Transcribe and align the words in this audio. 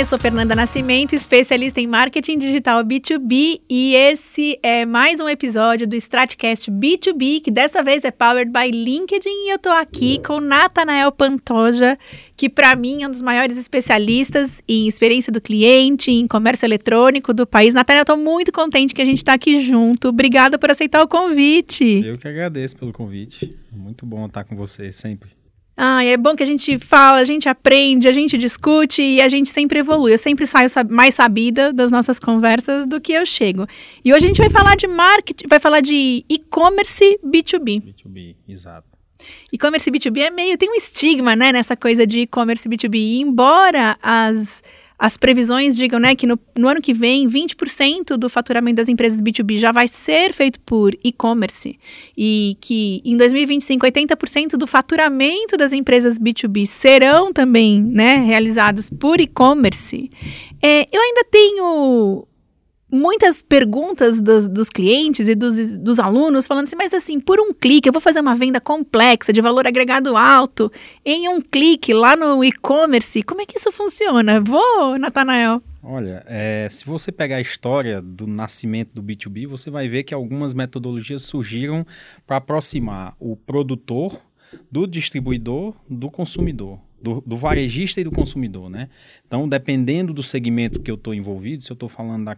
eu 0.00 0.06
sou 0.06 0.18
Fernanda 0.18 0.56
Nascimento, 0.56 1.14
especialista 1.14 1.78
em 1.78 1.86
marketing 1.86 2.38
digital 2.38 2.82
B2B, 2.82 3.60
e 3.68 3.94
esse 3.94 4.58
é 4.62 4.86
mais 4.86 5.20
um 5.20 5.28
episódio 5.28 5.86
do 5.86 5.94
Stratcast 5.94 6.70
B2B, 6.70 7.42
que 7.42 7.50
dessa 7.50 7.82
vez 7.82 8.02
é 8.02 8.10
powered 8.10 8.50
by 8.50 8.70
LinkedIn, 8.70 9.28
e 9.28 9.52
eu 9.52 9.58
tô 9.58 9.68
aqui 9.68 10.18
com 10.24 10.40
Natanael 10.40 11.12
Pantoja, 11.12 11.98
que 12.34 12.48
para 12.48 12.74
mim 12.74 13.02
é 13.02 13.08
um 13.08 13.10
dos 13.10 13.20
maiores 13.20 13.58
especialistas 13.58 14.62
em 14.66 14.88
experiência 14.88 15.30
do 15.30 15.38
cliente, 15.38 16.10
em 16.10 16.26
comércio 16.26 16.64
eletrônico 16.64 17.34
do 17.34 17.46
país. 17.46 17.74
Natanael, 17.74 18.00
eu 18.00 18.06
tô 18.06 18.16
muito 18.16 18.50
contente 18.52 18.94
que 18.94 19.02
a 19.02 19.04
gente 19.04 19.18
está 19.18 19.34
aqui 19.34 19.62
junto. 19.62 20.08
Obrigada 20.08 20.58
por 20.58 20.70
aceitar 20.70 21.02
o 21.02 21.08
convite. 21.08 21.84
Eu 22.02 22.16
que 22.16 22.26
agradeço 22.26 22.74
pelo 22.74 22.90
convite. 22.90 23.54
Muito 23.70 24.06
bom 24.06 24.24
estar 24.24 24.44
com 24.44 24.56
você 24.56 24.94
sempre. 24.94 25.39
Ah, 25.76 26.04
é 26.04 26.16
bom 26.16 26.36
que 26.36 26.42
a 26.42 26.46
gente 26.46 26.78
fala, 26.78 27.18
a 27.18 27.24
gente 27.24 27.48
aprende, 27.48 28.06
a 28.06 28.12
gente 28.12 28.36
discute 28.36 29.00
e 29.00 29.20
a 29.20 29.28
gente 29.28 29.48
sempre 29.48 29.78
evolui. 29.78 30.12
Eu 30.12 30.18
sempre 30.18 30.46
saio 30.46 30.68
mais 30.90 31.14
sabida 31.14 31.72
das 31.72 31.90
nossas 31.90 32.18
conversas 32.18 32.86
do 32.86 33.00
que 33.00 33.12
eu 33.12 33.24
chego. 33.24 33.66
E 34.04 34.12
hoje 34.12 34.26
a 34.26 34.28
gente 34.28 34.38
vai 34.38 34.50
falar 34.50 34.76
de 34.76 34.86
marketing, 34.86 35.46
vai 35.48 35.58
falar 35.58 35.80
de 35.80 36.24
e-commerce 36.28 37.18
B2B. 37.24 37.82
B2B, 37.82 38.36
exato. 38.46 38.90
E-commerce 39.52 39.90
B2B 39.90 40.18
é 40.18 40.30
meio, 40.30 40.56
tem 40.56 40.70
um 40.70 40.74
estigma, 40.74 41.36
né, 41.36 41.52
nessa 41.52 41.76
coisa 41.76 42.06
de 42.06 42.20
e-commerce 42.20 42.68
B2B. 42.68 42.96
E 42.96 43.20
embora 43.20 43.98
as 44.02 44.62
as 45.00 45.16
previsões 45.16 45.76
digam 45.76 45.98
né, 45.98 46.14
que 46.14 46.26
no, 46.26 46.38
no 46.54 46.68
ano 46.68 46.82
que 46.82 46.92
vem, 46.92 47.26
20% 47.26 48.18
do 48.18 48.28
faturamento 48.28 48.76
das 48.76 48.88
empresas 48.90 49.18
B2B 49.18 49.56
já 49.56 49.72
vai 49.72 49.88
ser 49.88 50.34
feito 50.34 50.60
por 50.60 50.94
e-commerce 51.02 51.78
e 52.14 52.54
que 52.60 53.00
em 53.02 53.16
2025, 53.16 53.86
80% 53.86 54.50
do 54.58 54.66
faturamento 54.66 55.56
das 55.56 55.72
empresas 55.72 56.18
B2B 56.18 56.66
serão 56.66 57.32
também 57.32 57.80
né, 57.82 58.16
realizados 58.16 58.90
por 58.90 59.22
e-commerce. 59.22 60.10
É, 60.62 60.86
eu 60.92 61.00
ainda 61.00 61.24
tenho 61.30 62.26
muitas 62.90 63.42
perguntas 63.42 64.20
dos, 64.20 64.48
dos 64.48 64.68
clientes 64.68 65.28
e 65.28 65.34
dos, 65.34 65.78
dos, 65.78 65.98
alunos 65.98 66.46
falando 66.46 66.66
assim, 66.66 66.76
mas 66.76 66.92
assim, 66.92 67.20
por 67.20 67.40
um 67.40 67.52
clique, 67.52 67.88
eu 67.88 67.92
vou 67.92 68.00
fazer 68.00 68.20
uma 68.20 68.34
venda 68.34 68.60
complexa, 68.60 69.32
de 69.32 69.40
valor 69.40 69.66
agregado 69.66 70.16
alto, 70.16 70.70
em 71.04 71.28
um 71.28 71.40
clique 71.40 71.92
lá 71.92 72.16
no 72.16 72.42
e-commerce, 72.42 73.22
como 73.22 73.40
é 73.40 73.46
que 73.46 73.58
isso 73.58 73.70
funciona? 73.70 74.40
Vou, 74.40 74.98
Natanael. 74.98 75.62
Olha, 75.82 76.22
é, 76.26 76.68
se 76.70 76.84
você 76.84 77.10
pegar 77.10 77.36
a 77.36 77.40
história 77.40 78.02
do 78.02 78.26
nascimento 78.26 78.92
do 78.94 79.02
B2B, 79.02 79.46
você 79.46 79.70
vai 79.70 79.88
ver 79.88 80.02
que 80.02 80.12
algumas 80.12 80.52
metodologias 80.52 81.22
surgiram 81.22 81.86
para 82.26 82.36
aproximar 82.36 83.16
o 83.18 83.34
produtor 83.34 84.20
do 84.70 84.86
distribuidor 84.86 85.74
do 85.88 86.10
consumidor. 86.10 86.78
Do, 87.00 87.22
do, 87.26 87.34
varejista 87.34 87.98
e 87.98 88.04
do 88.04 88.10
consumidor, 88.10 88.68
né? 88.68 88.90
Então, 89.26 89.48
dependendo 89.48 90.12
do 90.12 90.22
segmento 90.22 90.80
que 90.80 90.90
eu 90.90 90.96
estou 90.96 91.14
envolvido, 91.14 91.62
se 91.62 91.72
eu 91.72 91.74
estou 91.74 91.88
falando 91.88 92.26
da 92.26 92.36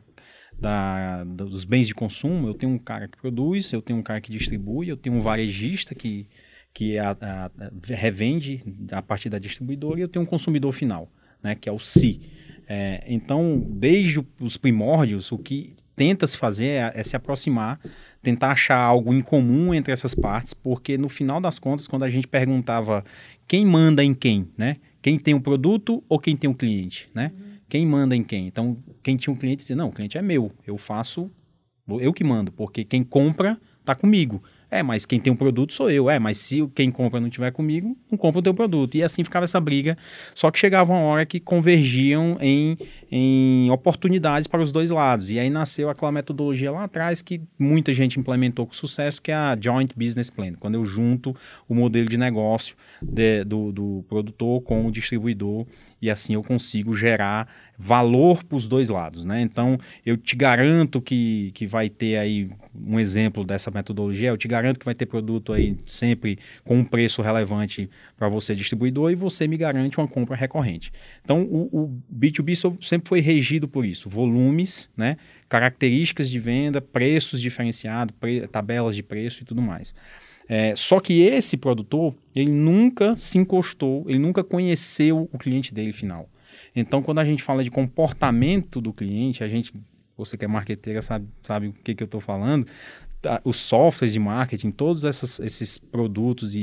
da, 0.58 1.24
dos 1.24 1.64
bens 1.64 1.86
de 1.86 1.94
consumo, 1.94 2.48
eu 2.48 2.54
tenho 2.54 2.72
um 2.72 2.78
cara 2.78 3.08
que 3.08 3.16
produz, 3.16 3.72
eu 3.72 3.82
tenho 3.82 3.98
um 3.98 4.02
cara 4.02 4.20
que 4.20 4.30
distribui, 4.30 4.88
eu 4.88 4.96
tenho 4.96 5.16
um 5.16 5.22
varejista 5.22 5.94
que, 5.94 6.26
que 6.72 6.98
a, 6.98 7.10
a, 7.10 7.46
a 7.46 7.50
revende 7.88 8.62
a 8.90 9.02
partir 9.02 9.28
da 9.28 9.38
distribuidora 9.38 9.98
e 9.98 10.02
eu 10.02 10.08
tenho 10.08 10.24
um 10.24 10.26
consumidor 10.26 10.72
final, 10.72 11.10
né, 11.42 11.54
que 11.54 11.68
é 11.68 11.72
o 11.72 11.78
si. 11.78 12.20
É, 12.68 13.04
então, 13.06 13.66
desde 13.68 14.24
os 14.40 14.56
primórdios, 14.56 15.32
o 15.32 15.38
que 15.38 15.74
tenta 15.96 16.26
se 16.26 16.36
fazer 16.36 16.66
é, 16.66 16.92
é, 16.94 17.02
se 17.02 17.16
aproximar, 17.16 17.80
tentar 18.22 18.52
achar 18.52 18.78
algo 18.78 19.12
em 19.12 19.20
comum 19.20 19.74
entre 19.74 19.92
essas 19.92 20.14
partes, 20.14 20.54
porque 20.54 20.96
no 20.96 21.08
final 21.08 21.40
das 21.40 21.58
contas, 21.58 21.86
quando 21.86 22.04
a 22.04 22.10
gente 22.10 22.26
perguntava 22.26 23.04
quem 23.48 23.66
manda 23.66 24.02
em 24.02 24.14
quem, 24.14 24.48
né? 24.56 24.76
Quem 25.02 25.18
tem 25.18 25.34
o 25.34 25.40
produto 25.40 26.02
ou 26.08 26.18
quem 26.18 26.36
tem 26.36 26.48
o 26.48 26.54
cliente, 26.54 27.10
né? 27.12 27.32
Uhum 27.34 27.51
quem 27.72 27.86
manda 27.86 28.14
em 28.14 28.22
quem. 28.22 28.46
Então, 28.46 28.76
quem 29.02 29.16
tinha 29.16 29.32
um 29.32 29.36
cliente 29.36 29.60
dizia, 29.60 29.74
não, 29.74 29.88
o 29.88 29.92
cliente 29.92 30.18
é 30.18 30.20
meu, 30.20 30.52
eu 30.66 30.76
faço, 30.76 31.30
eu 31.88 32.12
que 32.12 32.22
mando, 32.22 32.52
porque 32.52 32.84
quem 32.84 33.02
compra 33.02 33.58
está 33.80 33.94
comigo. 33.94 34.42
É, 34.72 34.82
mas 34.82 35.04
quem 35.04 35.20
tem 35.20 35.30
um 35.30 35.36
produto 35.36 35.74
sou 35.74 35.90
eu. 35.90 36.08
É, 36.08 36.18
mas 36.18 36.38
se 36.38 36.66
quem 36.74 36.90
compra 36.90 37.20
não 37.20 37.28
tiver 37.28 37.50
comigo, 37.50 37.94
não 38.10 38.16
compra 38.16 38.38
o 38.38 38.42
teu 38.42 38.54
produto. 38.54 38.94
E 38.96 39.02
assim 39.02 39.22
ficava 39.22 39.44
essa 39.44 39.60
briga. 39.60 39.98
Só 40.34 40.50
que 40.50 40.58
chegava 40.58 40.90
uma 40.90 41.02
hora 41.02 41.26
que 41.26 41.38
convergiam 41.38 42.38
em, 42.40 42.78
em 43.10 43.70
oportunidades 43.70 44.46
para 44.46 44.62
os 44.62 44.72
dois 44.72 44.90
lados. 44.90 45.30
E 45.30 45.38
aí 45.38 45.50
nasceu 45.50 45.90
aquela 45.90 46.10
metodologia 46.10 46.72
lá 46.72 46.84
atrás 46.84 47.20
que 47.20 47.42
muita 47.58 47.92
gente 47.92 48.18
implementou 48.18 48.66
com 48.66 48.72
sucesso, 48.72 49.20
que 49.20 49.30
é 49.30 49.34
a 49.34 49.58
Joint 49.60 49.92
Business 49.94 50.30
Plan. 50.30 50.54
Quando 50.54 50.76
eu 50.76 50.86
junto 50.86 51.36
o 51.68 51.74
modelo 51.74 52.08
de 52.08 52.16
negócio 52.16 52.74
de, 53.02 53.44
do, 53.44 53.72
do 53.72 54.04
produtor 54.08 54.62
com 54.62 54.86
o 54.86 54.90
distribuidor 54.90 55.66
e 56.00 56.10
assim 56.10 56.32
eu 56.32 56.42
consigo 56.42 56.96
gerar 56.96 57.46
valor 57.84 58.44
para 58.44 58.56
os 58.56 58.68
dois 58.68 58.88
lados, 58.88 59.24
né? 59.24 59.42
Então, 59.42 59.76
eu 60.06 60.16
te 60.16 60.36
garanto 60.36 61.00
que, 61.00 61.50
que 61.52 61.66
vai 61.66 61.88
ter 61.88 62.16
aí 62.16 62.48
um 62.72 63.00
exemplo 63.00 63.42
dessa 63.42 63.72
metodologia, 63.72 64.28
eu 64.28 64.36
te 64.36 64.46
garanto 64.46 64.78
que 64.78 64.84
vai 64.84 64.94
ter 64.94 65.04
produto 65.04 65.52
aí 65.52 65.76
sempre 65.84 66.38
com 66.62 66.76
um 66.76 66.84
preço 66.84 67.20
relevante 67.22 67.90
para 68.16 68.28
você 68.28 68.54
distribuidor 68.54 69.10
e 69.10 69.16
você 69.16 69.48
me 69.48 69.56
garante 69.56 69.98
uma 69.98 70.06
compra 70.06 70.36
recorrente. 70.36 70.92
Então, 71.24 71.42
o, 71.42 71.68
o 71.72 72.02
B2B 72.14 72.78
sempre 72.80 73.08
foi 73.08 73.18
regido 73.18 73.66
por 73.66 73.84
isso, 73.84 74.08
volumes, 74.08 74.88
né? 74.96 75.16
Características 75.48 76.30
de 76.30 76.38
venda, 76.38 76.80
preços 76.80 77.40
diferenciados, 77.40 78.14
pre 78.20 78.46
tabelas 78.46 78.94
de 78.94 79.02
preço 79.02 79.42
e 79.42 79.44
tudo 79.44 79.60
mais. 79.60 79.92
É, 80.48 80.76
só 80.76 81.00
que 81.00 81.20
esse 81.22 81.56
produtor, 81.56 82.14
ele 82.32 82.52
nunca 82.52 83.16
se 83.16 83.38
encostou, 83.38 84.04
ele 84.08 84.20
nunca 84.20 84.44
conheceu 84.44 85.28
o 85.32 85.36
cliente 85.36 85.74
dele 85.74 85.92
final. 85.92 86.28
Então, 86.74 87.02
quando 87.02 87.18
a 87.18 87.24
gente 87.24 87.42
fala 87.42 87.62
de 87.62 87.70
comportamento 87.70 88.80
do 88.80 88.92
cliente, 88.92 89.44
a 89.44 89.48
gente, 89.48 89.72
você 90.16 90.36
que 90.36 90.44
é 90.44 90.48
marqueteira 90.48 91.02
sabe, 91.02 91.26
sabe 91.42 91.68
o 91.68 91.72
que, 91.72 91.94
que 91.94 92.02
eu 92.02 92.06
estou 92.06 92.20
falando, 92.20 92.66
tá, 93.20 93.40
os 93.44 93.56
softwares 93.56 94.12
de 94.12 94.18
marketing, 94.18 94.70
todos 94.70 95.04
essas, 95.04 95.38
esses 95.40 95.78
produtos 95.78 96.54
e, 96.54 96.58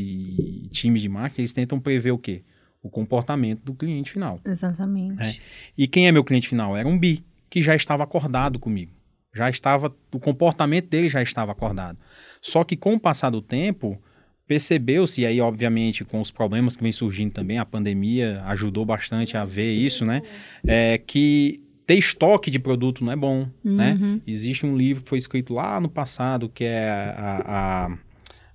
e 0.66 0.70
times 0.72 1.02
de 1.02 1.10
marketing, 1.10 1.42
eles 1.42 1.54
tentam 1.54 1.80
prever 1.80 2.12
o 2.12 2.18
quê? 2.18 2.44
O 2.82 2.90
comportamento 2.90 3.62
do 3.64 3.74
cliente 3.74 4.12
final. 4.12 4.40
Exatamente. 4.46 5.22
É. 5.22 5.36
E 5.78 5.88
quem 5.88 6.08
é 6.08 6.12
meu 6.12 6.24
cliente 6.24 6.48
final? 6.48 6.78
Era 6.78 6.88
um 6.88 6.98
BI, 6.98 7.24
que 7.50 7.62
já 7.62 7.76
estava 7.76 8.04
acordado 8.04 8.60
comigo. 8.60 8.92
Já 9.34 9.50
estava, 9.50 9.94
o 10.12 10.20
comportamento 10.20 10.90
dele 10.90 11.10
já 11.10 11.22
estava 11.22 11.52
acordado. 11.52 11.98
Só 12.42 12.64
que 12.64 12.76
com 12.76 12.96
o 12.96 13.00
passar 13.00 13.30
do 13.30 13.42
tempo, 13.42 14.02
percebeu-se, 14.50 15.22
e 15.22 15.28
aí, 15.28 15.40
obviamente, 15.40 16.04
com 16.04 16.20
os 16.20 16.32
problemas 16.32 16.76
que 16.76 16.82
vem 16.82 16.92
surgindo 16.92 17.32
também, 17.32 17.60
a 17.60 17.66
pandemia 17.66 18.42
ajudou 18.48 18.84
bastante 18.84 19.38
a 19.38 19.46
ver 19.46 19.72
isso, 19.72 20.04
né? 20.04 20.24
É, 20.66 20.98
que 20.98 21.62
ter 21.86 21.94
estoque 21.94 22.50
de 22.50 22.58
produto 22.58 23.06
não 23.06 23.12
é 23.12 23.16
bom, 23.16 23.48
né? 23.64 23.96
uhum. 24.02 24.16
né? 24.16 24.22
Existe 24.26 24.66
um 24.66 24.76
livro 24.76 25.04
que 25.04 25.10
foi 25.10 25.20
escrito 25.20 25.54
lá 25.54 25.80
no 25.80 25.88
passado, 25.88 26.50
que 26.50 26.64
é 26.64 26.90
a, 26.90 27.92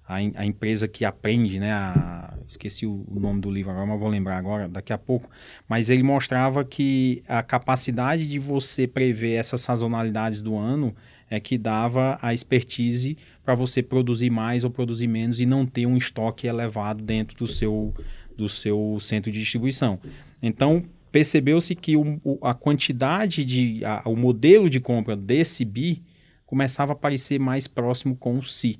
a, 0.08 0.16
a, 0.16 0.16
a 0.34 0.44
empresa 0.44 0.88
que 0.88 1.04
aprende, 1.04 1.60
né? 1.60 1.70
A, 1.70 2.34
esqueci 2.48 2.86
o, 2.86 3.04
o, 3.06 3.20
nome 3.20 3.40
do 3.40 3.48
livro 3.48 3.70
agora, 3.70 3.86
mas 3.86 4.00
vou 4.00 4.08
lembrar 4.08 4.36
agora, 4.36 4.68
daqui 4.68 4.92
a 4.92 4.98
pouco. 4.98 5.30
Mas 5.68 5.90
ele 5.90 6.02
mostrava 6.02 6.64
que 6.64 7.22
a 7.28 7.40
capacidade 7.40 8.28
de 8.28 8.40
você 8.40 8.88
prever 8.88 9.34
essas 9.34 9.60
sazonalidades 9.60 10.42
do 10.42 10.58
ano 10.58 10.92
é 11.34 11.40
que 11.40 11.58
dava 11.58 12.18
a 12.22 12.32
expertise 12.32 13.16
para 13.44 13.54
você 13.54 13.82
produzir 13.82 14.30
mais 14.30 14.64
ou 14.64 14.70
produzir 14.70 15.06
menos 15.06 15.40
e 15.40 15.46
não 15.46 15.66
ter 15.66 15.86
um 15.86 15.96
estoque 15.96 16.46
elevado 16.46 17.02
dentro 17.02 17.36
do 17.36 17.46
seu, 17.46 17.92
do 18.36 18.48
seu 18.48 18.98
centro 19.00 19.30
de 19.30 19.40
distribuição. 19.40 19.98
Então, 20.42 20.84
percebeu-se 21.10 21.74
que 21.74 21.96
o, 21.96 22.20
a 22.42 22.54
quantidade 22.54 23.44
de. 23.44 23.84
A, 23.84 24.02
o 24.06 24.16
modelo 24.16 24.70
de 24.70 24.80
compra 24.80 25.16
desse 25.16 25.64
BI 25.64 26.02
começava 26.46 26.92
a 26.92 26.96
parecer 26.96 27.38
mais 27.38 27.66
próximo 27.66 28.16
com 28.16 28.38
o 28.38 28.44
si. 28.44 28.78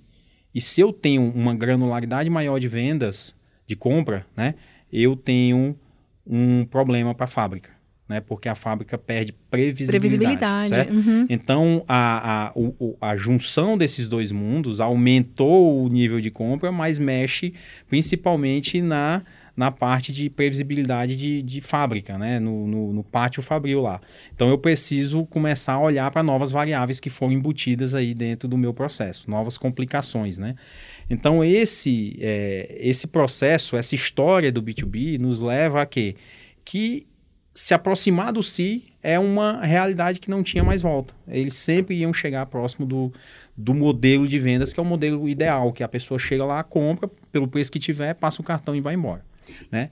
E 0.55 0.61
se 0.61 0.81
eu 0.81 0.93
tenho 0.93 1.23
uma 1.35 1.55
granularidade 1.55 2.31
maior 2.31 2.61
de 2.61 2.69
vendas, 2.69 3.35
de 3.67 3.75
compra, 3.75 4.25
né, 4.37 4.55
eu 4.93 5.17
tenho 5.17 5.77
um 6.27 6.65
problema 6.65 7.15
para 7.15 7.25
a 7.25 7.29
fábrica 7.29 7.74
né? 8.09 8.21
Porque 8.21 8.49
a 8.49 8.55
fábrica 8.55 8.99
perde 8.99 9.33
previsibilidade. 9.51 10.69
previsibilidade. 10.69 10.91
Uhum. 10.91 11.27
Então, 11.29 11.85
a, 11.89 12.49
a, 12.49 12.53
o, 12.55 12.97
a 13.01 13.17
junção 13.17 13.79
desses 13.79 14.09
dois 14.09 14.31
mundos 14.31 14.81
aumentou 14.81 15.83
o 15.83 15.89
nível 15.89 16.21
de 16.21 16.31
compra, 16.31 16.71
mas 16.71 16.99
mexe 16.99 17.55
principalmente 17.89 18.83
na, 18.83 19.23
na 19.57 19.71
parte 19.71 20.13
de 20.13 20.29
previsibilidade 20.29 21.17
de, 21.17 21.43
de 21.43 21.61
fábrica, 21.63 22.19
né? 22.19 22.39
No, 22.39 22.67
no, 22.67 22.93
no, 22.93 23.03
pátio 23.03 23.43
fabril 23.43 23.81
lá. 23.81 24.01
Então, 24.35 24.49
eu 24.51 24.59
preciso 24.59 25.25
começar 25.25 25.75
a 25.75 25.81
olhar 25.81 26.11
para 26.11 26.23
novas 26.23 26.51
variáveis 26.51 27.01
que 27.01 27.09
foram 27.09 27.33
embutidas 27.33 27.95
aí 27.95 28.13
dentro 28.13 28.47
do 28.47 28.59
meu 28.59 28.75
processo, 28.75 29.31
novas 29.31 29.57
complicações, 29.57 30.37
né? 30.37 30.57
Então, 31.09 31.43
esse, 31.43 32.19
é, 32.21 32.77
esse 32.81 33.07
processo, 33.07 33.77
essa 33.77 33.95
história 33.95 34.53
do 34.53 34.63
B2B 34.63 35.19
nos 35.19 35.41
leva 35.41 35.81
a 35.81 35.87
quê? 35.87 36.17
Que 36.65 37.07
se 37.55 37.73
aproximar 37.73 38.33
do 38.33 38.43
si 38.43 38.85
é 39.03 39.19
uma 39.19 39.61
realidade 39.63 40.19
que 40.19 40.29
não 40.29 40.43
tinha 40.43 40.65
mais 40.65 40.83
volta. 40.83 41.15
Eles 41.29 41.55
sempre 41.55 41.95
iam 41.95 42.13
chegar 42.13 42.45
próximo 42.47 42.85
do, 42.85 43.13
do 43.57 43.73
modelo 43.73 44.27
de 44.27 44.39
vendas, 44.39 44.73
que 44.73 44.81
é 44.81 44.83
o 44.83 44.87
modelo 44.87 45.29
ideal, 45.29 45.73
que 45.73 45.83
a 45.85 45.89
pessoa 45.89 46.19
chega 46.19 46.45
lá, 46.45 46.65
compra 46.65 47.09
pelo 47.31 47.47
preço 47.47 47.71
que 47.71 47.79
tiver, 47.79 48.15
passa 48.15 48.43
o 48.43 48.45
cartão 48.45 48.75
e 48.75 48.81
vai 48.81 48.95
embora, 48.95 49.25
né? 49.71 49.91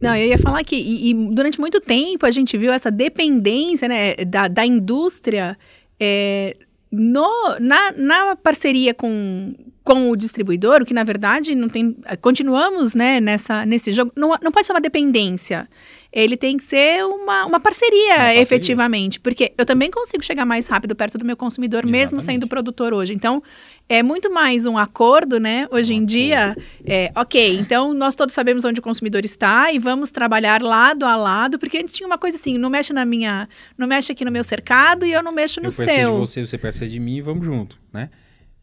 Não, 0.00 0.14
eu 0.14 0.26
ia 0.26 0.38
falar 0.38 0.64
que 0.64 0.76
e, 0.76 1.10
e 1.10 1.14
durante 1.14 1.60
muito 1.60 1.80
tempo 1.80 2.26
a 2.26 2.30
gente 2.30 2.56
viu 2.58 2.72
essa 2.72 2.90
dependência 2.90 3.88
né, 3.88 4.16
da, 4.16 4.48
da 4.48 4.66
indústria 4.66 5.56
é, 6.00 6.56
no, 6.90 7.56
na, 7.60 7.92
na 7.92 8.36
parceria 8.36 8.92
com, 8.92 9.54
com 9.84 10.10
o 10.10 10.16
distribuidor, 10.16 10.82
o 10.82 10.86
que 10.86 10.94
na 10.94 11.04
verdade 11.04 11.54
não 11.54 11.68
tem. 11.68 11.96
Continuamos 12.20 12.94
né, 12.94 13.20
nessa, 13.20 13.64
nesse 13.64 13.92
jogo. 13.92 14.12
Não, 14.16 14.36
não 14.42 14.50
pode 14.50 14.66
ser 14.66 14.72
uma 14.72 14.80
dependência 14.80 15.68
ele 16.12 16.36
tem 16.36 16.56
que 16.56 16.64
ser 16.64 17.04
uma, 17.04 17.44
uma, 17.44 17.60
parceria, 17.60 18.06
uma 18.06 18.16
parceria, 18.16 18.40
efetivamente. 18.40 19.20
Porque 19.20 19.52
eu 19.58 19.66
também 19.66 19.90
consigo 19.90 20.24
chegar 20.24 20.46
mais 20.46 20.66
rápido 20.66 20.96
perto 20.96 21.18
do 21.18 21.24
meu 21.24 21.36
consumidor, 21.36 21.80
Exatamente. 21.80 22.00
mesmo 22.00 22.20
sendo 22.20 22.48
produtor 22.48 22.94
hoje. 22.94 23.12
Então, 23.12 23.42
é 23.88 24.02
muito 24.02 24.32
mais 24.32 24.64
um 24.64 24.78
acordo, 24.78 25.38
né? 25.38 25.68
Hoje 25.70 25.92
um 25.92 25.96
em 25.96 25.98
acordo. 25.98 26.10
dia, 26.10 26.56
é, 26.84 27.12
ok, 27.14 27.58
então 27.58 27.92
nós 27.92 28.14
todos 28.14 28.34
sabemos 28.34 28.64
onde 28.64 28.80
o 28.80 28.82
consumidor 28.82 29.24
está 29.24 29.70
e 29.70 29.78
vamos 29.78 30.10
trabalhar 30.10 30.62
lado 30.62 31.04
a 31.04 31.14
lado, 31.14 31.58
porque 31.58 31.78
antes 31.78 31.94
tinha 31.94 32.06
uma 32.06 32.18
coisa 32.18 32.38
assim, 32.38 32.56
não 32.56 32.70
mexe 32.70 32.92
na 32.92 33.04
minha. 33.04 33.48
Não 33.76 33.86
mexe 33.86 34.12
aqui 34.12 34.24
no 34.24 34.30
meu 34.30 34.42
cercado 34.42 35.04
e 35.04 35.12
eu 35.12 35.22
não 35.22 35.32
mexo 35.32 35.60
no 35.60 35.66
eu 35.66 35.70
seu. 35.70 35.86
Eu 35.86 36.12
de 36.14 36.18
você, 36.20 36.46
você 36.46 36.56
precisa 36.56 36.86
de 36.86 36.98
mim 36.98 37.16
e 37.16 37.20
vamos 37.20 37.44
junto, 37.44 37.78
né? 37.92 38.08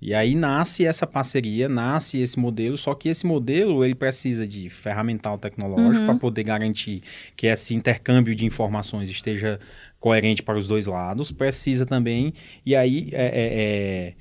E 0.05 0.13
aí 0.13 0.35
nasce 0.35 0.85
essa 0.85 1.07
parceria, 1.07 1.67
nasce 1.67 2.21
esse 2.21 2.37
modelo, 2.37 2.77
só 2.77 2.93
que 2.93 3.09
esse 3.09 3.25
modelo 3.25 3.83
ele 3.83 3.95
precisa 3.95 4.47
de 4.47 4.69
ferramental 4.69 5.35
tecnológico 5.35 6.01
uhum. 6.01 6.05
para 6.05 6.13
poder 6.13 6.43
garantir 6.43 7.01
que 7.35 7.47
esse 7.47 7.73
intercâmbio 7.73 8.35
de 8.35 8.45
informações 8.45 9.09
esteja 9.09 9.59
coerente 9.99 10.43
para 10.43 10.59
os 10.59 10.67
dois 10.67 10.85
lados. 10.85 11.31
Precisa 11.31 11.87
também, 11.87 12.35
e 12.63 12.75
aí 12.75 13.09
é, 13.13 13.25
é, 13.25 13.33
é 13.33 14.13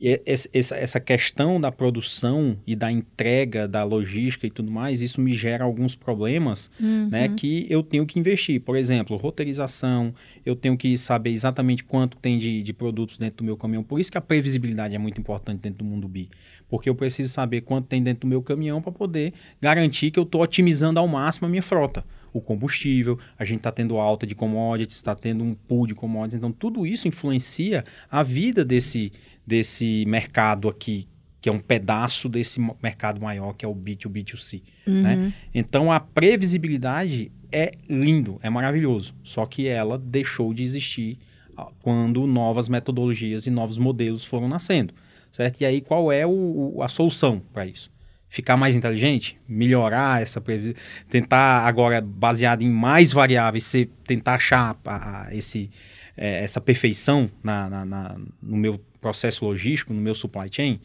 essa 0.00 1.00
questão 1.00 1.60
da 1.60 1.70
produção 1.70 2.58
e 2.66 2.74
da 2.74 2.90
entrega, 2.90 3.66
da 3.66 3.84
logística 3.84 4.46
e 4.46 4.50
tudo 4.50 4.70
mais, 4.70 5.00
isso 5.00 5.20
me 5.20 5.34
gera 5.34 5.64
alguns 5.64 5.94
problemas, 5.94 6.70
uhum. 6.80 7.08
né, 7.08 7.28
que 7.28 7.66
eu 7.70 7.82
tenho 7.82 8.04
que 8.04 8.18
investir. 8.18 8.60
Por 8.60 8.76
exemplo, 8.76 9.16
roteirização, 9.16 10.14
eu 10.44 10.56
tenho 10.56 10.76
que 10.76 10.98
saber 10.98 11.30
exatamente 11.30 11.84
quanto 11.84 12.16
tem 12.18 12.38
de, 12.38 12.62
de 12.62 12.72
produtos 12.72 13.18
dentro 13.18 13.38
do 13.38 13.44
meu 13.44 13.56
caminhão. 13.56 13.82
Por 13.82 14.00
isso 14.00 14.10
que 14.10 14.18
a 14.18 14.22
previsibilidade 14.22 14.94
é 14.94 14.98
muito 14.98 15.20
importante 15.20 15.60
dentro 15.60 15.78
do 15.78 15.84
mundo 15.84 16.08
BI, 16.08 16.28
porque 16.68 16.88
eu 16.88 16.94
preciso 16.94 17.28
saber 17.28 17.62
quanto 17.62 17.86
tem 17.86 18.02
dentro 18.02 18.22
do 18.22 18.26
meu 18.26 18.42
caminhão 18.42 18.82
para 18.82 18.92
poder 18.92 19.32
garantir 19.60 20.10
que 20.10 20.18
eu 20.18 20.24
estou 20.24 20.42
otimizando 20.42 20.98
ao 20.98 21.08
máximo 21.08 21.46
a 21.46 21.50
minha 21.50 21.62
frota 21.62 22.04
o 22.34 22.40
combustível, 22.40 23.16
a 23.38 23.44
gente 23.44 23.58
está 23.58 23.70
tendo 23.70 23.96
alta 23.96 24.26
de 24.26 24.34
commodities, 24.34 24.96
está 24.96 25.14
tendo 25.14 25.44
um 25.44 25.54
pool 25.54 25.86
de 25.86 25.94
commodities, 25.94 26.36
então 26.36 26.50
tudo 26.50 26.84
isso 26.84 27.06
influencia 27.06 27.84
a 28.10 28.24
vida 28.24 28.64
desse, 28.64 29.12
desse 29.46 30.04
mercado 30.06 30.68
aqui, 30.68 31.06
que 31.40 31.48
é 31.48 31.52
um 31.52 31.58
pedaço 31.58 32.28
desse 32.28 32.58
mercado 32.82 33.20
maior, 33.20 33.52
que 33.52 33.64
é 33.64 33.68
o 33.68 33.74
B2B2C. 33.74 34.62
Uhum. 34.86 35.02
Né? 35.02 35.34
Então, 35.54 35.92
a 35.92 36.00
previsibilidade 36.00 37.30
é 37.52 37.72
lindo, 37.88 38.38
é 38.42 38.50
maravilhoso. 38.50 39.14
Só 39.22 39.44
que 39.46 39.68
ela 39.68 39.98
deixou 39.98 40.54
de 40.54 40.62
existir 40.62 41.18
ah, 41.56 41.68
quando 41.82 42.26
novas 42.26 42.68
metodologias 42.68 43.46
e 43.46 43.50
novos 43.50 43.78
modelos 43.78 44.24
foram 44.24 44.48
nascendo. 44.48 44.94
Certo? 45.30 45.60
E 45.60 45.66
aí, 45.66 45.80
qual 45.80 46.10
é 46.10 46.26
o, 46.26 46.80
a 46.80 46.88
solução 46.88 47.42
para 47.52 47.66
isso? 47.66 47.90
Ficar 48.28 48.56
mais 48.56 48.74
inteligente? 48.74 49.36
Melhorar 49.48 50.22
essa 50.22 50.40
previsão? 50.40 50.74
Tentar, 51.08 51.66
agora, 51.66 52.00
baseado 52.00 52.62
em 52.62 52.70
mais 52.70 53.12
variáveis, 53.12 53.64
você 53.64 53.88
tentar 54.06 54.34
achar 54.34 54.76
a, 54.84 55.26
a, 55.26 55.34
esse, 55.34 55.70
é, 56.16 56.42
essa 56.42 56.60
perfeição 56.60 57.30
na, 57.42 57.68
na, 57.68 57.84
na, 57.84 58.16
no 58.42 58.56
meu 58.56 58.80
processo 59.04 59.44
logístico, 59.44 59.92
no 59.92 60.00
meu 60.00 60.14
supply 60.14 60.48
chain, 60.50 60.80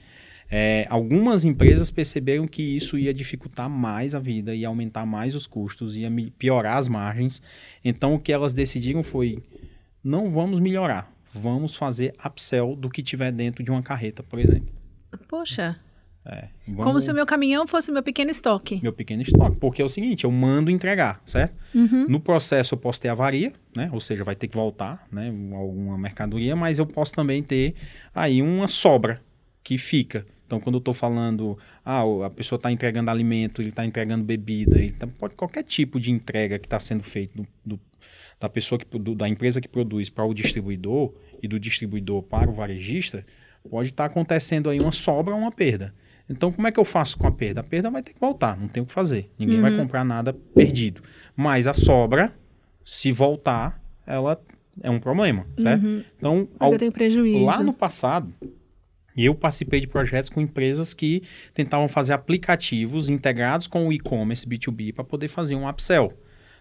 é, 0.52 0.86
algumas 0.90 1.46
empresas 1.46 1.90
perceberam 1.90 2.46
que 2.46 2.62
isso 2.62 2.98
ia 2.98 3.14
dificultar 3.14 3.70
mais 3.70 4.14
a 4.14 4.20
vida, 4.20 4.54
ia 4.54 4.68
aumentar 4.68 5.06
mais 5.06 5.36
os 5.36 5.48
custos, 5.48 5.96
ia 5.96 6.12
piorar 6.38 6.78
as 6.78 6.90
margens. 6.90 7.42
Então, 7.86 8.16
o 8.16 8.20
que 8.20 8.34
elas 8.34 8.52
decidiram 8.52 9.04
foi: 9.04 9.42
não 10.04 10.32
vamos 10.32 10.60
melhorar, 10.60 11.10
vamos 11.34 11.76
fazer 11.76 12.14
upsell 12.26 12.76
do 12.76 12.90
que 12.90 13.02
tiver 13.02 13.32
dentro 13.32 13.64
de 13.64 13.72
uma 13.72 13.82
carreta, 13.82 14.22
por 14.22 14.38
exemplo. 14.38 14.74
Poxa. 15.30 15.80
É, 16.26 16.50
vamos... 16.68 16.84
Como 16.84 17.02
se 17.02 17.12
o 17.12 17.14
meu 17.14 17.26
caminhão 17.26 17.66
fosse 17.66 17.92
meu 17.92 18.04
pequeno 18.04 18.30
estoque. 18.30 18.80
Meu 18.82 18.94
pequeno 18.94 19.22
estoque. 19.22 19.56
Porque 19.58 19.82
é 19.82 19.86
o 19.86 19.90
seguinte, 19.90 20.26
eu 20.26 20.32
mando 20.32 20.70
entregar, 20.70 21.22
certo? 21.26 21.56
Uhum. 21.74 22.08
No 22.08 22.20
processo 22.20 22.76
eu 22.76 22.78
posso 22.78 23.02
ter 23.02 23.10
avaria, 23.10 23.54
né? 23.76 23.90
Ou 23.94 24.02
seja, 24.02 24.24
vai 24.24 24.36
ter 24.36 24.48
que 24.48 24.56
voltar, 24.56 25.08
né? 25.12 25.30
Alguma 25.54 25.98
mercadoria, 25.98 26.56
mas 26.56 26.78
eu 26.78 26.86
posso 26.86 27.14
também 27.14 27.42
ter 27.42 27.74
aí 28.14 28.42
uma 28.42 28.68
sobra 28.68 29.22
que 29.64 29.78
fica. 29.78 30.26
Então, 30.46 30.60
quando 30.60 30.76
eu 30.76 30.80
estou 30.80 30.96
falando, 30.96 31.58
ah, 31.86 32.02
a 32.26 32.30
pessoa 32.30 32.58
está 32.58 32.72
entregando 32.72 33.12
alimento, 33.12 33.62
ele 33.62 33.70
está 33.70 33.86
entregando 33.86 34.24
bebida, 34.24 34.80
ele 34.80 34.92
tá, 34.92 35.06
pode 35.06 35.36
qualquer 35.36 35.64
tipo 35.64 36.00
de 36.00 36.10
entrega 36.10 36.58
que 36.58 36.66
está 36.66 36.80
sendo 36.80 37.04
feito 37.04 37.36
do, 37.38 37.48
do, 37.64 37.80
da 38.40 38.50
pessoa 38.50 38.80
que 38.80 38.98
do, 38.98 39.14
da 39.14 39.30
empresa 39.30 39.62
que 39.62 39.68
produz 39.68 40.10
para 40.10 40.26
o 40.26 40.34
distribuidor 40.34 41.14
e 41.42 41.48
do 41.48 41.60
distribuidor 41.60 42.24
para 42.24 42.50
o 42.50 42.54
varejista, 42.54 43.24
pode 43.70 43.90
estar 43.90 44.06
tá 44.06 44.12
acontecendo 44.12 44.72
aí 44.72 44.80
uma 44.80 44.92
sobra 44.92 45.36
ou 45.36 45.40
uma 45.40 45.52
perda. 45.52 45.94
Então, 46.30 46.52
como 46.52 46.68
é 46.68 46.72
que 46.72 46.80
eu 46.80 46.86
faço 46.86 47.18
com 47.18 47.26
a 47.26 47.32
perda? 47.32 47.62
A 47.62 47.64
perda 47.64 47.90
vai 47.90 48.04
ter 48.04 48.14
que 48.14 48.20
voltar, 48.20 48.56
não 48.58 48.68
tem 48.68 48.84
o 48.84 48.86
que 48.86 48.92
fazer. 48.92 49.32
Ninguém 49.38 49.56
uhum. 49.56 49.62
vai 49.64 49.76
comprar 49.76 50.04
nada 50.04 50.32
perdido. 50.54 51.02
Mas 51.36 51.66
a 51.66 51.74
sobra, 51.74 52.34
se 52.86 53.12
voltar, 53.12 53.82
ela 54.06 54.40
é 54.82 54.90
um 54.90 55.00
problema, 55.00 55.48
certo? 55.58 55.86
Uhum. 55.86 56.04
Então, 56.18 56.48
ao, 56.60 56.72
lá 57.44 57.64
no 57.64 57.74
passado, 57.74 58.32
eu 59.18 59.34
participei 59.34 59.80
de 59.80 59.88
projetos 59.88 60.30
com 60.30 60.40
empresas 60.40 60.94
que 60.94 61.24
tentavam 61.54 61.88
fazer 61.88 62.14
aplicativos 62.14 63.10
integrados 63.10 63.68
com 63.68 63.88
o 63.88 63.94
e-commerce 63.94 64.48
B2B 64.48 64.94
para 64.94 65.04
poder 65.04 65.28
fazer 65.28 65.56
um 65.56 65.68
upsell. 65.68 66.14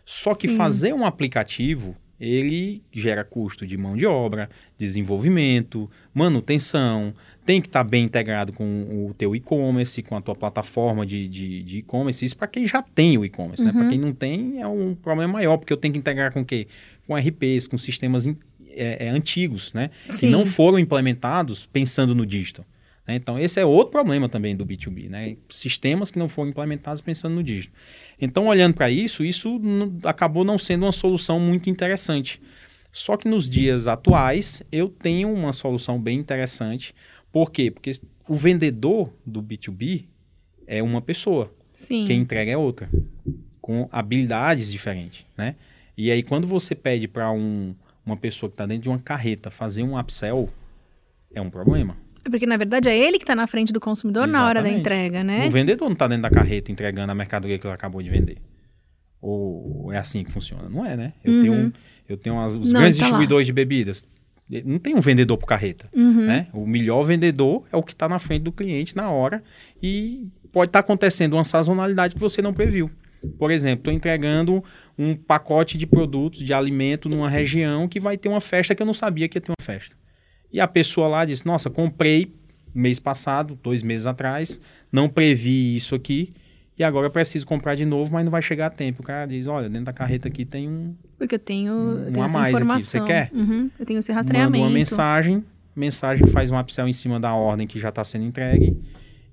Só 0.05 0.35
que 0.35 0.49
Sim. 0.49 0.57
fazer 0.57 0.93
um 0.95 1.05
aplicativo 1.05 1.95
ele 2.21 2.83
gera 2.93 3.23
custo 3.25 3.67
de 3.67 3.77
mão 3.77 3.97
de 3.97 4.05
obra, 4.07 4.51
desenvolvimento, 4.77 5.91
manutenção, 6.13 7.15
tem 7.45 7.61
que 7.61 7.69
estar 7.69 7.85
tá 7.85 7.89
bem 7.89 8.05
integrado 8.05 8.53
com 8.53 9.07
o 9.09 9.15
teu 9.15 9.35
e-commerce, 9.35 10.03
com 10.03 10.17
a 10.17 10.21
tua 10.21 10.35
plataforma 10.35 11.07
de 11.07 11.79
e-commerce. 11.79 12.25
Isso 12.25 12.37
para 12.37 12.49
quem 12.49 12.67
já 12.67 12.83
tem 12.83 13.17
o 13.17 13.25
e-commerce, 13.25 13.65
né? 13.65 13.71
uhum. 13.71 13.77
né? 13.77 13.83
Para 13.83 13.91
quem 13.91 13.99
não 13.99 14.13
tem, 14.13 14.61
é 14.61 14.67
um 14.67 14.95
problema 14.95 15.33
maior, 15.33 15.57
porque 15.57 15.73
eu 15.73 15.77
tenho 15.77 15.93
que 15.93 15.99
integrar 15.99 16.33
com 16.33 16.41
o 16.41 16.45
quê? 16.45 16.67
Com 17.07 17.17
RPs, 17.17 17.67
com 17.67 17.79
sistemas 17.79 18.27
é, 18.27 19.07
é, 19.07 19.09
antigos, 19.09 19.73
né? 19.73 19.91
Sim. 20.11 20.27
Que 20.27 20.27
não 20.27 20.45
foram 20.45 20.79
implementados 20.79 21.67
pensando 21.67 22.15
no 22.15 22.27
digital. 22.27 22.67
Né? 23.09 23.15
Então, 23.15 23.39
esse 23.39 23.59
é 23.59 23.65
outro 23.65 23.91
problema 23.91 24.29
também 24.29 24.55
do 24.55 24.67
B2B, 24.67 25.09
né? 25.09 25.39
Sistemas 25.49 26.11
que 26.11 26.19
não 26.19 26.29
foram 26.29 26.51
implementados 26.51 27.01
pensando 27.01 27.37
no 27.37 27.43
digital. 27.43 27.75
Então, 28.21 28.47
olhando 28.47 28.75
para 28.75 28.91
isso, 28.91 29.25
isso 29.25 29.59
acabou 30.05 30.45
não 30.45 30.59
sendo 30.59 30.85
uma 30.85 30.93
solução 30.93 31.41
muito 31.41 31.71
interessante. 31.71 32.41
Só 32.93 33.17
que 33.17 33.27
nos 33.27 33.49
dias 33.49 33.87
atuais, 33.87 34.63
eu 34.71 34.91
tenho 34.91 35.33
uma 35.33 35.55
solução 35.55 35.99
bem 35.99 36.19
interessante. 36.19 36.95
Por 37.33 37.51
quê? 37.51 37.71
Porque 37.71 37.93
o 38.29 38.37
vendedor 38.37 39.11
do 39.25 39.43
B2B 39.43 40.05
é 40.67 40.83
uma 40.83 41.01
pessoa. 41.01 41.51
Sim. 41.73 42.05
Quem 42.05 42.21
entrega 42.21 42.51
é 42.51 42.57
outra. 42.59 42.91
Com 43.61 43.89
habilidades 43.91 44.71
diferentes, 44.71 45.25
né? 45.37 45.57
E 45.97 46.11
aí, 46.11 46.23
quando 46.23 46.47
você 46.47 46.75
pede 46.75 47.09
para 47.09 47.33
um, 47.33 47.75
uma 48.05 48.17
pessoa 48.17 48.51
que 48.51 48.55
está 48.55 48.67
dentro 48.67 48.85
de 48.85 48.89
uma 48.89 48.99
carreta 48.99 49.51
fazer 49.51 49.83
um 49.83 49.99
upsell, 49.99 50.49
é 51.35 51.41
um 51.41 51.51
problema. 51.51 51.97
Porque, 52.31 52.47
na 52.47 52.57
verdade, 52.57 52.89
é 52.89 52.97
ele 52.97 53.19
que 53.19 53.25
está 53.25 53.35
na 53.35 53.47
frente 53.47 53.73
do 53.73 53.81
consumidor 53.81 54.25
Exatamente. 54.25 54.43
na 54.43 54.49
hora 54.49 54.63
da 54.63 54.71
entrega, 54.71 55.25
né? 55.25 55.47
O 55.47 55.51
vendedor 55.51 55.87
não 55.87 55.93
está 55.93 56.07
dentro 56.07 56.23
da 56.23 56.31
carreta 56.31 56.71
entregando 56.71 57.13
a 57.13 57.15
mercadoria 57.15 57.59
que 57.59 57.67
ele 57.67 57.75
acabou 57.75 58.03
de 58.03 58.09
vender. 58.09 58.39
Ou 59.21 59.93
é 59.93 59.99
assim 59.99 60.23
que 60.23 60.31
funciona? 60.31 60.69
Não 60.69 60.85
é, 60.85 60.97
né? 60.97 61.13
Eu 61.25 61.33
uhum. 61.33 61.43
tenho, 61.43 61.73
eu 62.09 62.17
tenho 62.17 62.41
as, 62.41 62.57
os 62.57 62.73
não, 62.73 62.81
grandes 62.81 62.99
tá 62.99 63.05
distribuidores 63.05 63.47
lá. 63.47 63.47
de 63.47 63.53
bebidas. 63.53 64.07
Não 64.65 64.79
tem 64.79 64.95
um 64.95 65.01
vendedor 65.01 65.37
por 65.37 65.47
carreta, 65.47 65.89
uhum. 65.95 66.25
né? 66.25 66.47
O 66.55 66.67
melhor 66.67 67.03
vendedor 67.03 67.65
é 67.71 67.77
o 67.77 67.83
que 67.83 67.93
está 67.93 68.09
na 68.09 68.19
frente 68.19 68.43
do 68.43 68.53
cliente 68.53 68.97
na 68.97 69.11
hora 69.11 69.43
e 69.83 70.29
pode 70.53 70.71
estar 70.71 70.83
tá 70.83 70.85
acontecendo 70.85 71.35
uma 71.35 71.45
sazonalidade 71.45 72.15
que 72.15 72.21
você 72.21 72.41
não 72.41 72.55
previu. 72.55 72.91
Por 73.37 73.51
exemplo, 73.51 73.81
estou 73.81 73.93
entregando 73.93 74.63
um 74.97 75.15
pacote 75.15 75.77
de 75.77 75.87
produtos, 75.87 76.41
de 76.41 76.55
alimento 76.55 77.09
numa 77.09 77.29
região 77.29 77.89
que 77.89 78.01
vai 78.01 78.17
ter 78.17 78.29
uma 78.29 78.41
festa 78.41 78.75
que 78.75 78.83
eu 78.83 78.87
não 78.87 78.95
sabia 78.95 79.29
que 79.29 79.37
ia 79.37 79.43
ter 79.43 79.51
uma 79.51 79.65
festa. 79.65 79.98
E 80.53 80.61
a 80.61 80.69
pessoa 80.69 81.09
lá 81.09 81.25
disse: 81.25 81.47
Nossa, 81.47 81.69
comprei 81.71 82.33
mês 82.75 82.99
passado, 82.99 83.59
dois 83.63 83.83
meses 83.83 84.07
atrás, 84.07 84.61
não 84.91 85.09
previ 85.09 85.77
isso 85.77 85.95
aqui. 85.95 86.33
E 86.79 86.85
agora 86.85 87.09
eu 87.09 87.11
preciso 87.11 87.45
comprar 87.45 87.75
de 87.75 87.85
novo, 87.85 88.13
mas 88.13 88.25
não 88.25 88.31
vai 88.31 88.41
chegar 88.41 88.67
a 88.67 88.71
tempo. 88.71 89.03
O 89.03 89.05
cara 89.05 89.27
diz: 89.27 89.47
Olha, 89.47 89.69
dentro 89.69 89.87
da 89.87 89.93
carreta 89.93 90.29
aqui 90.29 90.45
tem 90.45 90.69
um. 90.69 90.95
Porque 91.19 91.35
eu 91.35 91.39
tenho, 91.39 91.73
um, 91.73 92.05
eu 92.05 92.13
tenho 92.13 92.27
a 92.27 92.33
mais 92.33 92.55
aqui. 92.55 92.85
Você 92.85 93.01
quer? 93.01 93.31
Uhum, 93.35 93.71
eu 93.79 93.85
tenho 93.85 93.99
esse 93.99 94.13
rastreamento. 94.13 94.53
Manda 94.53 94.65
uma 94.65 94.71
mensagem, 94.71 95.45
mensagem 95.75 96.27
faz 96.29 96.51
um 96.51 96.59
upsell 96.59 96.87
em 96.87 96.93
cima 96.93 97.19
da 97.19 97.35
ordem 97.35 97.67
que 97.67 97.81
já 97.81 97.89
está 97.89 98.05
sendo 98.05 98.25
entregue. 98.25 98.77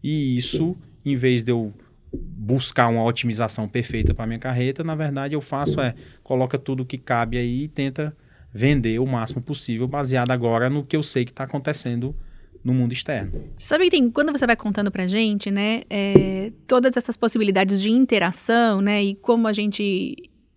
E 0.04 0.38
isso, 0.38 0.76
em 1.06 1.16
vez 1.16 1.44
de 1.44 1.52
eu 1.52 1.72
buscar 2.14 2.88
uma 2.88 3.04
otimização 3.04 3.68
perfeita 3.68 4.14
para 4.14 4.26
minha 4.26 4.40
carreta, 4.40 4.84
na 4.84 4.96
verdade 4.96 5.34
eu 5.34 5.42
faço 5.42 5.82
é 5.82 5.94
coloca 6.24 6.58
tudo 6.58 6.86
que 6.86 6.98
cabe 6.98 7.38
aí 7.38 7.64
e 7.64 7.68
tenta 7.68 8.16
vender 8.56 9.00
o 9.00 9.06
máximo 9.06 9.42
possível, 9.42 9.86
baseado 9.86 10.32
agora 10.32 10.70
no 10.70 10.86
que 10.86 10.96
eu 10.96 11.04
sei 11.04 11.26
que 11.26 11.32
está 11.32 11.44
acontecendo 11.44 12.16
no 12.64 12.74
mundo 12.74 12.94
externo. 12.94 13.44
Sabe 13.58 13.84
que 13.84 13.92
tem, 13.92 14.10
quando 14.10 14.32
você 14.32 14.48
vai 14.48 14.56
contando 14.56 14.90
pra 14.90 15.06
gente, 15.06 15.52
né, 15.52 15.82
é, 15.90 16.54
todas 16.66 16.96
essas 16.96 17.18
possibilidades 17.18 17.82
de 17.82 17.92
interação, 17.92 18.80
né, 18.80 19.04
e 19.04 19.16
como 19.16 19.46
a 19.46 19.52
gente 19.52 20.16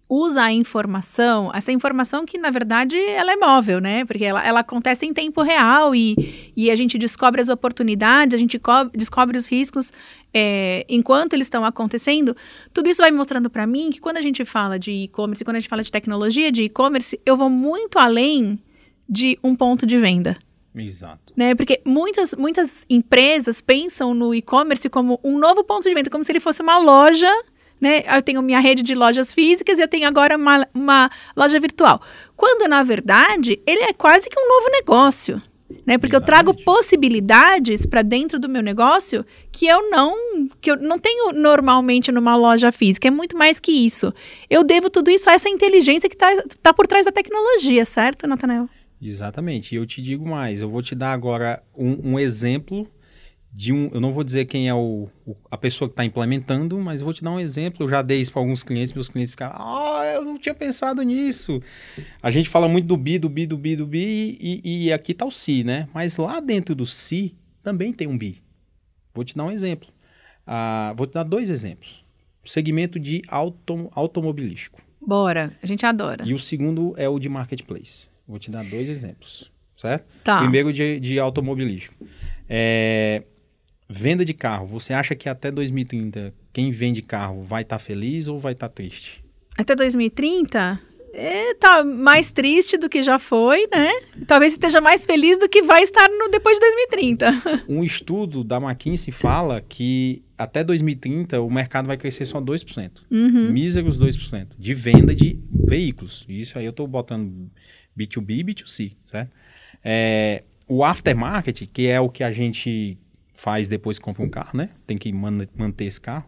usa 0.09 0.43
a 0.43 0.53
informação, 0.53 1.50
essa 1.55 1.71
informação 1.71 2.25
que, 2.25 2.38
na 2.38 2.50
verdade, 2.50 2.97
ela 2.97 3.33
é 3.33 3.37
móvel, 3.37 3.79
né? 3.79 4.05
Porque 4.07 4.25
ela, 4.25 4.45
ela 4.45 4.61
acontece 4.61 5.05
em 5.05 5.12
tempo 5.12 5.43
real 5.43 5.95
e, 5.95 6.50
e 6.57 6.71
a 6.71 6.77
gente 6.77 6.97
descobre 6.97 7.43
as 7.43 7.50
oportunidades, 7.50 8.35
a 8.35 8.38
gente 8.38 8.59
descobre 8.95 9.37
os 9.37 9.47
riscos 9.47 9.93
é, 10.33 10.87
enquanto 10.88 11.35
eles 11.35 11.47
estão 11.47 11.65
acontecendo. 11.65 12.35
Tudo 12.73 12.88
isso 12.88 13.03
vai 13.03 13.11
mostrando 13.11 13.50
para 13.50 13.67
mim 13.67 13.91
que 13.91 14.00
quando 14.00 14.17
a 14.17 14.23
gente 14.23 14.45
fala 14.45 14.79
de 14.79 14.91
e-commerce, 14.93 15.45
quando 15.45 15.57
a 15.57 15.61
gente 15.61 15.69
fala 15.69 15.83
de 15.83 15.93
tecnologia 15.93 16.50
de 16.50 16.62
e-commerce, 16.62 17.21
eu 17.27 17.37
vou 17.37 17.50
muito 17.50 17.99
além 17.99 18.59
de 19.07 19.38
um 19.45 19.55
ponto 19.55 19.85
de 19.85 19.99
venda. 19.99 20.38
Exato. 20.75 21.35
Né? 21.37 21.55
Porque 21.55 21.83
muitas, 21.85 22.35
muitas 22.35 22.87
empresas 22.88 23.61
pensam 23.61 24.15
no 24.15 24.35
e-commerce 24.35 24.88
como 24.88 25.21
um 25.23 25.38
novo 25.38 25.65
ponto 25.65 25.87
de 25.87 25.95
venda, 25.95 26.09
como 26.09 26.25
se 26.25 26.33
ele 26.33 26.41
fosse 26.41 26.62
uma 26.62 26.79
loja 26.79 27.31
né? 27.80 28.04
Eu 28.06 28.23
tenho 28.23 28.42
minha 28.42 28.61
rede 28.61 28.82
de 28.82 28.94
lojas 28.94 29.32
físicas 29.32 29.78
e 29.78 29.82
eu 29.82 29.88
tenho 29.88 30.06
agora 30.06 30.37
uma, 30.37 30.66
uma 30.75 31.11
loja 31.37 31.58
virtual. 31.61 32.00
Quando, 32.37 32.68
na 32.68 32.82
verdade, 32.82 33.61
ele 33.66 33.82
é 33.82 33.92
quase 33.92 34.28
que 34.28 34.38
um 34.38 34.49
novo 34.49 34.70
negócio. 34.70 35.42
Né? 35.87 35.99
Porque 35.99 36.14
Exatamente. 36.14 36.14
eu 36.14 36.20
trago 36.20 36.64
possibilidades 36.64 37.85
para 37.85 38.00
dentro 38.00 38.38
do 38.38 38.49
meu 38.49 38.62
negócio 38.62 39.25
que 39.52 39.66
eu 39.66 39.90
não 39.90 40.14
que 40.61 40.70
eu 40.70 40.76
não 40.76 40.99
tenho 40.99 41.32
normalmente 41.32 42.11
numa 42.11 42.35
loja 42.37 42.73
física. 42.73 43.08
É 43.08 43.11
muito 43.11 43.37
mais 43.37 43.61
que 43.61 43.70
isso. 43.70 44.12
Eu 44.49 44.64
devo 44.64 44.88
tudo 44.88 45.11
isso 45.11 45.28
a 45.28 45.35
essa 45.35 45.49
inteligência 45.49 46.08
que 46.08 46.14
está 46.14 46.30
tá 46.62 46.73
por 46.73 46.87
trás 46.87 47.04
da 47.04 47.12
tecnologia, 47.12 47.85
certo, 47.85 48.26
Natanael? 48.26 48.68
Exatamente. 49.00 49.75
E 49.75 49.76
eu 49.76 49.87
te 49.87 50.00
digo 50.00 50.26
mais. 50.26 50.62
Eu 50.62 50.70
vou 50.70 50.82
te 50.82 50.94
dar 50.94 51.12
agora 51.12 51.62
um, 51.76 52.12
um 52.12 52.18
exemplo 52.18 52.88
de 53.52 53.73
um, 53.73 53.88
eu 53.93 54.00
não 54.00 54.12
vou 54.12 54.23
dizer 54.23 54.45
quem 54.45 54.69
é 54.69 54.75
o, 54.75 55.09
o 55.26 55.35
a 55.50 55.57
pessoa 55.57 55.88
que 55.88 55.93
está 55.93 56.05
implementando, 56.05 56.78
mas 56.78 57.00
vou 57.00 57.12
te 57.12 57.23
dar 57.23 57.31
um 57.31 57.40
exemplo. 57.40 57.85
Eu 57.85 57.88
já 57.88 58.02
dei 58.02 58.21
isso 58.21 58.33
para 58.33 58.43
alguns 58.43 58.62
clientes, 58.62 58.93
meus 58.93 59.09
clientes 59.09 59.31
ficaram, 59.33 59.57
ah, 59.59 60.05
eu 60.14 60.25
não 60.25 60.38
tinha 60.38 60.55
pensado 60.55 61.02
nisso. 61.02 61.61
A 62.23 62.31
gente 62.31 62.49
fala 62.49 62.69
muito 62.69 62.87
do 62.87 62.97
BI, 62.97 63.19
do 63.19 63.28
BI, 63.28 63.47
do 63.47 63.57
BI, 63.57 63.76
do 63.76 63.87
BI, 63.87 64.38
e, 64.40 64.85
e 64.85 64.93
aqui 64.93 65.12
está 65.12 65.25
o 65.25 65.31
si, 65.31 65.64
né? 65.64 65.88
Mas 65.93 66.17
lá 66.17 66.40
dentro 66.40 66.75
do 66.75 66.87
si 66.87 67.35
também 67.62 67.93
tem 67.93 68.07
um 68.07 68.19
BI. 68.19 68.43
Vou 69.14 69.25
te 69.25 69.37
dar 69.37 69.45
um 69.45 69.50
exemplo. 69.50 69.88
Ah, 70.47 70.95
vou 70.97 71.07
te 71.07 71.14
dar 71.14 71.25
dois 71.25 71.50
exemplos. 71.50 72.05
Segmento 72.45 72.99
de 72.99 73.23
autom, 73.28 73.90
automobilístico. 73.93 74.81
Bora, 75.00 75.52
a 75.62 75.67
gente 75.67 75.85
adora. 75.85 76.25
E 76.26 76.33
o 76.33 76.38
segundo 76.38 76.95
é 76.97 77.09
o 77.09 77.19
de 77.19 77.28
marketplace. 77.28 78.09
Vou 78.26 78.38
te 78.38 78.50
dar 78.50 78.64
dois 78.64 78.88
exemplos, 78.88 79.50
certo? 79.76 80.07
Tá. 80.23 80.38
Primeiro 80.38 80.73
de, 80.73 81.00
de 81.00 81.19
automobilístico. 81.19 81.95
É, 82.49 83.23
Venda 83.88 84.25
de 84.25 84.35
carro, 84.35 84.66
você 84.66 84.92
acha 84.92 85.14
que 85.14 85.28
até 85.28 85.50
2030 85.50 86.35
quem 86.52 86.71
vende 86.71 87.00
carro 87.00 87.42
vai 87.42 87.62
estar 87.62 87.78
tá 87.78 87.85
feliz 87.85 88.28
ou 88.28 88.38
vai 88.38 88.52
estar 88.52 88.68
tá 88.68 88.75
triste? 88.75 89.25
Até 89.57 89.75
2030? 89.75 90.80
É, 91.14 91.54
tá 91.54 91.83
mais 91.83 92.30
triste 92.30 92.76
do 92.76 92.88
que 92.88 93.02
já 93.02 93.18
foi, 93.18 93.66
né? 93.73 93.90
Talvez 94.26 94.52
esteja 94.52 94.80
mais 94.80 95.07
feliz 95.07 95.38
do 95.38 95.49
que 95.49 95.62
vai 95.62 95.83
estar 95.83 96.07
no, 96.09 96.28
depois 96.30 96.57
de 96.57 96.61
2030. 96.61 97.64
Um 97.68 97.83
estudo 97.83 98.45
da 98.45 98.59
McKinsey 98.59 99.12
fala 99.12 99.61
que 99.61 100.23
até 100.37 100.62
2030 100.62 101.40
o 101.40 101.50
mercado 101.50 101.87
vai 101.87 101.97
crescer 101.97 102.26
só 102.26 102.40
2%. 102.40 102.90
Uhum. 103.11 103.50
Míseros 103.50 103.99
2% 103.99 104.49
de 104.59 104.75
venda 104.75 105.14
de 105.14 105.38
veículos. 105.50 106.26
Isso 106.28 106.59
aí 106.59 106.66
eu 106.66 106.71
estou 106.71 106.87
botando 106.87 107.50
B2B 107.99 108.30
e 108.30 108.45
B2C, 108.45 108.92
certo? 109.07 109.30
É, 109.83 110.45
o 110.68 110.85
aftermarket, 110.85 111.66
que 111.73 111.87
é 111.87 111.99
o 111.99 112.11
que 112.11 112.23
a 112.23 112.33
gente 112.33 112.99
faz 113.38 113.68
depois 113.68 114.00
que 114.00 114.04
compra 114.04 114.25
um 114.25 114.28
carro, 114.28 114.50
né? 114.59 114.71
Tem 114.85 114.99
que 114.99 115.12
man 115.12 115.47
manter 115.57 115.85
esse 115.85 116.00
carro. 116.00 116.26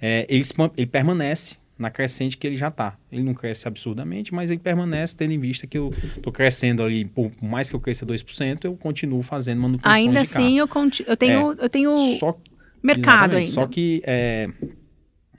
É, 0.00 0.24
ele, 0.28 0.44
ele, 0.76 0.86
permanece 0.86 1.56
na 1.76 1.90
crescente 1.90 2.36
que 2.36 2.46
ele 2.46 2.56
já 2.56 2.68
está. 2.68 2.96
Ele 3.10 3.24
não 3.24 3.34
cresce 3.34 3.66
absurdamente, 3.66 4.32
mas 4.32 4.48
ele 4.48 4.60
permanece 4.60 5.16
tendo 5.16 5.32
em 5.32 5.40
vista 5.40 5.66
que 5.66 5.76
eu 5.76 5.92
estou 6.16 6.32
crescendo 6.32 6.84
ali, 6.84 7.04
por 7.04 7.32
mais 7.42 7.68
que 7.68 7.74
eu 7.74 7.80
cresça 7.80 8.06
2%, 8.06 8.64
eu 8.64 8.76
continuo 8.76 9.24
fazendo 9.24 9.60
manutenção 9.60 9.90
Ainda 9.90 10.20
assim, 10.20 10.56
eu, 10.56 10.68
eu 11.04 11.16
tenho, 11.16 11.52
é, 11.52 11.64
eu 11.64 11.68
tenho 11.68 11.96
só, 12.20 12.38
mercado 12.80 13.34
ainda. 13.34 13.50
Só 13.50 13.66
que 13.66 14.00
é, 14.06 14.48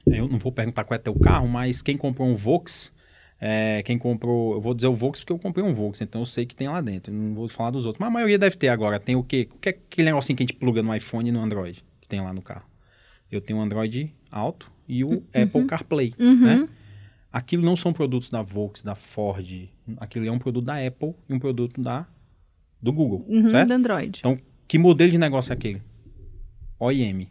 eu 0.06 0.27
não 0.27 0.38
vou 0.38 0.51
perguntar 0.51 0.84
qual 0.84 0.96
é 0.96 1.00
teu 1.00 1.15
carro, 1.15 1.48
mas 1.48 1.82
quem 1.82 1.96
comprou 1.96 2.27
um 2.27 2.36
Vox 2.36 2.92
é, 3.46 3.84
quem 3.84 3.98
comprou, 3.98 4.54
eu 4.54 4.62
vou 4.62 4.74
dizer 4.74 4.88
o 4.88 4.96
Vox 4.96 5.20
porque 5.20 5.34
eu 5.34 5.38
comprei 5.38 5.66
um 5.66 5.74
Vox, 5.74 6.00
então 6.00 6.22
eu 6.22 6.26
sei 6.26 6.46
que 6.46 6.56
tem 6.56 6.70
lá 6.70 6.80
dentro. 6.80 7.14
Não 7.14 7.36
vou 7.36 7.50
falar 7.50 7.72
dos 7.72 7.84
outros, 7.84 8.00
mas 8.00 8.08
a 8.08 8.12
maioria 8.12 8.40
deve 8.40 8.56
ter 8.56 8.70
agora. 8.70 8.98
Tem 9.02 9.18
o 9.18 9.24
quê? 9.24 9.50
O 9.54 9.58
que 9.58 9.68
é 9.68 9.72
aquele 9.74 10.06
negocinho 10.06 10.38
que 10.38 10.44
a 10.44 10.46
gente 10.46 10.56
pluga 10.56 10.82
no 10.82 10.96
iPhone 10.96 11.28
e 11.28 11.32
no 11.32 11.42
Android, 11.42 11.84
que 12.00 12.08
tem 12.08 12.22
lá 12.22 12.32
no 12.32 12.42
carro? 12.42 12.66
Eu 13.30 13.42
tenho 13.42 13.60
o 13.60 13.62
Android 13.62 14.16
Auto 14.32 14.72
e 14.88 15.04
o 15.04 15.10
uhum. 15.10 15.24
Apple 15.34 15.66
CarPlay, 15.66 16.14
uhum. 16.18 16.40
né? 16.40 16.70
Aquilo 17.34 17.66
não 17.66 17.76
são 17.76 17.92
produtos 17.92 18.30
da 18.30 18.42
Vox, 18.42 18.82
da 18.82 18.96
Ford. 18.96 19.70
Aquilo 19.98 20.26
é 20.26 20.32
um 20.32 20.40
produto 20.40 20.64
da 20.64 20.76
Apple 20.78 21.14
e 21.28 21.34
um 21.34 21.40
produto 21.40 21.82
da 21.82 22.08
do 22.82 22.94
Google, 22.94 23.26
uhum, 23.28 23.52
certo? 23.52 23.68
Do 23.68 23.74
Android. 23.74 24.20
Então, 24.20 24.40
que 24.70 24.78
modelo 24.78 25.12
de 25.12 25.18
negócio 25.18 25.52
é 25.52 25.54
aquele? 25.54 25.82
OIM. 26.80 27.28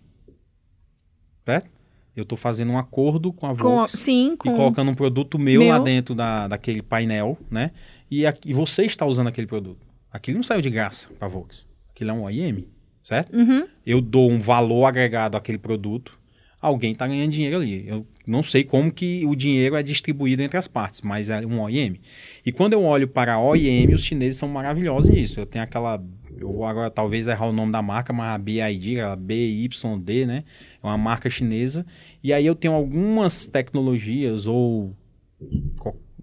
Certo? 1.46 1.70
Eu 2.14 2.24
estou 2.24 2.36
fazendo 2.36 2.72
um 2.72 2.78
acordo 2.78 3.32
com 3.32 3.46
a 3.46 3.52
Vox 3.52 3.92
com, 3.92 3.98
sim, 3.98 4.36
com... 4.36 4.50
e 4.50 4.54
colocando 4.54 4.90
um 4.90 4.94
produto 4.94 5.38
meu, 5.38 5.60
meu, 5.60 5.70
lá 5.70 5.78
dentro 5.78 6.14
da, 6.14 6.46
daquele 6.46 6.82
painel, 6.82 7.38
né? 7.50 7.70
E, 8.10 8.26
a, 8.26 8.34
e 8.44 8.52
você 8.52 8.84
está 8.84 9.06
usando 9.06 9.28
aquele 9.28 9.46
produto. 9.46 9.86
Aquilo 10.12 10.36
não 10.36 10.42
saiu 10.42 10.60
de 10.60 10.68
graça 10.68 11.08
para 11.18 11.26
a 11.26 11.30
Vox. 11.30 11.66
Aquilo 11.90 12.10
é 12.10 12.12
um 12.12 12.22
OIM, 12.24 12.66
certo? 13.02 13.34
Uhum. 13.34 13.66
Eu 13.86 14.02
dou 14.02 14.30
um 14.30 14.38
valor 14.38 14.84
agregado 14.84 15.38
àquele 15.38 15.56
produto, 15.56 16.18
alguém 16.60 16.92
está 16.92 17.06
ganhando 17.06 17.30
dinheiro 17.30 17.56
ali. 17.56 17.88
Eu 17.88 18.06
não 18.26 18.42
sei 18.42 18.62
como 18.62 18.92
que 18.92 19.24
o 19.24 19.34
dinheiro 19.34 19.74
é 19.74 19.82
distribuído 19.82 20.42
entre 20.42 20.58
as 20.58 20.68
partes, 20.68 21.00
mas 21.00 21.30
é 21.30 21.46
um 21.46 21.62
OIM. 21.62 21.98
E 22.44 22.52
quando 22.52 22.74
eu 22.74 22.82
olho 22.82 23.08
para 23.08 23.34
a 23.34 23.40
OIM, 23.40 23.94
os 23.94 24.04
chineses 24.04 24.36
são 24.36 24.48
maravilhosos 24.50 25.08
nisso. 25.08 25.40
Eu 25.40 25.46
tenho 25.46 25.64
aquela 25.64 25.98
eu 26.42 26.52
vou 26.52 26.64
agora 26.64 26.90
talvez 26.90 27.26
errar 27.26 27.46
o 27.46 27.52
nome 27.52 27.70
da 27.70 27.80
marca, 27.80 28.12
mas 28.12 28.34
a 28.34 28.38
BID, 28.38 29.00
a 29.00 29.14
BYD, 29.14 30.26
né? 30.26 30.44
É 30.82 30.86
uma 30.86 30.98
marca 30.98 31.30
chinesa. 31.30 31.86
E 32.22 32.32
aí 32.32 32.44
eu 32.44 32.54
tenho 32.54 32.74
algumas 32.74 33.46
tecnologias 33.46 34.46
ou 34.46 34.94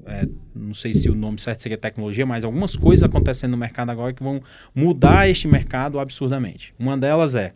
é, 0.06 0.28
não 0.56 0.74
sei 0.74 0.94
se 0.94 1.10
o 1.10 1.16
nome 1.16 1.40
certo 1.40 1.62
seria 1.62 1.78
tecnologia, 1.78 2.26
mas 2.26 2.44
algumas 2.44 2.76
coisas 2.76 3.04
acontecendo 3.04 3.52
no 3.52 3.58
mercado 3.58 3.90
agora 3.90 4.14
que 4.14 4.24
vão 4.24 4.42
mudar 4.74 5.30
este 5.30 5.48
mercado 5.48 6.00
absurdamente. 6.00 6.74
Uma 6.80 6.98
delas 6.98 7.36
é 7.36 7.54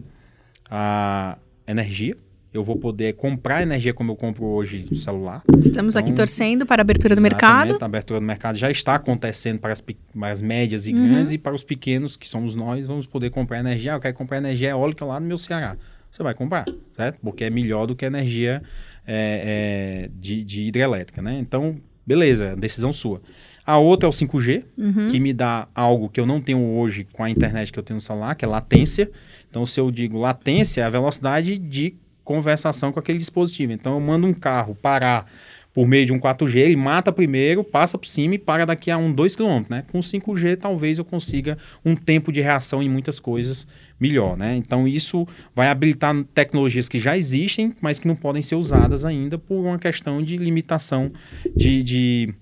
a 0.69 1.38
energia 1.67 2.15
eu 2.53 2.63
vou 2.63 2.77
poder 2.77 3.13
comprar 3.13 3.63
energia 3.63 3.93
como 3.93 4.12
eu 4.12 4.15
compro 4.15 4.45
hoje 4.45 4.86
no 4.89 4.95
celular. 4.98 5.43
Estamos 5.57 5.95
então, 5.95 6.07
aqui 6.07 6.13
torcendo 6.15 6.65
para 6.65 6.81
a 6.81 6.83
abertura 6.83 7.15
do 7.15 7.22
mercado. 7.22 7.77
A 7.81 7.86
abertura 7.86 8.19
do 8.19 8.25
mercado 8.25 8.57
já 8.57 8.69
está 8.69 8.95
acontecendo 8.95 9.60
para 9.60 9.74
as, 9.74 9.81
para 9.81 10.29
as 10.29 10.41
médias 10.41 10.86
e 10.86 10.93
uhum. 10.93 11.07
grandes 11.07 11.31
e 11.31 11.38
para 11.39 11.55
os 11.55 11.63
pequenos, 11.63 12.15
que 12.15 12.29
somos 12.29 12.55
nós, 12.55 12.86
vamos 12.86 13.07
poder 13.07 13.31
comprar 13.31 13.60
energia. 13.60 13.93
Ah, 13.93 13.95
eu 13.95 14.00
quero 14.00 14.13
comprar 14.13 14.38
energia 14.38 14.69
eólica 14.69 15.03
lá 15.03 15.19
no 15.19 15.25
meu 15.25 15.38
Ceará. 15.38 15.75
Você 16.13 16.22
vai 16.22 16.36
comprar, 16.36 16.65
certo? 16.96 17.17
Porque 17.24 17.43
é 17.43 17.50
melhor 17.50 17.88
do 17.88 17.96
que 17.96 18.05
energia 18.05 18.62
é, 19.03 20.05
é, 20.05 20.10
de, 20.13 20.43
de 20.43 20.62
hidrelétrica, 20.62 21.24
né? 21.24 21.39
Então, 21.39 21.82
beleza, 22.05 22.55
decisão 22.55 22.93
sua. 22.93 23.20
A 23.65 23.79
outra 23.79 24.05
é 24.05 24.10
o 24.10 24.13
5G, 24.13 24.63
uhum. 24.77 25.10
que 25.10 25.20
me 25.20 25.34
dá 25.34 25.67
algo 25.74 26.10
que 26.10 26.20
eu 26.20 26.27
não 26.27 26.39
tenho 26.39 26.60
hoje 26.60 27.08
com 27.12 27.24
a 27.24 27.32
internet 27.32 27.74
que 27.74 27.79
eu 27.79 27.84
tenho 27.84 27.96
no 27.96 28.01
celular, 28.01 28.36
que 28.36 28.46
é 28.46 28.48
latência. 28.48 29.10
Então, 29.50 29.65
se 29.65 29.79
eu 29.79 29.89
digo 29.89 30.20
latência, 30.20 30.82
é 30.82 30.84
a 30.84 30.89
velocidade 30.89 31.58
de 31.58 31.96
conversação 32.24 32.91
com 32.91 33.00
aquele 33.00 33.17
dispositivo. 33.17 33.74
Então 33.74 33.93
eu 33.93 34.00
mando 34.00 34.27
um 34.27 34.34
carro 34.34 34.75
parar 34.75 35.25
por 35.74 35.88
meio 35.88 36.06
de 36.06 36.13
um 36.13 36.20
4G, 36.20 36.58
ele 36.58 36.75
mata 36.75 37.12
primeiro, 37.12 37.63
passa 37.63 37.98
por 37.98 38.08
cima 38.08 38.36
e 38.36 38.38
para 38.38 38.65
daqui 38.65 38.92
a 38.92 38.98
um 38.98 39.12
2 39.12 39.36
km, 39.36 39.63
né? 39.70 39.84
Com 39.92 40.00
5G 40.00 40.58
talvez 40.58 41.00
eu 41.00 41.06
consiga 41.06 41.58
um 41.84 41.96
tempo 41.96 42.32
de 42.32 42.42
reação 42.42 42.84
em 42.84 42.89
muitas 42.89 43.20
coisas 43.20 43.65
melhor, 44.00 44.38
né? 44.38 44.56
Então 44.56 44.88
isso 44.88 45.27
vai 45.56 45.70
habilitar 45.70 46.15
tecnologias 46.34 46.88
que 46.88 47.00
já 47.00 47.18
existem, 47.18 47.74
mas 47.82 47.98
que 47.98 48.08
não 48.08 48.15
podem 48.15 48.44
ser 48.44 48.56
usadas 48.56 49.03
ainda 49.03 49.38
por 49.38 49.56
uma 49.56 49.80
questão 49.80 50.22
de 50.22 50.38
limitação 50.38 51.12
de, 51.56 51.84
de 51.84 52.34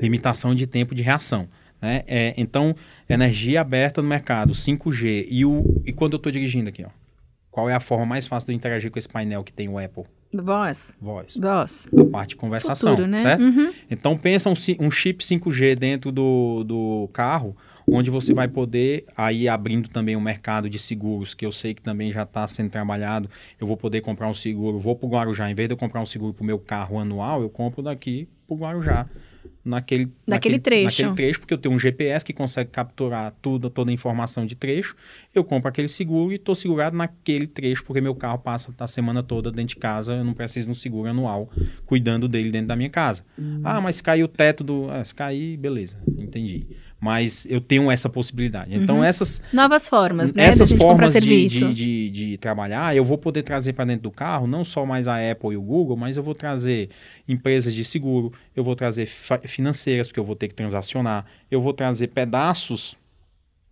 limitação 0.00 0.54
de 0.54 0.66
tempo 0.66 0.94
de 0.94 1.02
reação. 1.02 1.48
Né? 1.80 2.02
É, 2.06 2.34
então, 2.36 2.76
energia 3.08 3.60
aberta 3.62 4.02
no 4.02 4.08
mercado, 4.08 4.52
5G. 4.52 5.26
E, 5.30 5.44
o, 5.44 5.82
e 5.86 5.92
quando 5.92 6.12
eu 6.12 6.18
estou 6.18 6.30
dirigindo 6.30 6.68
aqui, 6.68 6.84
ó, 6.84 6.90
qual 7.50 7.70
é 7.70 7.74
a 7.74 7.80
forma 7.80 8.04
mais 8.04 8.26
fácil 8.26 8.48
de 8.48 8.56
interagir 8.56 8.90
com 8.90 8.98
esse 8.98 9.08
painel 9.08 9.42
que 9.42 9.52
tem 9.52 9.68
o 9.68 9.78
Apple? 9.78 10.04
Voz. 10.32 10.94
Voz. 11.00 11.36
Voz. 11.36 11.88
A 11.96 12.04
parte 12.04 12.30
de 12.30 12.36
conversação, 12.36 12.90
Futuro, 12.90 13.08
né? 13.08 13.18
certo? 13.18 13.42
Uhum. 13.42 13.72
Então 13.90 14.16
pensa 14.16 14.48
um, 14.48 14.54
um, 14.78 14.90
chip 14.90 15.24
5G 15.24 15.74
dentro 15.74 16.12
do, 16.12 16.62
do 16.62 17.10
carro, 17.12 17.56
onde 17.86 18.10
você 18.10 18.32
vai 18.32 18.46
poder, 18.46 19.04
aí 19.16 19.48
abrindo 19.48 19.88
também 19.88 20.14
o 20.14 20.20
um 20.20 20.22
mercado 20.22 20.70
de 20.70 20.78
seguros, 20.78 21.34
que 21.34 21.44
eu 21.44 21.50
sei 21.50 21.74
que 21.74 21.82
também 21.82 22.12
já 22.12 22.22
está 22.22 22.46
sendo 22.46 22.70
trabalhado, 22.70 23.28
eu 23.60 23.66
vou 23.66 23.76
poder 23.76 24.02
comprar 24.02 24.28
um 24.28 24.34
seguro, 24.34 24.78
vou 24.78 24.94
para 24.94 25.06
o 25.06 25.10
Guarujá, 25.10 25.50
em 25.50 25.54
vez 25.54 25.68
de 25.68 25.72
eu 25.72 25.76
comprar 25.76 26.00
um 26.00 26.06
seguro 26.06 26.32
para 26.32 26.42
o 26.44 26.46
meu 26.46 26.58
carro 26.58 27.00
anual, 27.00 27.42
eu 27.42 27.50
compro 27.50 27.82
daqui 27.82 28.28
para 28.46 28.54
o 28.54 28.58
Guarujá 28.58 29.08
naquele, 29.64 30.04
Naquele 30.04 30.10
naquele 30.26 30.58
trecho. 30.58 30.84
Naquele 30.84 31.14
trecho, 31.14 31.40
porque 31.40 31.54
eu 31.54 31.58
tenho 31.58 31.74
um 31.74 31.78
GPS 31.78 32.24
que 32.24 32.32
consegue 32.32 32.70
capturar 32.70 33.34
tudo, 33.42 33.68
toda 33.70 33.90
a 33.90 33.94
informação 33.94 34.46
de 34.46 34.54
trecho. 34.54 34.96
Eu 35.34 35.44
compro 35.44 35.68
aquele 35.68 35.88
seguro 35.88 36.32
e 36.32 36.36
estou 36.36 36.54
segurado 36.54 36.96
naquele 36.96 37.46
trecho, 37.46 37.84
porque 37.84 38.00
meu 38.00 38.14
carro 38.14 38.38
passa 38.38 38.74
a 38.78 38.88
semana 38.88 39.22
toda 39.22 39.50
dentro 39.50 39.74
de 39.74 39.76
casa, 39.76 40.14
eu 40.14 40.24
não 40.24 40.32
preciso 40.32 40.66
de 40.66 40.72
um 40.72 40.74
seguro 40.74 41.08
anual 41.08 41.50
cuidando 41.86 42.28
dele 42.28 42.50
dentro 42.50 42.68
da 42.68 42.76
minha 42.76 42.90
casa. 42.90 43.24
Ah, 43.62 43.80
mas 43.80 44.00
caiu 44.00 44.26
o 44.26 44.28
teto 44.28 44.64
do. 44.64 44.90
Ah, 44.90 45.04
se 45.04 45.14
cair, 45.14 45.56
beleza, 45.56 45.98
entendi. 46.18 46.66
Mas 47.00 47.46
eu 47.48 47.62
tenho 47.62 47.90
essa 47.90 48.10
possibilidade. 48.10 48.74
Então, 48.74 48.98
Uhum. 48.98 49.04
essas, 49.04 49.42
Novas 49.52 49.88
formas, 49.88 50.32
né? 50.34 50.44
essas 50.44 50.70
formas 50.70 51.14
de, 51.14 51.48
de, 51.48 51.74
de, 51.74 52.10
de 52.10 52.38
trabalhar, 52.38 52.94
eu 52.94 53.02
vou 53.02 53.16
poder 53.16 53.42
trazer 53.42 53.72
para 53.72 53.86
dentro 53.86 54.02
do 54.02 54.10
carro 54.10 54.46
não 54.46 54.64
só 54.66 54.84
mais 54.84 55.08
a 55.08 55.16
Apple 55.30 55.52
e 55.54 55.56
o 55.56 55.62
Google, 55.62 55.96
mas 55.96 56.18
eu 56.18 56.22
vou 56.22 56.34
trazer 56.34 56.90
empresas 57.26 57.72
de 57.72 57.82
seguro, 57.84 58.32
eu 58.54 58.62
vou 58.62 58.76
trazer 58.76 59.06
financeiras, 59.46 60.08
porque 60.08 60.20
eu 60.20 60.24
vou 60.24 60.36
ter 60.36 60.48
que 60.48 60.54
transacionar, 60.54 61.24
eu 61.50 61.62
vou 61.62 61.72
trazer 61.72 62.08
pedaços 62.08 62.98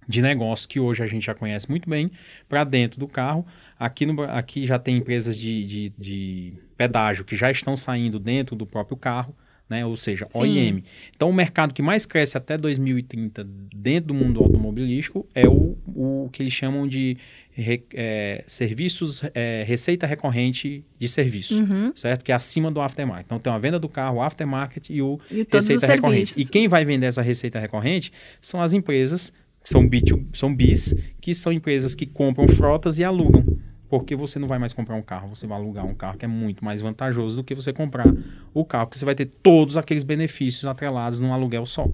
de 0.08 0.22
negócio 0.22 0.66
que 0.66 0.80
hoje 0.80 1.02
a 1.02 1.06
gente 1.06 1.26
já 1.26 1.34
conhece 1.34 1.68
muito 1.68 1.88
bem 1.88 2.10
para 2.48 2.64
dentro 2.64 2.98
do 2.98 3.06
carro. 3.06 3.44
Aqui, 3.78 4.06
no, 4.06 4.22
aqui 4.22 4.66
já 4.66 4.78
tem 4.78 4.96
empresas 4.96 5.36
de, 5.36 5.64
de, 5.66 5.92
de 5.98 6.54
pedágio 6.78 7.26
que 7.26 7.36
já 7.36 7.50
estão 7.50 7.76
saindo 7.76 8.18
dentro 8.18 8.56
do 8.56 8.64
próprio 8.64 8.96
carro, 8.96 9.36
né? 9.68 9.84
ou 9.84 9.96
seja, 9.96 10.26
Sim. 10.30 10.40
OIM. 10.40 10.82
Então, 11.14 11.28
o 11.30 11.32
mercado 11.34 11.74
que 11.74 11.82
mais 11.82 12.06
cresce 12.06 12.36
até 12.36 12.56
2030 12.56 13.46
dentro 13.74 14.08
do 14.08 14.14
mundo 14.14 14.40
automobilístico 14.40 15.26
é 15.34 15.46
o, 15.48 15.76
o 15.86 16.28
que 16.32 16.42
eles 16.42 16.52
chamam 16.52 16.86
de 16.88 17.16
re- 17.52 17.82
é, 17.92 18.44
serviços, 18.46 19.22
é, 19.34 19.64
receita 19.66 20.06
recorrente 20.06 20.84
de 20.98 21.08
serviço, 21.08 21.54
Uhum. 21.54 21.92
certo? 21.94 22.24
Que 22.24 22.32
é 22.32 22.34
acima 22.34 22.70
do 22.70 22.80
aftermarket. 22.80 23.26
Então, 23.26 23.38
tem 23.38 23.52
a 23.52 23.58
venda 23.58 23.78
do 23.78 23.88
carro, 23.88 24.16
o 24.18 24.22
aftermarket 24.22 24.88
e 24.90 25.02
o 25.02 25.18
E 25.30 25.46
receita 25.52 25.86
recorrente. 25.86 26.26
serviços. 26.30 26.48
E 26.48 26.50
quem 26.52 26.68
vai 26.68 26.84
vender 26.84 27.06
essa 27.06 27.22
receita 27.22 27.58
recorrente 27.58 28.12
são 28.40 28.62
as 28.62 28.72
empresas, 28.72 29.32
que 29.62 29.68
são, 29.68 29.86
B2, 29.88 30.24
são 30.32 30.54
BIS, 30.54 30.94
que 31.20 31.34
são 31.34 31.52
empresas 31.52 31.94
que 31.94 32.06
compram 32.06 32.48
frotas 32.48 32.98
e 32.98 33.04
alugam. 33.04 33.44
Porque 33.88 34.14
você 34.14 34.38
não 34.38 34.46
vai 34.48 34.58
mais 34.58 34.72
comprar 34.72 34.94
um 34.96 35.02
carro, 35.02 35.28
você 35.34 35.46
vai 35.46 35.58
alugar 35.58 35.86
um 35.86 35.94
carro 35.94 36.18
que 36.18 36.24
é 36.24 36.28
muito 36.28 36.64
mais 36.64 36.80
vantajoso 36.82 37.36
do 37.36 37.44
que 37.44 37.54
você 37.54 37.72
comprar 37.72 38.12
o 38.52 38.64
carro, 38.64 38.86
porque 38.86 38.98
você 38.98 39.04
vai 39.04 39.14
ter 39.14 39.26
todos 39.42 39.76
aqueles 39.76 40.04
benefícios 40.04 40.64
atrelados 40.66 41.20
num 41.20 41.32
aluguel 41.32 41.64
só. 41.64 41.88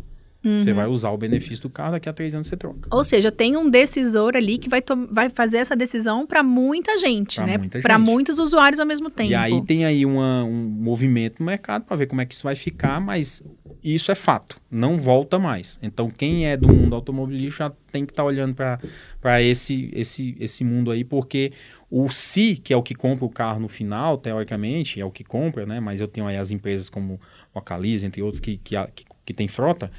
Você 0.60 0.70
Uhum. 0.70 0.76
vai 0.76 0.86
usar 0.86 1.08
o 1.10 1.16
benefício 1.16 1.62
do 1.62 1.70
carro, 1.70 1.92
daqui 1.92 2.06
a 2.06 2.12
três 2.12 2.34
anos 2.34 2.46
você 2.48 2.54
troca. 2.54 2.86
Ou 2.94 3.02
seja, 3.02 3.32
tem 3.32 3.56
um 3.56 3.70
decisor 3.70 4.36
ali 4.36 4.58
que 4.58 4.68
vai, 4.68 4.82
vai 5.10 5.30
fazer 5.30 5.56
essa 5.56 5.74
decisão 5.74 6.26
para 6.26 6.42
muita 6.42 6.98
gente, 6.98 7.36
Pra 7.36 7.46
né? 7.46 7.58
Para 7.80 7.98
muitos 7.98 8.38
usuários 8.38 8.78
ao 8.78 8.84
mesmo 8.84 9.08
tempo. 9.08 9.30
E 9.30 9.34
aí 9.34 9.58
tem 9.64 9.86
aí 9.86 10.04
uma- 10.04 10.44
um 10.44 10.52
movimento 10.68 11.36
no 11.40 11.46
mercado 11.46 11.84
para 11.86 11.96
ver 11.96 12.08
como 12.08 12.20
é 12.20 12.26
que 12.26 12.34
isso 12.34 12.42
vai 12.44 12.54
ficar, 12.54 13.00
mas 13.00 13.42
isso 13.82 14.12
é 14.12 14.14
fato, 14.14 14.60
não 14.70 14.98
volta 14.98 15.38
mais. 15.38 15.78
Então 15.82 16.10
quem 16.10 16.46
é 16.46 16.58
do 16.58 16.68
mundo 16.68 16.94
automobilístico 16.94 17.56
já 17.64 17.72
tem 17.90 18.04
que 18.04 18.12
estar 18.12 18.24
olhando 18.24 18.54
para 18.54 19.40
esse, 19.40 19.90
esse, 19.94 20.36
esse 20.38 20.62
mundo 20.62 20.90
aí, 20.90 21.04
porque 21.04 21.52
o 21.90 22.08
si, 22.10 22.56
que 22.56 22.72
é 22.72 22.76
o 22.76 22.82
que 22.82 22.94
compra 22.94 23.24
o 23.24 23.28
carro 23.28 23.60
no 23.60 23.68
final, 23.68 24.18
teoricamente, 24.18 25.00
é 25.00 25.04
o 25.04 25.10
que 25.10 25.24
compra, 25.24 25.66
né? 25.66 25.80
Mas 25.80 26.00
eu 26.00 26.08
tenho 26.08 26.26
aí 26.26 26.36
as 26.36 26.50
empresas 26.50 26.88
como 26.88 27.20
o 27.54 27.58
Acalise, 27.58 28.04
entre 28.04 28.22
outros, 28.22 28.40
que, 28.40 28.56
que, 28.58 28.74
que, 28.94 29.04
que 29.24 29.34
tem 29.34 29.48
frota. 29.48 29.90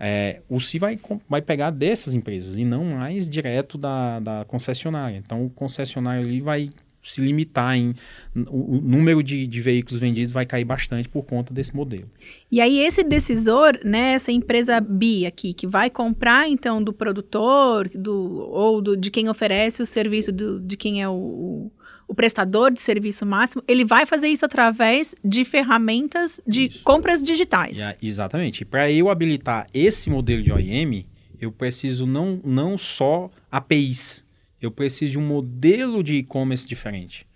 É, 0.00 0.40
o 0.48 0.58
si 0.58 0.78
vai, 0.78 0.98
vai 1.28 1.40
pegar 1.40 1.70
dessas 1.70 2.14
empresas 2.14 2.56
e 2.56 2.64
não 2.64 2.84
mais 2.84 3.28
direto 3.28 3.78
da, 3.78 4.20
da 4.20 4.44
concessionária. 4.46 5.16
Então 5.16 5.44
o 5.44 5.50
concessionário 5.50 6.22
ali 6.22 6.40
vai 6.40 6.70
se 7.04 7.20
limitar 7.20 7.76
em 7.76 7.94
o, 8.34 8.78
o 8.78 8.80
número 8.80 9.22
de, 9.22 9.46
de 9.46 9.60
veículos 9.60 10.00
vendidos 10.00 10.32
vai 10.32 10.44
cair 10.44 10.64
bastante 10.64 11.08
por 11.08 11.22
conta 11.24 11.52
desse 11.52 11.74
modelo. 11.76 12.10
E 12.50 12.60
aí 12.60 12.80
esse 12.80 13.04
decisor, 13.04 13.78
né, 13.84 14.14
essa 14.14 14.32
empresa 14.32 14.80
B 14.80 15.26
aqui, 15.26 15.52
que 15.52 15.66
vai 15.66 15.90
comprar 15.90 16.48
então 16.48 16.82
do 16.82 16.92
produtor, 16.92 17.88
do 17.88 18.48
ou 18.50 18.80
do, 18.80 18.96
de 18.96 19.10
quem 19.10 19.28
oferece 19.28 19.82
o 19.82 19.86
serviço, 19.86 20.32
do, 20.32 20.58
de 20.58 20.76
quem 20.76 21.02
é 21.02 21.08
o, 21.08 21.70
o, 22.08 22.14
prestador 22.14 22.72
de 22.72 22.80
serviço 22.80 23.26
máximo, 23.26 23.62
ele 23.68 23.84
vai 23.84 24.06
fazer 24.06 24.28
isso 24.28 24.44
através 24.44 25.14
de 25.24 25.44
ferramentas 25.44 26.40
de 26.46 26.66
Isso. 26.66 26.82
compras 26.82 27.22
digitais. 27.22 27.78
Exatamente. 28.02 28.64
Para 28.64 28.90
eu 28.90 29.10
habilitar 29.10 29.66
esse 29.74 30.08
modelo 30.08 30.42
de 30.42 30.52
OEM, 30.52 31.06
eu 31.40 31.52
preciso 31.52 32.06
não, 32.06 32.40
não 32.44 32.78
só 32.78 33.30
APIs, 33.50 34.23
eu 34.66 34.70
preciso 34.70 35.12
de 35.12 35.18
um 35.18 35.26
modelo 35.26 36.02
de 36.02 36.14
e-commerce 36.14 36.66
diferente. 36.66 37.26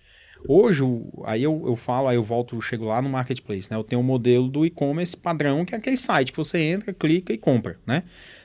Hoje, 0.47 0.83
aí 1.25 1.43
eu, 1.43 1.64
eu 1.67 1.75
falo, 1.75 2.07
aí 2.09 2.17
eu 2.17 2.23
volto, 2.23 2.55
eu 2.55 2.61
chego 2.61 2.85
lá 2.85 3.03
no 3.03 3.09
marketplace, 3.09 3.69
né? 3.71 3.77
Eu 3.77 3.83
tenho 3.83 4.01
o 4.01 4.05
modelo 4.05 4.49
do 4.49 4.64
e-commerce 4.64 5.17
padrão, 5.17 5.64
que 5.64 5.75
é 5.75 5.79
aquele 5.79 5.97
site 5.97 6.31
que 6.31 6.37
você 6.38 6.59
entra, 6.59 6.93
clica 6.93 7.33
e 7.33 7.38
compra, 7.38 7.77
né? 7.87 8.05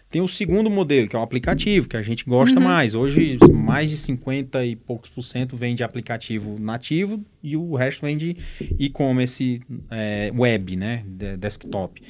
Tem 0.09 0.21
o 0.21 0.27
segundo 0.27 0.69
modelo, 0.69 1.07
que 1.07 1.15
é 1.15 1.19
o 1.19 1.23
aplicativo, 1.23 1.87
que 1.87 1.97
a 1.97 2.01
gente 2.03 2.23
gosta 2.23 2.59
Uhum. 2.59 2.65
mais. 2.65 2.93
Hoje, 2.93 3.37
mais 3.51 3.89
de 3.89 3.97
50 3.97 4.63
e 4.65 4.75
poucos 4.75 5.09
por 5.09 5.23
cento 5.23 5.55
vem 5.57 5.73
de 5.75 5.83
aplicativo 5.83 6.59
nativo 6.59 7.23
e 7.41 7.57
o 7.57 7.75
resto 7.75 8.01
vem 8.05 8.15
de 8.17 8.37
e-commerce 8.77 9.59
é, 9.89 10.31
web, 10.35 10.75
né? 10.75 11.03
de- 11.07 11.37
desktop. 11.37 12.01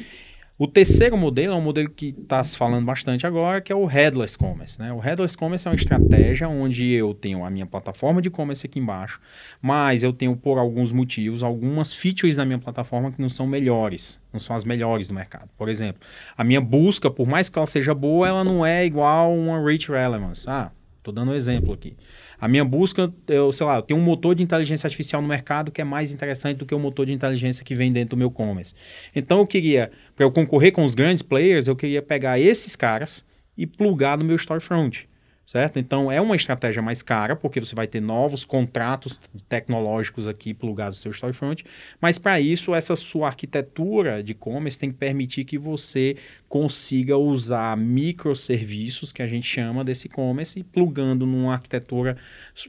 O 0.56 0.68
terceiro 0.68 1.18
modelo 1.18 1.54
é 1.54 1.58
um 1.58 1.62
modelo 1.62 1.90
que 1.90 2.10
está 2.10 2.44
se 2.44 2.56
falando 2.56 2.86
bastante 2.86 3.26
agora, 3.26 3.60
que 3.60 3.72
é 3.72 3.76
o 3.76 3.88
Headless 3.88 4.38
Commerce. 4.38 4.80
Né? 4.80 4.94
O 4.94 5.00
Headless 5.00 5.36
Commerce 5.36 5.68
é 5.68 5.72
uma 5.72 5.76
estratégia 5.76 6.48
onde 6.48 6.92
eu 6.92 7.12
tenho 7.16 7.44
a 7.44 7.50
minha 7.50 7.66
plataforma 7.66 8.22
de 8.22 8.28
e-commerce 8.28 8.64
aqui 8.64 8.78
embaixo, 8.78 9.20
mas 9.60 10.04
eu 10.04 10.14
tenho, 10.14 10.38
por 10.38 10.60
alguns 10.60 10.92
motivos, 10.92 11.42
algumas 11.42 11.92
features 11.92 12.38
na 12.38 12.46
minha 12.46 12.60
plataforma 12.60 13.12
que 13.12 13.20
não 13.20 13.30
são 13.30 13.48
melhores, 13.48 14.20
não 14.32 14.40
são 14.40 14.56
as 14.56 14.64
melhores 14.64 15.08
do 15.08 15.16
mercado. 15.16 15.50
Por 15.58 15.70
exemplo, 15.70 16.02
a 16.38 16.44
minha 16.44 16.62
busca, 16.62 17.10
por 17.10 17.28
mais 17.28 17.50
que 17.50 17.58
ela 17.58 17.66
seja 17.66 17.96
boa, 17.96 18.28
ela 18.28 18.44
não 18.44 18.64
é 18.64 18.86
igual 18.86 19.36
uma 19.36 19.60
Rich 19.60 19.90
Relevance. 19.90 20.48
Ah, 20.48 20.72
estou 21.00 21.12
dando 21.12 21.32
um 21.32 21.36
exemplo 21.36 21.74
aqui. 21.74 21.98
A 22.44 22.48
minha 22.50 22.66
busca, 22.66 23.10
eu 23.26 23.54
sei 23.54 23.66
lá, 23.66 23.78
eu 23.78 23.82
tenho 23.82 23.98
um 23.98 24.04
motor 24.04 24.36
de 24.36 24.44
inteligência 24.44 24.86
artificial 24.86 25.22
no 25.22 25.28
mercado 25.30 25.72
que 25.72 25.80
é 25.80 25.84
mais 25.86 26.12
interessante 26.12 26.58
do 26.58 26.66
que 26.66 26.76
o 26.76 26.80
motor 26.80 27.06
de 27.06 27.14
inteligência 27.14 27.64
que 27.64 27.74
vem 27.74 27.90
dentro 27.90 28.18
do 28.18 28.20
meu 28.20 28.30
commerce. 28.30 28.76
Então 29.16 29.40
eu 29.40 29.48
queria, 29.48 29.90
para 30.14 30.26
eu 30.26 30.30
concorrer 30.30 30.74
com 30.74 30.84
os 30.84 30.94
grandes 30.94 31.24
players, 31.24 31.68
eu 31.68 31.76
queria 31.78 32.02
pegar 32.02 32.38
esses 32.38 32.76
caras 32.76 33.26
e 33.58 33.66
plugar 33.66 34.18
no 34.18 34.26
meu 34.26 34.36
storefront. 34.36 35.08
Certo? 35.46 35.78
Então 35.78 36.10
é 36.10 36.22
uma 36.22 36.38
estratégia 36.38 36.82
mais 36.82 37.02
cara, 37.02 37.36
porque 37.36 37.60
você 37.60 37.76
vai 37.76 37.86
ter 37.86 38.00
novos 38.00 38.46
contratos 38.46 39.20
tecnológicos 39.50 40.26
aqui 40.26 40.54
plugados 40.54 40.98
no 40.98 41.02
seu 41.02 41.12
storefront, 41.12 41.66
mas 42.00 42.18
para 42.18 42.40
isso, 42.40 42.74
essa 42.74 42.96
sua 42.96 43.28
arquitetura 43.28 44.24
de 44.24 44.32
e-commerce 44.32 44.80
tem 44.80 44.90
que 44.90 44.98
permitir 44.98 45.44
que 45.44 45.58
você 45.58 46.16
consiga 46.48 47.18
usar 47.18 47.76
microserviços, 47.76 49.12
que 49.12 49.22
a 49.22 49.28
gente 49.28 49.46
chama 49.46 49.84
desse 49.84 50.08
e-commerce, 50.08 50.60
e 50.60 50.64
plugando 50.64 51.26
numa 51.26 51.54
arquitetura, 51.54 52.18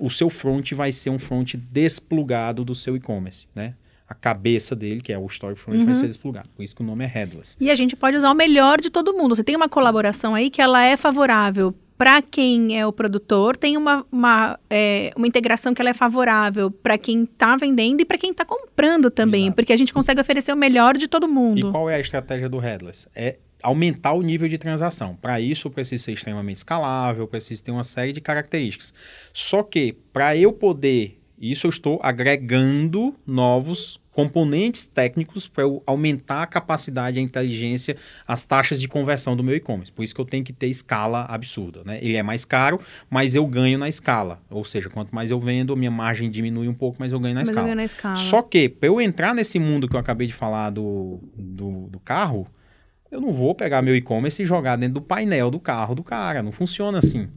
o 0.01 0.11
seu 0.11 0.29
front 0.29 0.73
vai 0.73 0.91
ser 0.91 1.11
um 1.11 1.19
front 1.19 1.55
desplugado 1.55 2.65
do 2.65 2.75
seu 2.75 2.97
e-commerce, 2.97 3.47
né? 3.55 3.75
A 4.07 4.15
cabeça 4.15 4.77
dele, 4.77 5.01
que 5.01 5.13
é 5.13 5.19
o 5.19 5.27
storefront, 5.29 5.79
vai 5.79 5.95
Uhum. 5.95 5.95
ser 5.95 6.09
desplugado. 6.09 6.49
Por 6.55 6.63
isso 6.63 6.75
que 6.77 6.83
o 6.83 6.85
nome 6.85 7.05
é 7.05 7.07
headless. 7.07 7.57
E 7.59 7.71
a 7.71 7.75
gente 7.75 7.97
pode 7.97 8.17
usar 8.17 8.31
o 8.31 8.35
melhor 8.35 8.81
de 8.81 8.91
todo 8.91 9.15
mundo. 9.15 9.35
Você 9.35 9.43
tem 9.43 9.57
uma 9.57 9.69
colaboração 9.69 10.35
aí 10.35 10.51
que 10.51 10.61
ela 10.61 10.85
é 10.85 10.97
favorável 10.97 11.75
para 11.97 12.21
quem 12.23 12.79
é 12.79 12.87
o 12.87 12.93
produtor, 12.93 13.57
tem 13.57 13.77
uma, 13.77 14.05
uma, 14.11 14.59
é, 14.69 15.13
uma 15.17 15.27
integração 15.27 15.73
que 15.73 15.81
ela 15.81 15.91
é 15.91 15.95
favorável 15.95 16.71
para 16.71 16.99
quem 16.99 17.23
está 17.25 17.57
vendendo 17.57 18.01
e 18.01 18.05
para 18.05 18.19
quem 18.19 18.31
está 18.33 18.45
comprando 18.45 19.11
também, 19.11 19.45
Exato. 19.45 19.57
porque 19.57 19.73
a 19.73 19.77
gente 19.77 19.93
consegue 19.93 20.21
oferecer 20.21 20.53
o 20.53 20.57
melhor 20.57 20.97
de 20.97 21.07
todo 21.07 21.27
E 21.27 21.31
mundo. 21.31 21.71
qual 21.71 21.89
é 21.89 21.95
a 21.97 22.01
estratégia 22.01 22.49
do 22.49 22.59
headless? 22.59 23.09
É 23.15 23.39
aumentar 23.63 24.13
o 24.13 24.23
nível 24.23 24.49
de 24.49 24.59
transação. 24.59 25.17
Para 25.17 25.41
isso, 25.41 25.69
eu 25.69 25.73
preciso 25.73 26.05
ser 26.05 26.13
extremamente 26.13 26.59
escalável, 26.59 27.23
eu 27.23 27.29
preciso 27.29 27.65
ter 27.65 27.71
uma 27.71 27.85
série 27.85 28.13
de 28.13 28.21
características. 28.21 28.93
Só 29.33 29.63
que, 29.63 29.95
para 30.13 30.37
eu 30.37 30.53
poder, 30.53 31.19
isso 31.39 31.67
eu 31.67 31.71
estou 31.71 32.01
agregando 32.03 33.15
novos 33.27 34.01
componentes 34.13 34.87
técnicos 34.87 35.49
para 35.49 35.65
eu 35.65 35.83
aumentar 35.85 36.43
a 36.43 36.47
capacidade, 36.47 37.19
a 37.19 37.23
inteligência, 37.23 37.97
as 38.27 38.47
taxas 38.47 38.81
de 38.81 38.87
conversão 38.87 39.37
do 39.37 39.43
meu 39.43 39.57
e-commerce. 39.57 39.91
Por 39.91 40.05
isso 40.05 40.15
que 40.15 40.21
eu 40.21 40.25
tenho 40.25 40.45
que 40.45 40.53
ter 40.53 40.69
escala 40.69 41.25
absurda. 41.25 41.83
Né? 41.85 41.99
Ele 42.01 42.17
é 42.17 42.23
mais 42.23 42.45
caro, 42.45 42.81
mas 43.11 43.35
eu 43.35 43.45
ganho 43.45 43.77
na 43.77 43.89
escala. 43.89 44.41
Ou 44.49 44.65
seja, 44.65 44.89
quanto 44.89 45.13
mais 45.13 45.33
eu 45.33 45.41
vendo, 45.41 45.77
minha 45.77 45.91
margem 45.91 46.31
diminui 46.31 46.69
um 46.69 46.75
pouco, 46.75 46.97
mas 47.01 47.13
eu 47.13 47.19
ganho 47.19 47.35
na 47.35 47.41
Mas 47.41 47.49
eu 47.49 47.53
escala. 47.55 47.67
ganho 47.67 47.77
na 47.77 47.85
escala. 47.85 48.17
Só 48.17 48.41
que, 48.41 48.69
para 48.69 48.89
eu 48.89 49.01
entrar 49.01 49.35
nesse 49.35 49.59
mundo 49.59 49.89
que 49.89 49.97
eu 49.97 50.01
acabei 50.01 50.29
de 50.29 50.33
falar 50.35 50.71
do, 50.71 51.19
do, 51.37 51.89
do 51.89 51.99
carro, 51.99 52.47
eu 53.11 53.21
não 53.21 53.33
vou 53.33 53.53
pegar 53.53 53.83
meu 53.83 53.97
e-commerce 53.97 54.41
e 54.41 54.47
jogar 54.47 54.77
dentro 54.77 54.95
do 54.95 55.03
painel 55.03 55.51
do 55.51 55.59
carro 55.59 55.93
do 55.93 56.05
cara. 56.05 56.41
Não 56.41 56.53
funciona 56.53 56.99
assim. 56.99 57.29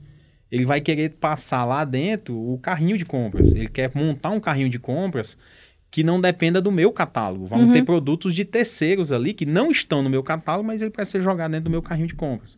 Ele 0.51 0.65
vai 0.65 0.79
querer 0.81 1.12
passar 1.12 1.65
lá 1.65 1.83
dentro 1.83 2.38
o 2.38 2.57
carrinho 2.60 2.97
de 2.97 3.05
compras. 3.05 3.53
Ele 3.53 3.67
quer 3.67 3.91
montar 3.93 4.29
um 4.29 4.39
carrinho 4.39 4.69
de 4.69 4.79
compras 4.79 5.38
que 5.91 6.03
não 6.03 6.19
dependa 6.19 6.62
do 6.62 6.71
meu 6.71 6.91
catálogo. 6.91 7.45
Vão 7.45 7.60
Uhum. 7.60 7.73
ter 7.73 7.83
produtos 7.83 8.33
de 8.36 8.43
terceiros 8.45 9.12
ali 9.12 9.33
que 9.33 9.45
não 9.45 9.71
estão 9.71 10.01
no 10.01 10.10
meu 10.10 10.23
catálogo, 10.23 10.67
mas 10.67 10.81
ele 10.81 10.91
precisa 10.91 11.23
jogar 11.23 11.47
dentro 11.47 11.65
do 11.65 11.69
meu 11.71 11.81
carrinho 11.81 12.07
de 12.07 12.15
compras. 12.15 12.57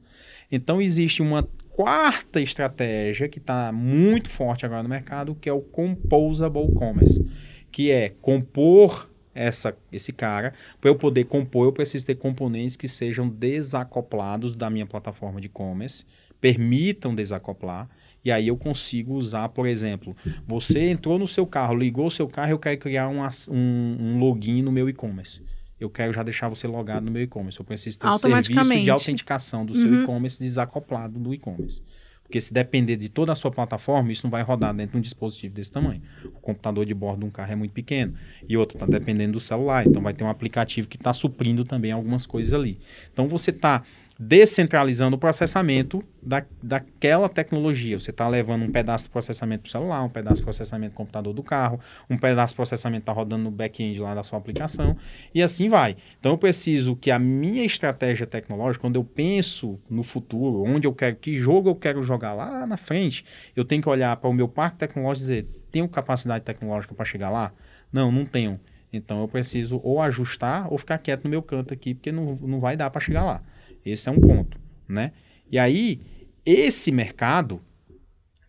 Então 0.52 0.82
existe 0.82 1.22
uma 1.22 1.48
quarta 1.70 2.42
estratégia 2.42 3.30
que 3.30 3.38
está 3.40 3.72
muito 3.72 4.30
forte 4.30 4.66
agora 4.66 4.84
no 4.84 4.90
mercado, 4.90 5.36
que 5.36 5.48
é 5.48 5.54
o 5.54 5.62
Composable 5.62 6.72
Commerce, 6.74 7.24
que 7.72 7.90
é 7.92 8.10
compor 8.22 9.10
essa, 9.34 9.78
esse 9.92 10.12
cara, 10.12 10.54
para 10.82 10.90
eu 10.90 10.96
poder 10.96 11.24
compor, 11.26 11.66
eu 11.68 11.72
preciso 11.72 12.06
ter 12.06 12.16
componentes 12.16 12.76
que 12.76 12.88
sejam 12.88 13.30
desacoplados 13.30 14.56
da 14.56 14.70
minha 14.70 14.86
plataforma 14.86 15.40
de 15.40 15.46
e-commerce, 15.48 16.04
permitam 16.40 17.14
desacoplar, 17.14 17.90
e 18.24 18.32
aí 18.32 18.48
eu 18.48 18.58
consigo 18.58 19.14
usar, 19.14 19.50
por 19.50 19.66
exemplo, 19.66 20.16
você 20.46 20.90
entrou 20.90 21.18
no 21.18 21.28
seu 21.28 21.46
carro, 21.48 21.76
ligou 21.76 22.08
o 22.08 22.12
seu 22.12 22.28
carro, 22.28 22.52
eu 22.52 22.60
quero 22.60 22.78
criar 22.78 23.08
um, 23.08 23.22
um, 23.22 23.98
um 24.00 24.20
login 24.20 24.62
no 24.62 24.72
meu 24.72 24.90
e-commerce. 24.90 25.42
Eu 25.80 25.90
quero 25.90 26.12
já 26.12 26.22
deixar 26.22 26.50
você 26.50 26.68
logado 26.68 27.06
no 27.06 27.12
meu 27.12 27.22
e-commerce. 27.24 27.58
Eu 27.58 27.66
preciso 27.66 27.98
ter 27.98 28.08
um 28.08 28.18
serviço 28.18 28.70
de 28.84 28.90
autenticação 28.90 29.66
do 29.66 29.74
seu 29.74 29.90
uhum. 29.90 30.04
e-commerce 30.04 30.38
desacoplado 30.38 31.18
do 31.18 31.34
e-commerce. 31.34 31.82
Porque 32.24 32.40
se 32.42 32.54
depender 32.54 32.98
de 32.98 33.10
toda 33.10 33.32
a 33.32 33.36
sua 33.36 33.50
plataforma, 33.50 34.12
isso 34.12 34.24
não 34.24 34.30
vai 34.30 34.44
rodar 34.44 34.72
dentro 34.72 34.92
de 34.92 34.98
um 34.98 35.02
dispositivo 35.02 35.56
desse 35.56 35.72
tamanho. 35.72 36.02
O 36.26 36.40
computador 36.40 36.86
de 36.86 36.94
bordo 36.94 37.22
de 37.22 37.26
um 37.26 37.30
carro 37.32 37.54
é 37.54 37.56
muito 37.56 37.72
pequeno. 37.72 38.14
E 38.48 38.56
outro 38.56 38.76
está 38.76 38.86
dependendo 38.86 39.34
do 39.34 39.40
celular. 39.40 39.88
Então 39.88 40.02
vai 40.02 40.14
ter 40.14 40.24
um 40.24 40.30
aplicativo 40.30 40.88
que 40.88 40.98
está 40.98 41.12
suprindo 41.12 41.64
também 41.64 41.92
algumas 41.92 42.28
coisas 42.28 42.54
ali. 42.54 42.78
Então 43.12 43.28
você 43.28 43.50
está 43.50 43.84
descentralizando 44.22 45.16
o 45.16 45.20
processamento 45.20 46.04
da, 46.22 46.46
daquela 46.62 47.30
tecnologia. 47.30 47.98
Você 47.98 48.12
está 48.12 48.28
levando 48.28 48.64
um 48.64 48.72
pedaço 48.72 49.06
do 49.06 49.12
processamento 49.12 49.62
para 49.62 49.70
o 49.70 49.72
celular, 49.72 50.04
um 50.04 50.10
pedaço 50.10 50.42
do 50.42 50.44
processamento 50.44 50.92
do 50.92 50.98
computador 50.98 51.34
do 51.34 51.42
carro, 51.42 51.80
um 52.10 52.18
pedaço 52.18 52.54
do 52.54 52.58
processamento 52.58 53.04
está 53.04 53.14
rodando 53.14 53.46
no 53.46 53.52
back-end 53.52 53.98
lá 54.02 54.14
da 54.14 54.22
sua 54.22 54.38
aplicação, 54.38 54.98
e 55.34 55.42
assim 55.42 55.70
vai. 55.70 55.96
Então 56.20 56.34
eu 56.34 56.38
preciso 56.38 56.98
que 56.98 57.10
a 57.12 57.18
minha 57.18 57.64
estratégia 57.64 58.28
tecnológica, 58.28 58.82
quando 58.82 58.98
eu 58.98 59.06
penso 59.06 59.80
no 59.90 60.04
futuro, 60.04 60.64
onde 60.70 60.86
eu 60.86 60.94
quero, 60.94 61.16
que 61.16 61.38
jogo 61.38 61.70
eu 61.70 61.76
quero 61.76 62.04
jogar 62.04 62.34
lá 62.34 62.68
na 62.68 62.76
frente, 62.76 63.24
eu 63.56 63.64
tenho 63.64 63.82
que 63.82 63.88
olhar 63.88 64.18
para 64.18 64.30
o 64.30 64.34
meu 64.34 64.50
parque 64.50 64.80
tecnológico 64.80 65.24
e 65.24 65.28
dizer, 65.30 65.48
tenho 65.72 65.88
capacidade 65.88 66.44
tecnológica 66.44 66.94
para 66.94 67.06
chegar 67.06 67.30
lá? 67.30 67.54
Não, 67.90 68.12
não 68.12 68.26
tenho. 68.26 68.60
Então 68.92 69.22
eu 69.22 69.30
preciso 69.30 69.80
ou 69.82 70.02
ajustar 70.02 70.70
ou 70.70 70.78
ficar 70.78 70.98
quieto 70.98 71.24
no 71.24 71.30
meu 71.30 71.42
canto 71.42 71.74
aqui, 71.74 71.94
porque 71.94 72.12
não, 72.12 72.36
não 72.36 72.60
vai 72.60 72.76
dar 72.76 72.90
para 72.90 73.00
chegar 73.00 73.24
lá. 73.24 73.42
Esse 73.90 74.10
é 74.10 74.12
um 74.12 74.20
ponto, 74.20 74.60
né? 74.88 75.12
E 75.52 75.58
aí, 75.58 76.02
esse 76.46 76.92
mercado 76.92 77.62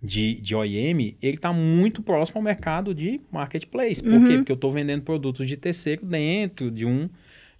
de, 0.02 0.40
de 0.40 0.54
OEM, 0.54 1.16
ele 1.20 1.36
está 1.36 1.52
muito 1.52 2.02
próximo 2.02 2.38
ao 2.38 2.42
mercado 2.42 2.94
de 2.94 3.20
marketplace. 3.30 4.02
Por 4.02 4.12
uhum. 4.12 4.28
quê? 4.28 4.36
Porque 4.38 4.52
eu 4.52 4.54
estou 4.54 4.72
vendendo 4.72 5.02
produtos 5.02 5.46
de 5.46 5.56
terceiro 5.56 6.04
dentro 6.06 6.70
de 6.70 6.86
um, 6.86 7.08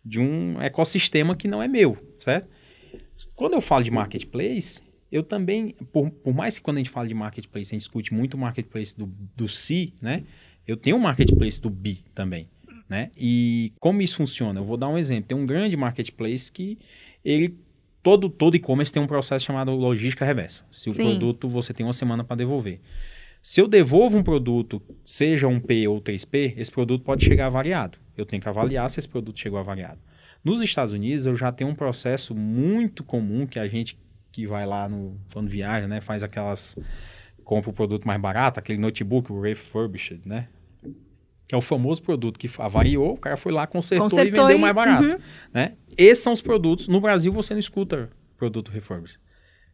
de 0.05 0.19
um 0.19 0.61
ecossistema 0.61 1.37
que 1.37 1.47
não 1.47 1.63
é 1.63 1.69
meu, 1.69 1.97
certo? 2.19 2.49
Quando 3.35 3.55
eu 3.55 3.61
falo 3.61 3.85
de 3.85 3.91
marketplace, 3.91 4.81
eu 5.13 5.23
também, 5.23 5.75
por, 5.93 6.11
por 6.11 6.35
mais 6.35 6.57
que 6.57 6.65
quando 6.65 6.79
a 6.79 6.81
gente 6.81 6.91
fala 6.91 7.09
de 7.09 7.15
marketplace, 7.15 7.71
a 7.71 7.75
gente 7.75 7.83
discute 7.83 8.15
muito 8.15 8.35
o 8.35 8.39
marketplace 8.39 8.97
do, 8.97 9.07
do 9.37 9.49
C, 9.49 9.93
né? 10.01 10.25
Eu 10.67 10.77
tenho 10.77 10.97
um 10.97 11.01
marketplace 11.01 11.61
do 11.61 11.69
B 11.69 11.99
também, 12.15 12.49
né? 12.89 13.11
E 13.17 13.73
como 13.79 14.01
isso 14.01 14.17
funciona? 14.17 14.61
Eu 14.61 14.65
vou 14.65 14.77
dar 14.77 14.89
um 14.89 14.97
exemplo. 14.97 15.25
Tem 15.25 15.37
um 15.37 15.45
grande 15.45 15.77
marketplace 15.77 16.51
que 16.51 16.79
ele 17.25 17.59
todo 18.03 18.29
todo 18.29 18.57
e-commerce 18.57 18.93
tem 18.93 19.03
um 19.03 19.07
processo 19.07 19.45
chamado 19.45 19.73
logística 19.73 20.25
reversa. 20.25 20.65
Se 20.71 20.89
o 20.89 20.93
Sim. 20.93 21.05
produto 21.05 21.49
você 21.49 21.73
tem 21.73 21.85
uma 21.85 21.93
semana 21.93 22.25
para 22.25 22.37
devolver. 22.37 22.81
Se 23.43 23.61
eu 23.61 23.67
devolvo 23.67 24.19
um 24.19 24.23
produto, 24.23 24.83
seja 25.05 25.49
um 25.49 25.59
P 25.59 25.89
ou 25.89 26.01
3P, 26.01 26.55
esse 26.59 26.71
produto 26.71 27.03
pode 27.03 27.25
chegar 27.25 27.49
variado. 27.49 27.99
Eu 28.17 28.27
tenho 28.27 28.43
que 28.43 28.49
avaliar 28.49 28.91
se 28.91 29.01
esse 29.01 29.09
produto 29.09 29.41
chegou 29.41 29.59
avariado. 29.59 29.99
Nos 30.45 30.61
Estados 30.61 30.93
Unidos, 30.93 31.27
eu 31.27 31.37
já 31.37 31.51
tenho 31.51 31.71
um 31.71 31.75
processo 31.75 32.35
muito 32.35 33.03
comum 33.03 33.47
que 33.47 33.59
a 33.59 33.67
gente 33.67 33.99
que 34.33 34.47
vai 34.47 34.65
lá 34.65 34.89
no 34.89 35.19
quando 35.33 35.49
viaja, 35.49 35.89
né, 35.89 36.01
faz 36.01 36.23
aquelas 36.23 36.77
compra 37.43 37.71
o 37.71 37.73
produto 37.73 38.07
mais 38.07 38.21
barato, 38.21 38.61
aquele 38.61 38.79
notebook 38.79 39.33
o 39.33 39.41
refurbished, 39.41 40.21
né? 40.25 40.49
Que 41.51 41.55
é 41.57 41.59
o 41.59 41.61
famoso 41.61 42.01
produto 42.01 42.39
que 42.39 42.49
avariou, 42.59 43.15
o 43.15 43.17
cara 43.17 43.37
foi 43.37 43.51
lá, 43.51 43.67
consertou, 43.67 44.09
consertou 44.09 44.45
e 44.45 44.53
vendeu 44.53 44.57
e... 44.57 44.61
mais 44.61 44.73
barato. 44.73 45.03
Uhum. 45.03 45.19
Né? 45.53 45.73
Esses 45.99 46.23
são 46.23 46.33
os 46.33 46.41
produtos. 46.41 46.87
No 46.87 47.01
Brasil, 47.01 47.33
você 47.33 47.53
não 47.53 47.59
escuta 47.59 48.09
produto 48.37 48.69
refurbished. 48.69 49.19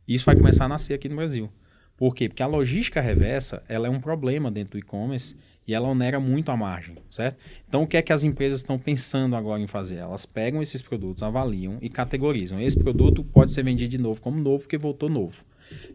Isso 0.09 0.25
vai 0.25 0.35
começar 0.35 0.65
a 0.65 0.69
nascer 0.69 0.95
aqui 0.95 1.07
no 1.07 1.17
Brasil. 1.17 1.51
Por 1.95 2.15
quê? 2.15 2.31
Porque 2.31 2.43
a 2.43 2.47
logística 2.47 2.99
reversa 2.99 3.62
ela 3.69 3.89
é 3.89 3.91
um 3.91 4.01
problema 4.01 4.51
dentro 4.51 4.71
do 4.71 4.79
e-commerce 4.79 5.37
e 5.69 5.75
ela 5.75 5.87
onera 5.87 6.19
muito 6.19 6.51
a 6.51 6.57
margem, 6.57 6.97
certo? 7.11 7.37
Então, 7.69 7.83
o 7.83 7.87
que 7.87 7.99
é 7.99 8.01
que 8.01 8.11
as 8.11 8.25
empresas 8.25 8.61
estão 8.61 8.79
pensando 8.79 9.37
agora 9.37 9.61
em 9.61 9.67
fazer? 9.67 9.97
Elas 9.97 10.25
pegam 10.25 10.62
esses 10.62 10.81
produtos, 10.81 11.23
avaliam 11.23 11.77
e 11.83 11.91
categorizam. 11.91 12.59
Esse 12.59 12.79
produto 12.79 13.23
pode 13.23 13.53
ser 13.53 13.62
vendido 13.62 13.91
de 13.91 13.99
novo 13.99 14.19
como 14.23 14.41
novo, 14.41 14.61
porque 14.61 14.79
voltou 14.79 15.11
novo. 15.11 15.45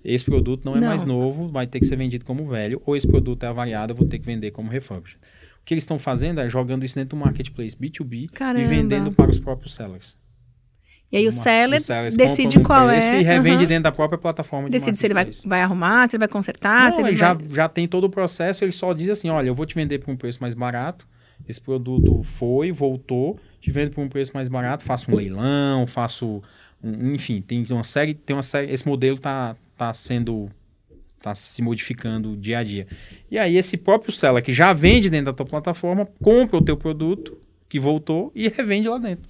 Esse 0.06 0.26
produto 0.26 0.64
não 0.64 0.76
é 0.76 0.80
não. 0.80 0.90
mais 0.90 1.04
novo, 1.04 1.48
vai 1.48 1.66
ter 1.66 1.80
que 1.80 1.88
ser 1.88 1.96
vendido 1.96 2.24
como 2.24 2.46
velho, 2.46 2.80
ou 2.86 2.96
esse 2.96 3.08
produto 3.08 3.42
é 3.42 3.48
avariado, 3.48 3.94
eu 3.94 3.98
vou 3.98 4.06
ter 4.06 4.20
que 4.20 4.26
vender 4.28 4.52
como 4.52 4.70
refurbished. 4.70 5.18
O 5.62 5.66
que 5.66 5.74
eles 5.74 5.84
estão 5.84 6.00
fazendo 6.00 6.42
é 6.42 6.50
jogando 6.50 6.84
isso 6.84 6.96
dentro 6.96 7.18
do 7.18 7.24
marketplace 7.24 7.76
B2B 7.76 8.32
Caramba. 8.32 8.62
e 8.62 8.68
vendendo 8.68 9.12
para 9.12 9.30
os 9.30 9.40
próprios 9.40 9.74
sellers. 9.74 10.18
E 11.12 11.18
aí 11.18 11.28
o 11.28 11.32
seller, 11.32 11.82
decide 12.16 12.60
qual 12.62 12.90
é. 12.90 13.20
E 13.20 13.24
revende 13.24 13.64
uhum. 13.64 13.68
dentro 13.68 13.84
da 13.84 13.92
própria 13.92 14.18
plataforma 14.18 14.70
de 14.70 14.78
Decide 14.78 14.98
se 14.98 15.06
ele 15.06 15.14
vai, 15.14 15.30
vai 15.46 15.62
arrumar, 15.62 16.08
se 16.08 16.16
ele 16.16 16.22
vai 16.22 16.28
consertar, 16.30 16.86
Não, 16.86 16.92
se 16.92 17.02
ele 17.02 17.16
já, 17.18 17.34
vai... 17.34 17.50
já 17.50 17.68
tem 17.68 17.86
todo 17.86 18.06
o 18.06 18.10
processo, 18.10 18.64
ele 18.64 18.72
só 18.72 18.94
diz 18.94 19.10
assim, 19.10 19.30
olha, 19.30 19.50
eu 19.50 19.56
vou 19.56 19.66
te 19.66 19.76
vender 19.76 20.00
por 20.00 20.10
um 20.10 20.16
preço 20.16 20.40
mais 20.40 20.54
barato, 20.54 21.06
esse 21.48 21.60
produto 21.60 22.24
foi, 22.24 22.72
voltou, 22.72 23.38
te 23.60 23.70
vendo 23.72 23.92
por 23.92 24.02
um 24.02 24.08
preço 24.08 24.32
mais 24.34 24.48
barato, 24.48 24.86
faço 24.86 25.12
um 25.12 25.16
leilão, 25.16 25.86
faço... 25.86 26.42
Um, 26.82 27.14
enfim, 27.14 27.42
tem 27.42 27.66
uma 27.70 27.84
série, 27.84 28.14
tem 28.14 28.36
uma 28.36 28.42
série, 28.42 28.72
esse 28.72 28.88
modelo 28.88 29.18
está 29.18 29.56
tá 29.78 29.94
sendo 29.94 30.50
está 31.22 31.36
se 31.36 31.62
modificando 31.62 32.36
dia 32.36 32.60
a 32.60 32.64
dia. 32.64 32.88
E 33.30 33.38
aí 33.38 33.56
esse 33.56 33.78
próprio 33.78 34.12
seller 34.12 34.44
que 34.44 34.52
já 34.52 34.74
vende 34.74 35.10
dentro 35.10 35.28
da 35.28 35.34
tua 35.34 35.46
plataforma, 35.46 36.08
compra 36.22 36.58
o 36.58 36.62
teu 36.62 36.76
produto 36.76 37.38
que 37.70 37.80
voltou 37.80 38.32
e 38.36 38.48
revende 38.50 38.90
lá 38.90 38.98
dentro. 38.98 39.26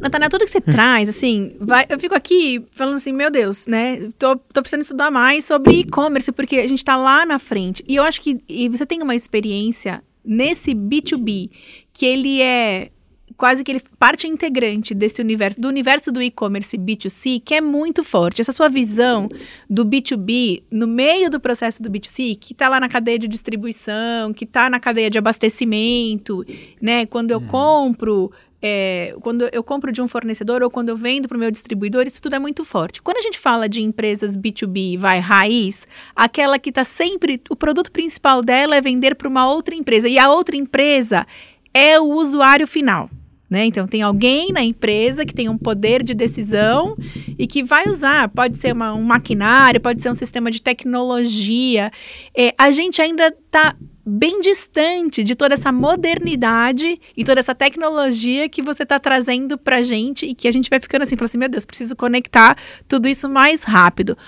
Natanael, 0.00 0.30
tudo 0.30 0.44
que 0.44 0.50
você 0.50 0.60
traz, 0.60 1.08
assim, 1.08 1.56
vai, 1.58 1.86
eu 1.88 1.98
fico 1.98 2.14
aqui 2.14 2.64
falando 2.70 2.94
assim, 2.94 3.12
meu 3.12 3.30
Deus, 3.30 3.66
né? 3.66 4.10
Tô, 4.18 4.36
tô 4.36 4.60
precisando 4.60 4.82
estudar 4.82 5.10
mais 5.10 5.44
sobre 5.44 5.72
e-commerce, 5.80 6.30
porque 6.30 6.56
a 6.56 6.68
gente 6.68 6.78
está 6.78 6.96
lá 6.96 7.26
na 7.26 7.38
frente. 7.38 7.82
E 7.88 7.96
eu 7.96 8.04
acho 8.04 8.20
que 8.20 8.38
você 8.70 8.86
tem 8.86 9.02
uma 9.02 9.14
experiência 9.14 10.04
nesse 10.24 10.72
B2B, 10.74 11.50
que 11.92 12.06
ele 12.06 12.40
é 12.40 12.90
quase 13.36 13.64
que 13.64 13.72
ele 13.72 13.82
parte 13.98 14.26
integrante 14.26 14.94
desse 14.94 15.20
universo, 15.20 15.60
do 15.60 15.68
universo 15.68 16.12
do 16.12 16.22
e-commerce 16.22 16.76
B2C, 16.76 17.42
que 17.44 17.54
é 17.54 17.60
muito 17.60 18.04
forte. 18.04 18.40
Essa 18.40 18.52
sua 18.52 18.68
visão 18.68 19.28
do 19.68 19.84
B2B 19.84 20.62
no 20.70 20.86
meio 20.86 21.30
do 21.30 21.40
processo 21.40 21.82
do 21.82 21.90
B2C, 21.90 22.38
que 22.38 22.52
está 22.52 22.68
lá 22.68 22.80
na 22.80 22.88
cadeia 22.88 23.18
de 23.18 23.28
distribuição, 23.28 24.32
que 24.32 24.44
está 24.44 24.70
na 24.70 24.78
cadeia 24.78 25.10
de 25.10 25.18
abastecimento, 25.18 26.44
né? 26.80 27.06
Quando 27.06 27.30
eu 27.30 27.38
uhum. 27.38 27.46
compro 27.46 28.32
é, 28.66 29.14
quando 29.20 29.46
eu 29.52 29.62
compro 29.62 29.92
de 29.92 30.00
um 30.00 30.08
fornecedor 30.08 30.62
ou 30.62 30.70
quando 30.70 30.88
eu 30.88 30.96
vendo 30.96 31.28
para 31.28 31.36
o 31.36 31.38
meu 31.38 31.50
distribuidor, 31.50 32.06
isso 32.06 32.22
tudo 32.22 32.36
é 32.36 32.38
muito 32.38 32.64
forte. 32.64 33.02
Quando 33.02 33.18
a 33.18 33.20
gente 33.20 33.38
fala 33.38 33.68
de 33.68 33.82
empresas 33.82 34.38
B2B, 34.38 34.96
vai 34.96 35.18
raiz, 35.18 35.86
aquela 36.16 36.58
que 36.58 36.70
está 36.70 36.82
sempre. 36.82 37.42
O 37.50 37.56
produto 37.56 37.92
principal 37.92 38.40
dela 38.40 38.74
é 38.74 38.80
vender 38.80 39.16
para 39.16 39.28
uma 39.28 39.46
outra 39.46 39.74
empresa 39.74 40.08
e 40.08 40.18
a 40.18 40.30
outra 40.30 40.56
empresa 40.56 41.26
é 41.74 42.00
o 42.00 42.04
usuário 42.04 42.66
final. 42.66 43.10
Né? 43.54 43.66
Então, 43.66 43.86
tem 43.86 44.02
alguém 44.02 44.50
na 44.50 44.64
empresa 44.64 45.24
que 45.24 45.32
tem 45.32 45.48
um 45.48 45.56
poder 45.56 46.02
de 46.02 46.12
decisão 46.12 46.96
e 47.38 47.46
que 47.46 47.62
vai 47.62 47.88
usar. 47.88 48.28
Pode 48.28 48.58
ser 48.58 48.72
uma, 48.72 48.92
um 48.92 49.02
maquinário, 49.04 49.80
pode 49.80 50.02
ser 50.02 50.10
um 50.10 50.14
sistema 50.14 50.50
de 50.50 50.60
tecnologia. 50.60 51.92
É, 52.36 52.52
a 52.58 52.72
gente 52.72 53.00
ainda 53.00 53.28
está 53.28 53.76
bem 54.04 54.40
distante 54.40 55.22
de 55.22 55.36
toda 55.36 55.54
essa 55.54 55.70
modernidade 55.70 57.00
e 57.16 57.24
toda 57.24 57.38
essa 57.38 57.54
tecnologia 57.54 58.48
que 58.48 58.60
você 58.60 58.82
está 58.82 58.98
trazendo 58.98 59.56
para 59.56 59.76
a 59.76 59.82
gente 59.82 60.26
e 60.26 60.34
que 60.34 60.48
a 60.48 60.52
gente 60.52 60.68
vai 60.68 60.80
ficando 60.80 61.02
assim, 61.02 61.14
falando 61.14 61.28
assim, 61.28 61.38
meu 61.38 61.48
Deus, 61.48 61.64
preciso 61.64 61.94
conectar 61.94 62.58
tudo 62.88 63.06
isso 63.06 63.28
mais 63.28 63.62
rápido. 63.62 64.18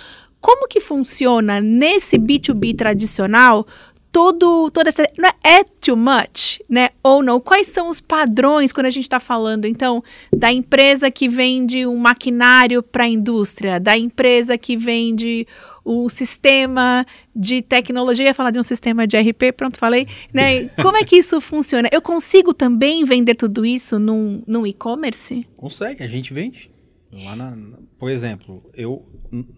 Como 0.41 0.69
que 0.69 0.79
funciona 0.79 1.61
nesse 1.61 2.17
B2B 2.17 2.77
tradicional 2.77 3.67
todo, 4.17 4.71
toda 4.71 4.89
essa. 4.89 5.07
Não 5.19 5.29
é, 5.29 5.59
é 5.59 5.65
too 5.65 5.95
much, 5.95 6.59
né? 6.71 6.89
Ou 7.03 7.23
não? 7.23 7.39
Quais 7.39 7.67
são 7.67 7.91
os 7.91 8.01
padrões 8.01 8.73
quando 8.73 8.87
a 8.87 8.91
gente 8.91 9.05
está 9.05 9.21
falando, 9.21 9.67
então, 9.67 10.03
da 10.35 10.51
empresa 10.51 11.11
que 11.11 11.29
vende 11.29 11.87
um 11.87 11.99
maquinário 11.99 12.83
para 12.83 13.05
a 13.05 13.09
indústria, 13.09 13.79
da 13.79 13.95
empresa 13.99 14.57
que 14.57 14.75
vende 14.75 15.47
o 15.85 16.09
sistema 16.09 17.05
de 17.35 17.61
tecnologia, 17.61 18.25
ia 18.25 18.33
falar 18.33 18.53
de 18.53 18.59
um 18.59 18.63
sistema 18.63 19.07
de 19.07 19.19
RP, 19.19 19.53
pronto, 19.55 19.79
falei, 19.79 20.09
né? 20.33 20.65
Como 20.81 20.97
é 20.97 21.05
que 21.05 21.17
isso 21.17 21.39
funciona? 21.39 21.87
Eu 21.93 22.01
consigo 22.01 22.55
também 22.55 23.05
vender 23.05 23.35
tudo 23.35 23.67
isso 23.67 23.99
num, 23.99 24.43
num 24.47 24.67
e-commerce? 24.67 25.47
Consegue, 25.59 26.03
a 26.03 26.09
gente 26.09 26.33
vende. 26.33 26.71
Lá 27.13 27.37
na, 27.37 27.55
por 27.99 28.11
exemplo, 28.11 28.65
eu 28.73 29.05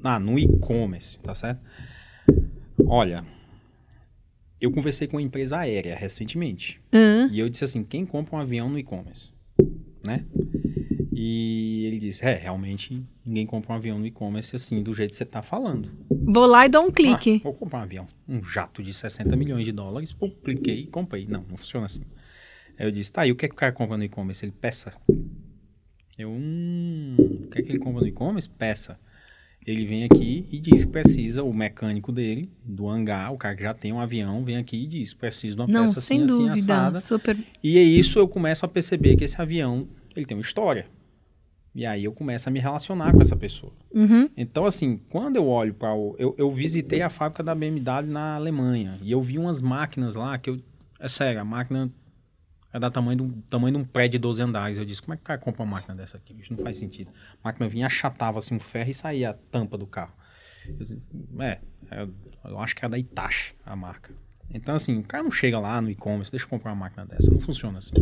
ah, 0.03 0.19
no 0.19 0.37
e-commerce, 0.37 1.17
tá 1.21 1.33
certo? 1.33 1.61
Olha, 2.85 3.25
eu 4.61 4.71
conversei 4.71 5.07
com 5.07 5.17
uma 5.17 5.23
empresa 5.23 5.59
aérea 5.59 5.95
recentemente. 5.95 6.81
Uhum. 6.93 7.29
E 7.31 7.39
eu 7.39 7.49
disse 7.49 7.65
assim: 7.65 7.83
quem 7.83 8.05
compra 8.05 8.37
um 8.37 8.39
avião 8.41 8.69
no 8.69 8.79
e-commerce? 8.79 9.33
Né? 10.05 10.25
E 11.13 11.85
ele 11.87 11.99
disse: 11.99 12.25
é, 12.25 12.35
realmente 12.35 13.03
ninguém 13.25 13.47
compra 13.47 13.73
um 13.73 13.77
avião 13.77 13.99
no 13.99 14.07
e-commerce 14.07 14.55
assim, 14.55 14.83
do 14.83 14.95
jeito 14.95 15.11
que 15.11 15.17
você 15.17 15.25
está 15.25 15.43
falando. 15.43 15.91
Vou 16.11 16.47
lá 16.47 16.67
e 16.67 16.69
dou 16.69 16.83
um 16.83 16.91
clique. 16.91 17.37
Ah, 17.37 17.45
vou 17.45 17.55
comprar 17.55 17.81
um 17.81 17.83
avião. 17.83 18.07
Um 18.29 18.43
jato 18.43 18.83
de 18.83 18.93
60 18.95 19.35
milhões 19.37 19.65
de 19.65 19.73
dólares. 19.73 20.13
Pô, 20.13 20.31
cliquei 20.31 20.81
e 20.81 20.87
comprei. 20.87 21.27
Não, 21.27 21.45
não 21.49 21.57
funciona 21.57 21.87
assim. 21.87 22.03
Aí 22.79 22.87
eu 22.87 22.91
disse, 22.91 23.13
tá, 23.13 23.27
e 23.27 23.33
o 23.33 23.37
que 23.37 23.47
é 23.47 23.49
que 23.49 23.55
o 23.55 23.59
cara 23.59 23.73
compra 23.73 23.97
no 23.97 24.05
e-commerce? 24.05 24.45
Ele 24.45 24.53
peça. 24.53 24.95
Eu, 26.17 26.31
hum, 26.31 27.17
o 27.19 27.47
que 27.49 27.59
é 27.59 27.63
que 27.63 27.73
ele 27.73 27.79
compra 27.79 28.03
no 28.03 28.07
e-commerce? 28.07 28.49
Peça. 28.49 28.99
Ele 29.71 29.85
vem 29.85 30.05
aqui 30.05 30.47
e 30.51 30.59
diz 30.59 30.87
que 30.87 30.91
precisa, 30.91 31.43
o 31.43 31.53
mecânico 31.53 32.11
dele, 32.11 32.51
do 32.65 32.89
hangar, 32.89 33.31
o 33.35 33.37
cara 33.37 33.55
que 33.55 33.63
já 33.63 33.75
tem 33.75 33.93
um 33.93 34.01
avião, 34.01 34.43
vem 34.43 34.57
aqui 34.57 34.85
e 34.85 34.87
diz, 34.87 35.13
preciso 35.13 35.57
de 35.57 35.61
uma 35.63 35.69
Não, 35.69 35.83
peça 35.83 35.99
assim, 35.99 36.25
assim, 36.25 36.27
dúvida. 36.27 36.55
assada. 36.55 36.99
Super. 37.01 37.37
E 37.63 37.77
é 37.77 37.83
isso 37.83 38.19
eu 38.19 38.27
começo 38.27 38.65
a 38.65 38.69
perceber 38.69 39.15
que 39.17 39.25
esse 39.25 39.39
avião, 39.39 39.87
ele 40.17 40.25
tem 40.25 40.35
uma 40.39 40.43
história. 40.43 40.87
E 41.75 41.85
aí 41.85 42.05
eu 42.05 42.13
começo 42.13 42.49
a 42.49 42.53
me 42.53 42.59
relacionar 42.59 43.13
com 43.13 43.21
essa 43.21 43.37
pessoa. 43.37 43.73
Uhum. 43.95 44.31
Então, 44.37 44.65
assim, 44.65 44.99
quando 45.11 45.37
eu 45.37 45.47
olho 45.47 45.75
para 45.75 45.95
o. 45.95 46.17
Eu, 46.19 46.35
eu 46.39 46.51
visitei 46.51 47.03
a 47.03 47.11
fábrica 47.11 47.43
da 47.43 47.55
BMW 47.55 48.07
na 48.07 48.37
Alemanha 48.37 48.99
e 49.03 49.13
eu 49.13 49.21
vi 49.21 49.39
umas 49.39 49.61
máquinas 49.61 50.17
lá 50.17 50.39
que 50.39 50.49
eu. 50.49 50.59
É 50.99 51.09
sério, 51.11 51.41
a 51.41 51.45
máquina 51.45 51.93
é 52.73 52.79
da 52.79 52.91
tamanho 52.91 53.17
de 53.17 53.23
um, 53.23 53.41
tamanho 53.43 53.77
de 53.77 53.83
um 53.83 53.85
prédio 53.85 54.13
de 54.13 54.19
12 54.19 54.43
andares. 54.43 54.79
Eu 54.79 54.85
disse, 54.85 55.01
como 55.01 55.15
é 55.15 55.17
que 55.17 55.23
o 55.23 55.27
cara 55.27 55.39
compra 55.39 55.63
uma 55.63 55.73
máquina 55.77 55.95
dessa 55.95 56.17
aqui? 56.17 56.37
Isso 56.39 56.53
não 56.53 56.63
faz 56.63 56.77
sentido. 56.77 57.11
A 57.43 57.49
máquina 57.49 57.69
vinha, 57.69 57.87
achatava 57.87 58.39
assim 58.39 58.55
um 58.55 58.61
ferro 58.61 58.91
e 58.91 58.95
saía 58.95 59.31
a 59.31 59.35
tampa 59.35 59.79
do 59.79 59.87
carro. 59.87 60.13
Eu 60.67 60.75
disse, 60.75 61.03
é, 61.41 61.59
é, 61.91 62.09
eu 62.45 62.59
acho 62.59 62.77
que 62.77 62.85
é 62.85 62.89
da 62.89 62.99
Itachi 62.99 63.55
a 63.65 63.75
marca. 63.75 64.13
Então, 64.53 64.75
assim, 64.75 64.99
o 64.99 65.03
cara 65.03 65.23
não 65.23 65.31
chega 65.31 65.59
lá 65.59 65.81
no 65.81 65.91
e-commerce, 65.91 66.31
deixa 66.31 66.47
eu 66.47 66.49
comprar 66.49 66.73
uma 66.73 66.85
máquina 66.87 67.05
dessa. 67.05 67.31
Não 67.31 67.39
funciona 67.39 67.79
assim. 67.79 67.95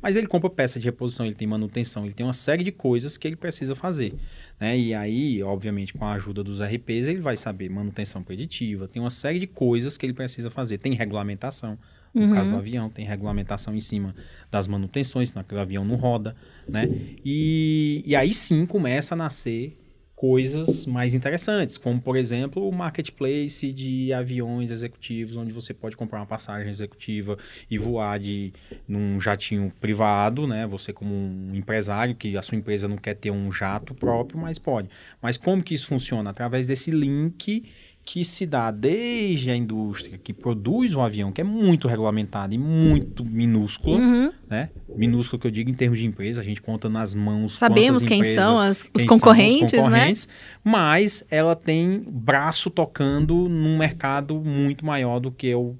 Mas 0.00 0.16
ele 0.16 0.26
compra 0.26 0.48
peça 0.48 0.78
de 0.78 0.86
reposição, 0.86 1.26
ele 1.26 1.34
tem 1.34 1.46
manutenção, 1.46 2.06
ele 2.06 2.14
tem 2.14 2.24
uma 2.24 2.32
série 2.32 2.64
de 2.64 2.72
coisas 2.72 3.18
que 3.18 3.28
ele 3.28 3.36
precisa 3.36 3.74
fazer. 3.74 4.14
Né? 4.58 4.78
E 4.78 4.94
aí, 4.94 5.42
obviamente, 5.42 5.92
com 5.92 6.06
a 6.06 6.12
ajuda 6.12 6.42
dos 6.42 6.62
RPs, 6.62 7.06
ele 7.06 7.20
vai 7.20 7.36
saber 7.36 7.68
manutenção 7.68 8.22
preditiva, 8.22 8.88
tem 8.88 9.00
uma 9.00 9.10
série 9.10 9.38
de 9.38 9.46
coisas 9.46 9.98
que 9.98 10.06
ele 10.06 10.14
precisa 10.14 10.50
fazer. 10.50 10.78
Tem 10.78 10.94
regulamentação. 10.94 11.78
No 12.14 12.22
Uhum. 12.22 12.34
caso 12.34 12.50
do 12.50 12.56
avião, 12.56 12.88
tem 12.90 13.04
regulamentação 13.06 13.74
em 13.74 13.80
cima 13.80 14.14
das 14.50 14.66
manutenções, 14.66 15.30
senão 15.30 15.42
aquele 15.42 15.60
avião 15.60 15.84
não 15.84 15.96
roda, 15.96 16.34
né? 16.72 16.90
E, 17.24 18.02
e 18.06 18.16
aí 18.16 18.32
sim 18.34 18.66
começa 18.66 19.14
a 19.14 19.16
nascer 19.16 19.76
coisas 20.14 20.84
mais 20.84 21.14
interessantes, 21.14 21.78
como 21.78 21.98
por 21.98 22.14
exemplo 22.14 22.68
o 22.68 22.72
marketplace 22.74 23.72
de 23.72 24.12
aviões 24.12 24.70
executivos, 24.70 25.34
onde 25.34 25.50
você 25.50 25.72
pode 25.72 25.96
comprar 25.96 26.20
uma 26.20 26.26
passagem 26.26 26.68
executiva 26.68 27.38
e 27.70 27.78
voar 27.78 28.18
de 28.18 28.52
num 28.86 29.18
jatinho 29.18 29.72
privado, 29.80 30.46
né? 30.46 30.66
Você 30.66 30.92
como 30.92 31.14
um 31.14 31.54
empresário 31.54 32.14
que 32.14 32.36
a 32.36 32.42
sua 32.42 32.58
empresa 32.58 32.86
não 32.86 32.98
quer 32.98 33.14
ter 33.14 33.30
um 33.30 33.50
jato 33.50 33.94
próprio, 33.94 34.38
mas 34.38 34.58
pode. 34.58 34.90
Mas 35.22 35.38
como 35.38 35.62
que 35.62 35.74
isso 35.74 35.86
funciona? 35.86 36.28
Através 36.28 36.66
desse 36.66 36.90
link 36.90 37.64
que 38.12 38.24
se 38.24 38.44
dá 38.44 38.72
desde 38.72 39.52
a 39.52 39.56
indústria 39.56 40.18
que 40.18 40.32
produz 40.32 40.92
o 40.96 41.00
avião, 41.00 41.30
que 41.30 41.40
é 41.40 41.44
muito 41.44 41.86
regulamentado 41.86 42.52
e 42.52 42.58
muito 42.58 43.24
minúscula, 43.24 43.98
Uhum. 43.98 44.32
né? 44.48 44.70
Minúsculo 44.96 45.40
que 45.40 45.46
eu 45.46 45.50
digo 45.52 45.70
em 45.70 45.74
termos 45.74 45.96
de 46.00 46.06
empresa, 46.06 46.40
a 46.40 46.44
gente 46.44 46.60
conta 46.60 46.88
nas 46.88 47.14
mãos 47.14 47.52
Sabemos 47.52 48.02
quem 48.02 48.18
empresas, 48.18 48.44
são 48.44 48.58
as- 48.58 48.78
os 48.78 48.82
quem 48.82 49.06
são 49.06 49.16
concorrentes, 49.16 49.86
né? 49.88 50.12
Mas 50.64 51.24
ela 51.30 51.54
tem 51.54 52.02
braço 52.04 52.68
tocando 52.68 53.48
num 53.48 53.78
mercado 53.78 54.42
muito 54.44 54.84
maior 54.84 55.20
do 55.20 55.30
que 55.30 55.54
o 55.54 55.76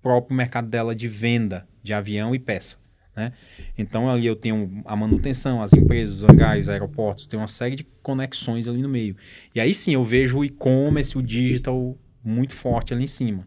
próprio 0.00 0.34
mercado 0.34 0.66
dela 0.66 0.94
de 0.94 1.08
venda 1.08 1.68
de 1.82 1.92
avião 1.92 2.34
e 2.34 2.38
peça. 2.38 2.78
Né? 3.20 3.32
Então 3.76 4.08
ali 4.10 4.26
eu 4.26 4.34
tenho 4.34 4.82
a 4.86 4.96
manutenção, 4.96 5.62
as 5.62 5.74
empresas, 5.74 6.22
os 6.22 6.24
hangares, 6.24 6.70
aeroportos, 6.70 7.26
tem 7.26 7.38
uma 7.38 7.48
série 7.48 7.76
de 7.76 7.86
conexões 8.02 8.66
ali 8.66 8.80
no 8.80 8.88
meio. 8.88 9.14
E 9.54 9.60
aí 9.60 9.74
sim 9.74 9.92
eu 9.92 10.02
vejo 10.02 10.38
o 10.38 10.44
e-commerce, 10.44 11.18
o 11.18 11.22
digital 11.22 11.98
muito 12.24 12.54
forte 12.54 12.94
ali 12.94 13.04
em 13.04 13.08
cima. 13.08 13.46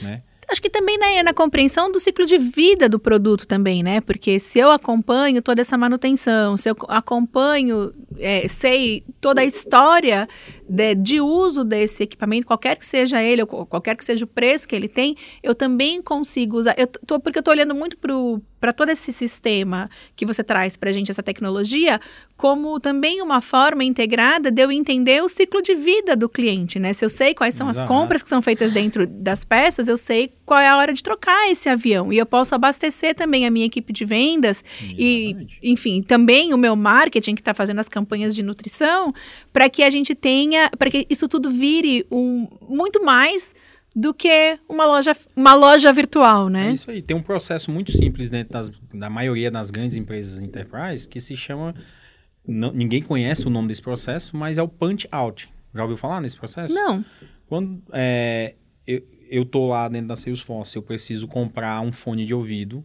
Né? 0.00 0.22
Acho 0.48 0.60
que 0.60 0.68
também 0.68 0.98
na, 0.98 1.22
na 1.22 1.32
compreensão 1.32 1.92
do 1.92 2.00
ciclo 2.00 2.26
de 2.26 2.36
vida 2.36 2.88
do 2.88 2.98
produto 2.98 3.46
também, 3.46 3.80
né? 3.82 4.00
Porque 4.00 4.40
se 4.40 4.58
eu 4.58 4.72
acompanho 4.72 5.40
toda 5.40 5.60
essa 5.60 5.78
manutenção, 5.78 6.56
se 6.56 6.68
eu 6.68 6.74
co- 6.74 6.90
acompanho, 6.90 7.94
é, 8.18 8.48
sei 8.48 9.04
toda 9.20 9.40
a 9.40 9.44
história 9.44 10.28
de, 10.72 10.94
de 10.94 11.20
uso 11.20 11.64
desse 11.64 12.02
equipamento, 12.02 12.46
qualquer 12.46 12.76
que 12.76 12.84
seja 12.86 13.22
ele, 13.22 13.44
qualquer 13.44 13.94
que 13.94 14.02
seja 14.02 14.24
o 14.24 14.26
preço 14.26 14.66
que 14.66 14.74
ele 14.74 14.88
tem, 14.88 15.14
eu 15.42 15.54
também 15.54 16.00
consigo 16.00 16.56
usar. 16.56 16.74
Eu 16.78 16.86
tô, 16.86 17.20
porque 17.20 17.38
eu 17.38 17.42
estou 17.42 17.52
olhando 17.52 17.74
muito 17.74 17.98
para 18.58 18.72
todo 18.72 18.88
esse 18.88 19.12
sistema 19.12 19.90
que 20.16 20.24
você 20.24 20.42
traz 20.42 20.74
para 20.74 20.88
a 20.88 20.92
gente, 20.92 21.10
essa 21.10 21.22
tecnologia, 21.22 22.00
como 22.38 22.80
também 22.80 23.20
uma 23.20 23.42
forma 23.42 23.84
integrada 23.84 24.50
de 24.50 24.62
eu 24.62 24.72
entender 24.72 25.22
o 25.22 25.28
ciclo 25.28 25.60
de 25.60 25.74
vida 25.74 26.16
do 26.16 26.26
cliente, 26.28 26.78
né? 26.78 26.94
Se 26.94 27.04
eu 27.04 27.08
sei 27.08 27.34
quais 27.34 27.54
são 27.54 27.68
as 27.68 27.82
compras 27.82 28.22
que 28.22 28.28
são 28.28 28.40
feitas 28.40 28.72
dentro 28.72 29.06
das 29.06 29.44
peças, 29.44 29.88
eu 29.88 29.96
sei 29.98 30.32
qual 30.46 30.58
é 30.58 30.68
a 30.68 30.76
hora 30.76 30.92
de 30.92 31.02
trocar 31.02 31.50
esse 31.50 31.68
avião. 31.68 32.12
E 32.12 32.18
eu 32.18 32.26
posso 32.26 32.54
abastecer 32.54 33.14
também 33.14 33.46
a 33.46 33.50
minha 33.50 33.66
equipe 33.66 33.92
de 33.92 34.04
vendas 34.04 34.64
e, 34.96 35.26
Exatamente. 35.26 35.58
enfim, 35.62 36.02
também 36.02 36.54
o 36.54 36.58
meu 36.58 36.74
marketing 36.74 37.34
que 37.34 37.40
está 37.40 37.52
fazendo 37.52 37.78
as 37.78 37.88
campanhas 37.88 38.34
de 38.34 38.42
nutrição, 38.42 39.12
para 39.52 39.68
que 39.68 39.82
a 39.82 39.90
gente 39.90 40.14
tenha, 40.14 40.61
para 40.70 40.90
que 40.90 41.06
isso 41.10 41.28
tudo 41.28 41.50
vire 41.50 42.06
um, 42.10 42.48
muito 42.68 43.04
mais 43.04 43.54
do 43.94 44.14
que 44.14 44.58
uma 44.68 44.86
loja, 44.86 45.14
uma 45.36 45.54
loja 45.54 45.92
virtual, 45.92 46.48
É 46.48 46.50
né? 46.50 46.72
isso 46.72 46.90
aí. 46.90 47.02
Tem 47.02 47.16
um 47.16 47.22
processo 47.22 47.70
muito 47.70 47.92
simples 47.92 48.30
dentro 48.30 48.52
das, 48.54 48.70
da 48.94 49.10
maioria 49.10 49.50
das 49.50 49.70
grandes 49.70 49.96
empresas 49.96 50.40
enterprise 50.40 51.06
que 51.08 51.20
se 51.20 51.36
chama. 51.36 51.74
não- 52.46 52.72
ninguém 52.72 53.02
conhece 53.02 53.46
o 53.46 53.50
nome 53.50 53.68
desse 53.68 53.82
processo, 53.82 54.36
mas 54.36 54.56
é 54.58 54.62
o 54.62 54.68
punch 54.68 55.06
out. 55.12 55.48
Já 55.74 55.82
ouviu 55.82 55.96
falar 55.96 56.20
nesse 56.20 56.36
processo? 56.36 56.72
Não. 56.74 57.04
Quando 57.46 57.82
é, 57.92 58.54
eu, 58.86 59.02
eu 59.30 59.44
tô 59.44 59.66
lá 59.68 59.88
dentro 59.88 60.08
da 60.08 60.16
Salesforce, 60.16 60.74
eu 60.76 60.82
preciso 60.82 61.28
comprar 61.28 61.80
um 61.82 61.92
fone 61.92 62.24
de 62.26 62.32
ouvido. 62.34 62.82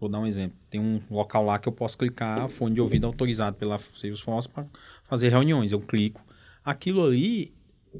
Vou 0.00 0.08
dar 0.10 0.18
um 0.20 0.26
exemplo. 0.26 0.56
Tem 0.68 0.80
um 0.80 1.00
local 1.10 1.44
lá 1.44 1.58
que 1.58 1.68
eu 1.68 1.72
posso 1.72 1.96
clicar 1.96 2.48
fone 2.48 2.74
de 2.74 2.80
ouvido 2.80 3.06
autorizado 3.06 3.56
pela 3.56 3.78
Salesforce 3.78 4.48
para 4.48 4.66
fazer 5.04 5.28
reuniões. 5.30 5.70
Eu 5.72 5.80
clico. 5.80 6.20
Aquilo 6.66 7.04
ali 7.04 7.54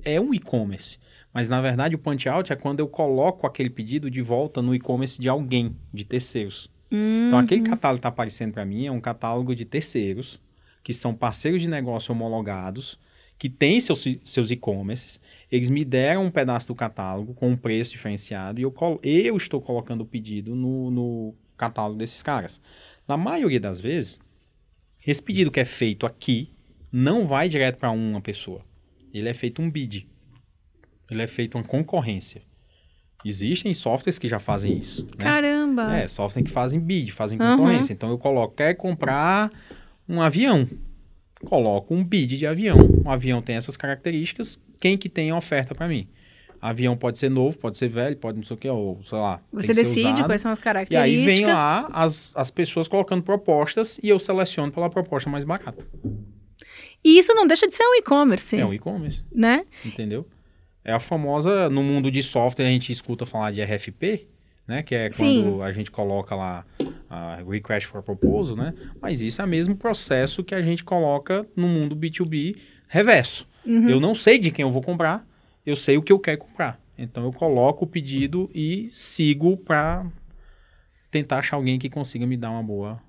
é 0.04 0.20
um 0.20 0.34
e-commerce. 0.34 0.98
Mas 1.32 1.48
na 1.48 1.60
verdade 1.60 1.94
o 1.94 1.98
punch 1.98 2.28
out 2.28 2.52
é 2.52 2.56
quando 2.56 2.80
eu 2.80 2.88
coloco 2.88 3.46
aquele 3.46 3.70
pedido 3.70 4.10
de 4.10 4.20
volta 4.20 4.60
no 4.60 4.74
e-commerce 4.74 5.20
de 5.20 5.28
alguém, 5.28 5.76
de 5.94 6.04
terceiros. 6.04 6.68
Então 6.90 7.38
aquele 7.38 7.62
catálogo 7.62 7.98
que 7.98 8.00
está 8.00 8.08
aparecendo 8.08 8.52
para 8.52 8.64
mim 8.64 8.86
é 8.86 8.90
um 8.90 9.00
catálogo 9.00 9.54
de 9.54 9.64
terceiros, 9.64 10.40
que 10.82 10.92
são 10.92 11.14
parceiros 11.14 11.62
de 11.62 11.68
negócio 11.68 12.12
homologados, 12.12 12.98
que 13.38 13.48
têm 13.48 13.80
seus, 13.80 14.04
seus 14.24 14.50
e-commerces, 14.50 15.20
eles 15.52 15.68
me 15.68 15.84
deram 15.84 16.24
um 16.24 16.30
pedaço 16.30 16.68
do 16.68 16.74
catálogo 16.74 17.34
com 17.34 17.50
um 17.50 17.56
preço 17.56 17.92
diferenciado 17.92 18.58
e 18.58 18.62
eu, 18.62 18.72
colo- 18.72 18.98
eu 19.02 19.36
estou 19.36 19.60
colocando 19.60 20.00
o 20.00 20.06
pedido 20.06 20.54
no, 20.56 20.90
no 20.90 21.34
catálogo 21.56 21.98
desses 21.98 22.22
caras. 22.22 22.60
Na 23.06 23.16
maioria 23.16 23.60
das 23.60 23.80
vezes, 23.80 24.18
esse 25.06 25.22
pedido 25.22 25.50
que 25.50 25.60
é 25.60 25.64
feito 25.64 26.06
aqui 26.06 26.50
não 26.96 27.26
vai 27.26 27.46
direto 27.46 27.76
para 27.76 27.90
uma 27.90 28.22
pessoa. 28.22 28.62
Ele 29.12 29.28
é 29.28 29.34
feito 29.34 29.60
um 29.60 29.70
bid. 29.70 30.08
Ele 31.10 31.20
é 31.20 31.26
feito 31.26 31.58
uma 31.58 31.64
concorrência. 31.64 32.40
Existem 33.22 33.74
softwares 33.74 34.18
que 34.18 34.26
já 34.26 34.38
fazem 34.38 34.78
isso. 34.78 35.04
Né? 35.04 35.10
Caramba. 35.18 35.94
É, 35.94 36.08
software 36.08 36.42
que 36.42 36.50
fazem 36.50 36.80
bid, 36.80 37.12
fazem 37.12 37.36
concorrência. 37.36 37.92
Então 37.92 38.08
eu 38.08 38.16
coloco, 38.16 38.54
quer 38.54 38.74
comprar 38.74 39.52
um 40.08 40.22
avião. 40.22 40.66
Coloco 41.44 41.94
um 41.94 42.02
bid 42.02 42.38
de 42.38 42.46
avião. 42.46 42.78
Um 43.04 43.10
avião 43.10 43.42
tem 43.42 43.56
essas 43.56 43.76
características, 43.76 44.58
quem 44.80 44.96
que 44.96 45.10
tem 45.10 45.30
a 45.30 45.36
oferta 45.36 45.74
para 45.74 45.86
mim? 45.86 46.08
Avião 46.62 46.96
pode 46.96 47.18
ser 47.18 47.28
novo, 47.28 47.58
pode 47.58 47.76
ser 47.76 47.88
velho, 47.88 48.16
pode 48.16 48.38
não 48.38 48.44
sei 48.44 48.56
o 48.56 48.58
que, 48.58 48.68
ou 48.70 49.02
sei 49.04 49.18
lá. 49.18 49.42
Você 49.52 49.74
decide 49.74 50.12
usado. 50.14 50.24
quais 50.24 50.40
são 50.40 50.50
as 50.50 50.58
E 50.58 50.62
características. 50.62 51.28
aí 51.28 51.36
vem 51.38 51.44
lá 51.46 51.88
as, 51.92 52.32
as 52.34 52.50
pessoas 52.50 52.88
colocando 52.88 53.22
propostas 53.22 54.00
e 54.02 54.08
eu 54.08 54.18
seleciono 54.18 54.72
pela 54.72 54.88
proposta 54.88 55.28
mais 55.28 55.44
barata. 55.44 55.86
E 57.04 57.18
isso 57.18 57.34
não 57.34 57.46
deixa 57.46 57.66
de 57.66 57.74
ser 57.74 57.84
um 57.84 57.94
e-commerce, 57.96 58.56
É 58.56 58.64
um 58.66 58.74
e-commerce, 58.74 59.24
né? 59.32 59.64
entendeu? 59.84 60.26
É 60.84 60.92
a 60.92 61.00
famosa, 61.00 61.68
no 61.68 61.82
mundo 61.82 62.10
de 62.10 62.22
software 62.22 62.64
a 62.66 62.68
gente 62.70 62.92
escuta 62.92 63.26
falar 63.26 63.50
de 63.52 63.62
RFP, 63.62 64.26
né? 64.66 64.82
Que 64.82 64.94
é 64.94 65.10
Sim. 65.10 65.42
quando 65.42 65.62
a 65.62 65.72
gente 65.72 65.90
coloca 65.90 66.34
lá 66.34 66.64
a 67.10 67.36
Request 67.48 67.88
for 67.88 68.02
Proposal, 68.02 68.56
né? 68.56 68.74
Mas 69.00 69.20
isso 69.20 69.40
é 69.40 69.44
o 69.44 69.48
mesmo 69.48 69.76
processo 69.76 70.44
que 70.44 70.54
a 70.54 70.62
gente 70.62 70.84
coloca 70.84 71.46
no 71.56 71.66
mundo 71.66 71.96
B2B 71.96 72.56
reverso. 72.88 73.48
Uhum. 73.64 73.88
Eu 73.88 74.00
não 74.00 74.14
sei 74.14 74.38
de 74.38 74.50
quem 74.52 74.62
eu 74.64 74.70
vou 74.70 74.82
comprar, 74.82 75.26
eu 75.64 75.74
sei 75.74 75.96
o 75.98 76.02
que 76.02 76.12
eu 76.12 76.18
quero 76.20 76.38
comprar. 76.38 76.80
Então 76.96 77.24
eu 77.24 77.32
coloco 77.32 77.84
o 77.84 77.88
pedido 77.88 78.48
e 78.54 78.88
sigo 78.92 79.56
para 79.56 80.06
tentar 81.10 81.38
achar 81.40 81.56
alguém 81.56 81.78
que 81.78 81.90
consiga 81.90 82.26
me 82.26 82.36
dar 82.36 82.50
uma 82.50 82.62
boa 82.62 83.00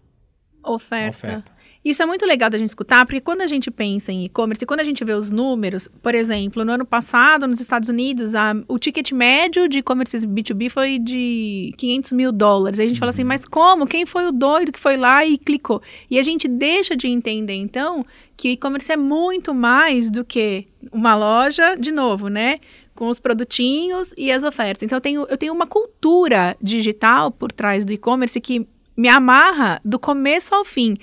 Oferta. 0.63 1.15
oferta. 1.15 1.52
Isso 1.86 2.04
é 2.04 2.06
muito 2.06 2.26
legal 2.26 2.50
da 2.50 2.58
gente 2.58 2.70
escutar, 2.70 3.06
porque 3.06 3.22
quando 3.22 3.42
a 3.42 3.48
gente 3.48 3.72
pensa 3.72 4.12
em 4.12 4.26
e-commerce, 4.26 4.66
quando 4.66 4.82
a 4.82 4.84
gente 4.84 5.04
vê 5.06 5.13
os 5.13 5.32
números, 5.32 5.88
por 6.02 6.13
exemplo, 6.13 6.66
no 6.66 6.72
ano 6.74 6.86
passado, 6.86 7.48
nos 7.48 7.62
Estados 7.62 7.88
Unidos, 7.88 8.36
a- 8.36 8.56
o 8.68 8.78
ticket 8.78 9.12
médio 9.13 9.70
de 9.70 9.78
e-commerce 9.80 10.18
B2B 10.28 10.70
foi 10.70 11.00
de 11.00 11.74
500 11.78 12.12
mil 12.12 12.32
dólares. 12.32 12.80
Aí 12.80 12.88
a 12.88 12.90
gente 12.90 13.00
fala 13.00 13.10
assim, 13.12 13.24
mas 13.24 13.46
como? 13.48 13.88
Quem 13.88 14.06
foi 14.06 14.28
o 14.28 14.32
doido 14.32 14.72
que 14.72 14.80
foi 14.80 14.98
lá 14.98 15.26
e 15.26 15.38
clicou? 15.38 15.82
E 16.10 16.20
a 16.20 16.24
gente 16.24 16.48
deixa 16.48 16.96
de 16.96 17.08
entender, 17.08 17.56
então, 17.56 18.06
que 18.36 18.50
o 18.50 18.52
e-commerce 18.52 18.92
é 18.92 18.98
muito 18.98 19.54
mais 19.54 20.10
do 20.10 20.26
que 20.26 20.68
uma 20.92 21.16
loja, 21.16 21.76
de 21.76 21.92
novo, 21.92 22.28
né? 22.28 22.60
Com 22.94 23.08
os 23.08 23.20
produtinhos 23.20 24.13
e 24.18 24.32
as 24.32 24.44
ofertas. 24.44 24.84
Então, 24.84 24.98
eu 24.98 25.02
tenho, 25.02 25.28
eu 25.30 25.38
tenho 25.38 25.54
uma 25.54 25.68
cultura 25.68 26.58
digital 26.62 27.32
por 27.32 27.52
trás 27.52 27.86
do 27.86 27.94
e-commerce 27.94 28.42
que 28.42 28.68
me 28.96 29.08
amarra 29.08 29.80
do 29.86 30.00
começo 30.00 30.54
ao 30.56 30.66
fim. 30.66 30.98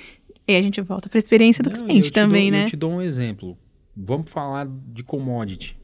E 0.47 0.55
a 0.57 0.63
gente 0.63 0.81
volta 0.81 1.09
para 1.09 1.19
a 1.19 1.21
experiência 1.21 1.63
do 1.65 1.71
Não, 1.71 1.87
cliente 1.87 2.13
também, 2.13 2.51
dou- 2.51 2.59
né? 2.61 2.67
Eu 2.67 2.71
te 2.71 2.77
dou 2.77 2.93
um 2.93 3.03
exemplo. 3.03 3.57
Vamos 3.97 4.31
falar 4.31 4.67
de 4.69 5.03
commodity. 5.03 5.77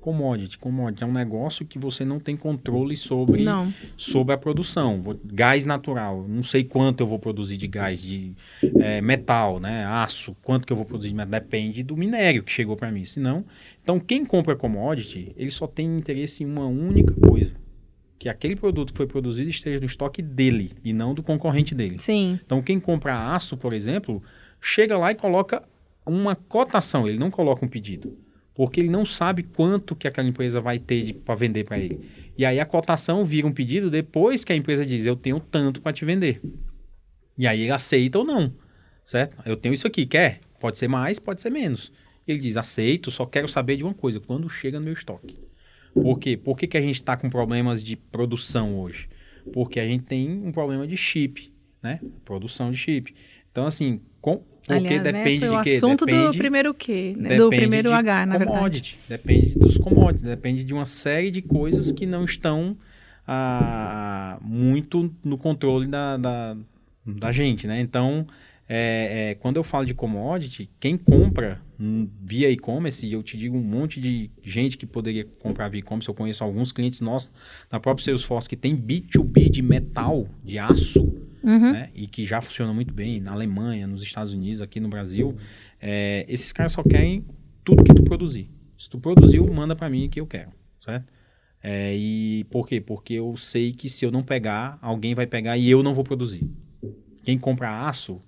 Commodity, 0.00 0.58
commodity 0.58 1.02
é 1.02 1.06
um 1.06 1.12
negócio 1.12 1.64
que 1.64 1.78
você 1.78 2.04
não 2.04 2.20
tem 2.20 2.36
controle 2.36 2.94
sobre, 2.94 3.42
Não. 3.42 3.72
sobre 3.96 4.34
a 4.34 4.36
produção. 4.36 5.00
Gás 5.24 5.64
natural, 5.64 6.26
não 6.28 6.42
sei 6.42 6.62
quanto 6.62 7.00
eu 7.00 7.06
vou 7.06 7.18
produzir 7.18 7.56
de 7.56 7.66
gás, 7.66 8.02
de 8.02 8.34
eh, 8.62 9.00
metal, 9.00 9.58
né, 9.58 9.86
aço, 9.86 10.36
quanto 10.42 10.66
que 10.66 10.72
eu 10.74 10.76
vou 10.76 10.84
produzir, 10.84 11.08
de 11.08 11.14
metal, 11.14 11.40
depende 11.40 11.82
do 11.82 11.96
minério 11.96 12.42
que 12.42 12.52
chegou 12.52 12.76
para 12.76 12.92
mim. 12.92 13.06
Senão, 13.06 13.46
então 13.82 13.98
quem 13.98 14.26
compra 14.26 14.54
commodity, 14.54 15.32
ele 15.38 15.50
só 15.50 15.66
tem 15.66 15.96
interesse 15.96 16.42
em 16.42 16.46
uma 16.46 16.66
única 16.66 17.14
coisa, 17.26 17.54
que 18.18 18.28
aquele 18.28 18.56
produto 18.56 18.92
que 18.92 18.96
foi 18.96 19.06
produzido 19.06 19.50
esteja 19.50 19.80
no 19.80 19.86
estoque 19.86 20.22
dele 20.22 20.72
e 20.84 20.92
não 20.92 21.14
do 21.14 21.22
concorrente 21.22 21.74
dele. 21.74 21.96
Sim. 21.98 22.38
Então, 22.44 22.62
quem 22.62 22.80
compra 22.80 23.34
aço, 23.34 23.56
por 23.56 23.72
exemplo, 23.72 24.22
chega 24.60 24.96
lá 24.96 25.12
e 25.12 25.14
coloca 25.14 25.62
uma 26.06 26.34
cotação, 26.36 27.08
ele 27.08 27.18
não 27.18 27.30
coloca 27.30 27.64
um 27.64 27.68
pedido. 27.68 28.16
Porque 28.54 28.80
ele 28.80 28.88
não 28.88 29.04
sabe 29.04 29.42
quanto 29.42 29.96
que 29.96 30.06
aquela 30.06 30.28
empresa 30.28 30.60
vai 30.60 30.78
ter 30.78 31.14
para 31.14 31.34
vender 31.34 31.64
para 31.64 31.78
ele. 31.78 32.08
E 32.38 32.44
aí 32.44 32.60
a 32.60 32.64
cotação 32.64 33.24
vira 33.24 33.46
um 33.46 33.52
pedido 33.52 33.90
depois 33.90 34.44
que 34.44 34.52
a 34.52 34.56
empresa 34.56 34.86
diz, 34.86 35.04
eu 35.04 35.16
tenho 35.16 35.40
tanto 35.40 35.80
para 35.80 35.92
te 35.92 36.04
vender. 36.04 36.40
E 37.36 37.48
aí 37.48 37.62
ele 37.62 37.72
aceita 37.72 38.18
ou 38.18 38.24
não, 38.24 38.54
certo? 39.04 39.36
Eu 39.44 39.56
tenho 39.56 39.74
isso 39.74 39.88
aqui, 39.88 40.06
quer? 40.06 40.40
Pode 40.60 40.78
ser 40.78 40.86
mais, 40.86 41.18
pode 41.18 41.42
ser 41.42 41.50
menos. 41.50 41.90
Ele 42.26 42.38
diz, 42.38 42.56
aceito, 42.56 43.10
só 43.10 43.26
quero 43.26 43.48
saber 43.48 43.76
de 43.76 43.82
uma 43.82 43.92
coisa, 43.92 44.20
quando 44.20 44.48
chega 44.48 44.78
no 44.78 44.84
meu 44.84 44.94
estoque. 44.94 45.36
Por 45.94 46.18
quê? 46.18 46.36
Por 46.36 46.58
que, 46.58 46.66
que 46.66 46.76
a 46.76 46.80
gente 46.80 46.96
está 46.96 47.16
com 47.16 47.30
problemas 47.30 47.82
de 47.82 47.96
produção 47.96 48.78
hoje? 48.78 49.08
Porque 49.52 49.78
a 49.78 49.86
gente 49.86 50.04
tem 50.04 50.30
um 50.30 50.50
problema 50.50 50.86
de 50.86 50.96
chip, 50.96 51.52
né? 51.82 52.00
Produção 52.24 52.70
de 52.70 52.76
chip. 52.76 53.14
Então, 53.50 53.66
assim, 53.66 54.00
com, 54.20 54.42
porque 54.66 54.72
Aliás, 54.72 55.02
né, 55.02 55.12
depende 55.12 55.46
o 55.46 55.58
de 55.58 55.62
quê? 55.62 55.76
assunto 55.76 56.06
depende, 56.06 56.26
do 56.26 56.38
primeiro 56.38 56.74
Q, 56.74 57.14
né? 57.18 57.36
do 57.36 57.50
primeiro 57.50 57.92
H, 57.92 58.26
na 58.26 58.38
verdade. 58.38 58.98
Depende 59.08 59.58
dos 59.58 59.76
commodities, 59.76 60.22
depende 60.22 60.64
de 60.64 60.72
uma 60.72 60.86
série 60.86 61.30
de 61.30 61.42
coisas 61.42 61.92
que 61.92 62.06
não 62.06 62.24
estão 62.24 62.76
ah, 63.26 64.38
muito 64.42 65.14
no 65.22 65.36
controle 65.36 65.86
da, 65.86 66.16
da, 66.16 66.56
da 67.06 67.30
gente, 67.30 67.66
né? 67.66 67.80
Então, 67.80 68.26
é, 68.68 69.30
é, 69.30 69.34
quando 69.34 69.56
eu 69.56 69.62
falo 69.64 69.84
de 69.84 69.92
commodity, 69.94 70.70
quem 70.80 70.96
compra 70.96 71.60
via 72.22 72.50
e-commerce, 72.50 73.06
e 73.06 73.12
eu 73.12 73.22
te 73.22 73.36
digo 73.36 73.56
um 73.56 73.62
monte 73.62 74.00
de 74.00 74.30
gente 74.42 74.76
que 74.78 74.86
poderia 74.86 75.24
comprar 75.40 75.68
via 75.68 75.80
e-commerce, 75.80 76.08
eu 76.08 76.14
conheço 76.14 76.42
alguns 76.42 76.72
clientes 76.72 77.00
nossos 77.00 77.30
na 77.70 77.78
própria 77.80 78.04
Salesforce 78.04 78.48
que 78.48 78.56
tem 78.56 78.76
B2B 78.76 79.50
de 79.50 79.60
metal, 79.62 80.28
de 80.42 80.58
aço, 80.58 81.12
Uhum. 81.42 81.72
né? 81.72 81.90
E 81.94 82.06
que 82.06 82.24
já 82.24 82.40
funciona 82.40 82.72
muito 82.72 82.94
bem 82.94 83.20
na 83.20 83.32
Alemanha, 83.32 83.86
nos 83.86 84.02
Estados 84.02 84.32
Unidos, 84.32 84.62
aqui 84.62 84.80
no 84.80 84.88
Brasil. 84.88 85.36
É, 85.78 86.24
esses 86.26 86.50
caras 86.54 86.72
só 86.72 86.82
querem 86.82 87.22
tudo 87.62 87.84
que 87.84 87.92
tu 87.92 88.02
produzir. 88.02 88.48
Se 88.78 88.88
tu 88.88 88.98
produziu, 88.98 89.46
manda 89.52 89.76
para 89.76 89.90
mim 89.90 90.08
que 90.08 90.18
eu 90.18 90.26
quero, 90.26 90.50
certo? 90.80 91.04
É, 91.62 91.94
e 91.94 92.44
por 92.50 92.66
quê? 92.66 92.80
Porque 92.80 93.12
eu 93.14 93.36
sei 93.36 93.72
que 93.74 93.90
se 93.90 94.06
eu 94.06 94.10
não 94.10 94.22
pegar, 94.22 94.78
alguém 94.80 95.14
vai 95.14 95.26
pegar 95.26 95.58
e 95.58 95.68
eu 95.68 95.82
não 95.82 95.92
vou 95.92 96.02
produzir. 96.02 96.48
Quem 97.22 97.38
compra 97.38 97.86
aço, 97.88 98.22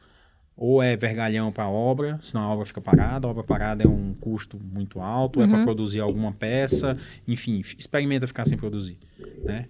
ou 0.56 0.82
é 0.82 0.96
vergalhão 0.96 1.52
para 1.52 1.68
obra, 1.68 2.18
senão 2.22 2.44
a 2.44 2.48
obra 2.52 2.64
fica 2.64 2.80
parada, 2.80 3.26
a 3.26 3.30
obra 3.30 3.44
parada 3.44 3.84
é 3.84 3.86
um 3.86 4.14
custo 4.14 4.58
muito 4.58 5.00
alto, 5.00 5.42
é 5.42 5.46
para 5.46 5.58
Uhum. 5.58 5.64
produzir 5.64 6.00
alguma 6.00 6.32
peça, 6.32 6.96
enfim, 7.28 7.62
experimenta 7.78 8.26
ficar 8.26 8.46
sem 8.46 8.56
produzir, 8.56 8.98
né? 9.44 9.66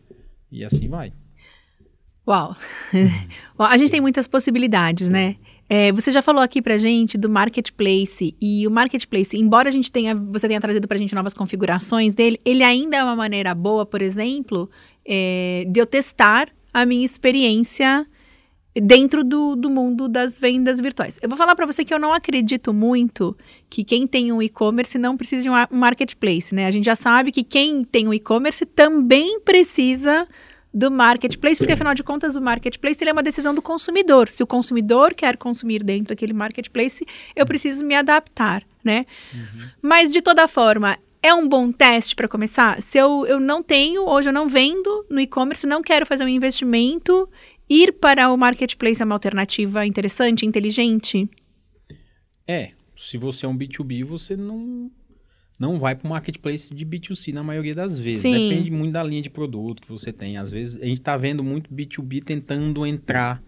E 0.51 0.65
assim 0.65 0.89
vai. 0.89 1.13
Uau. 2.27 2.57
Uau, 3.59 3.69
A 3.69 3.77
gente 3.77 3.91
tem 3.91 4.01
muitas 4.01 4.27
possibilidades, 4.27 5.11
né? 5.11 5.37
É, 5.69 5.91
você 5.91 6.13
já 6.13 6.23
falou 6.23 6.41
aqui 6.43 6.63
pra 6.63 6.79
gente 6.79 7.19
do 7.19 7.29
marketplace 7.29 8.37
e 8.41 8.67
o 8.67 8.71
marketplace, 8.71 9.37
embora 9.37 9.69
a 9.69 9.73
gente 9.73 9.91
tenha, 9.91 10.15
você 10.15 10.47
tenha 10.47 10.61
trazido 10.61 10.87
pra 10.87 10.97
gente 10.97 11.13
novas 11.15 11.35
configurações 11.35 12.15
dele, 12.15 12.39
ele 12.45 12.63
ainda 12.63 12.97
é 12.97 13.03
uma 13.03 13.17
maneira 13.17 13.53
boa, 13.55 13.85
por 13.85 14.01
exemplo, 14.01 14.71
é, 15.05 15.65
de 15.69 15.81
eu 15.81 15.87
testar 15.87 16.49
a 16.73 16.87
minha 16.87 17.05
experiência 17.05 18.07
dentro 18.81 19.25
do, 19.25 19.57
do 19.57 19.71
mundo 19.71 20.09
das 20.09 20.39
vendas 20.39 20.81
virtuais. 20.81 21.19
Eu 21.23 21.29
vou 21.29 21.39
falar 21.39 21.55
pra 21.55 21.67
você 21.67 21.85
que 21.85 21.95
eu 21.95 21.99
não 21.99 22.13
acredito 22.13 22.73
muito 22.73 23.37
que 23.71 23.83
quem 23.83 24.07
tem 24.07 24.33
um 24.33 24.43
e-commerce 24.43 24.99
não 24.99 25.17
precisa 25.17 25.43
de 25.43 25.51
um 25.51 25.55
ar- 25.55 25.69
marketplace, 25.71 26.55
né? 26.55 26.67
A 26.67 26.71
gente 26.71 26.85
já 26.85 26.95
sabe 26.95 27.33
que 27.33 27.43
quem 27.43 27.85
tem 27.85 28.07
um 28.07 28.15
e-commerce 28.15 28.67
também 28.67 29.41
precisa 29.41 30.27
do 30.73 30.91
marketplace, 30.91 31.57
porque 31.57 31.73
afinal 31.73 31.95
de 31.95 32.03
contas 32.03 32.37
o 32.37 32.41
marketplace 32.41 33.03
é 33.03 33.11
uma 33.11 33.23
decisão 33.23 33.55
do 33.55 33.63
consumidor. 33.63 34.29
Se 34.29 34.43
o 34.43 34.47
consumidor 34.47 35.15
quer 35.15 35.39
consumir 35.39 35.83
dentro 35.83 36.09
daquele 36.09 36.35
marketplace, 36.35 37.07
eu 37.35 37.47
preciso 37.47 37.83
me 37.83 37.95
adaptar, 37.95 38.63
né? 38.85 39.07
Mas 39.81 40.13
de 40.13 40.21
toda 40.21 40.47
forma, 40.47 40.99
é 41.23 41.33
um 41.33 41.49
bom 41.49 41.73
teste 41.73 42.15
para 42.15 42.29
começar? 42.29 42.81
Se 42.83 42.99
eu, 42.99 43.27
eu 43.27 43.41
não 43.41 43.63
tenho, 43.63 44.07
hoje 44.07 44.29
eu 44.29 44.33
não 44.35 44.49
vendo 44.49 45.07
no 45.09 45.19
e-commerce, 45.19 45.67
não 45.67 45.81
quero 45.81 46.05
fazer 46.05 46.25
um 46.25 46.29
investimento, 46.29 47.27
ir 47.69 47.93
para 47.93 48.31
o 48.33 48.37
marketplace 48.37 49.01
é 49.01 49.05
uma 49.05 49.15
alternativa 49.15 49.85
interessante, 49.87 50.45
inteligente? 50.47 51.29
É, 52.47 52.71
se 52.97 53.19
você 53.19 53.45
é 53.47 53.49
um 53.49 53.57
B2B, 53.57 54.05
você 54.05 54.37
não 54.37 54.91
não 55.59 55.79
vai 55.79 55.95
para 55.95 56.07
o 56.07 56.11
marketplace 56.11 56.73
de 56.75 56.85
B2C 56.85 57.33
na 57.33 57.43
maioria 57.43 57.75
das 57.75 57.99
vezes. 57.99 58.21
Sim. 58.21 58.33
Depende 58.33 58.71
muito 58.71 58.93
da 58.93 59.03
linha 59.03 59.23
de 59.23 59.31
produto 59.31 59.81
que 59.81 59.89
você 59.89 60.13
tem. 60.13 60.37
Às 60.37 60.51
vezes 60.51 60.81
a 60.81 60.85
gente 60.85 60.99
está 60.99 61.17
vendo 61.17 61.43
muito 61.43 61.73
B2B 61.73 62.23
tentando 62.23 62.87
entrar 62.87 63.43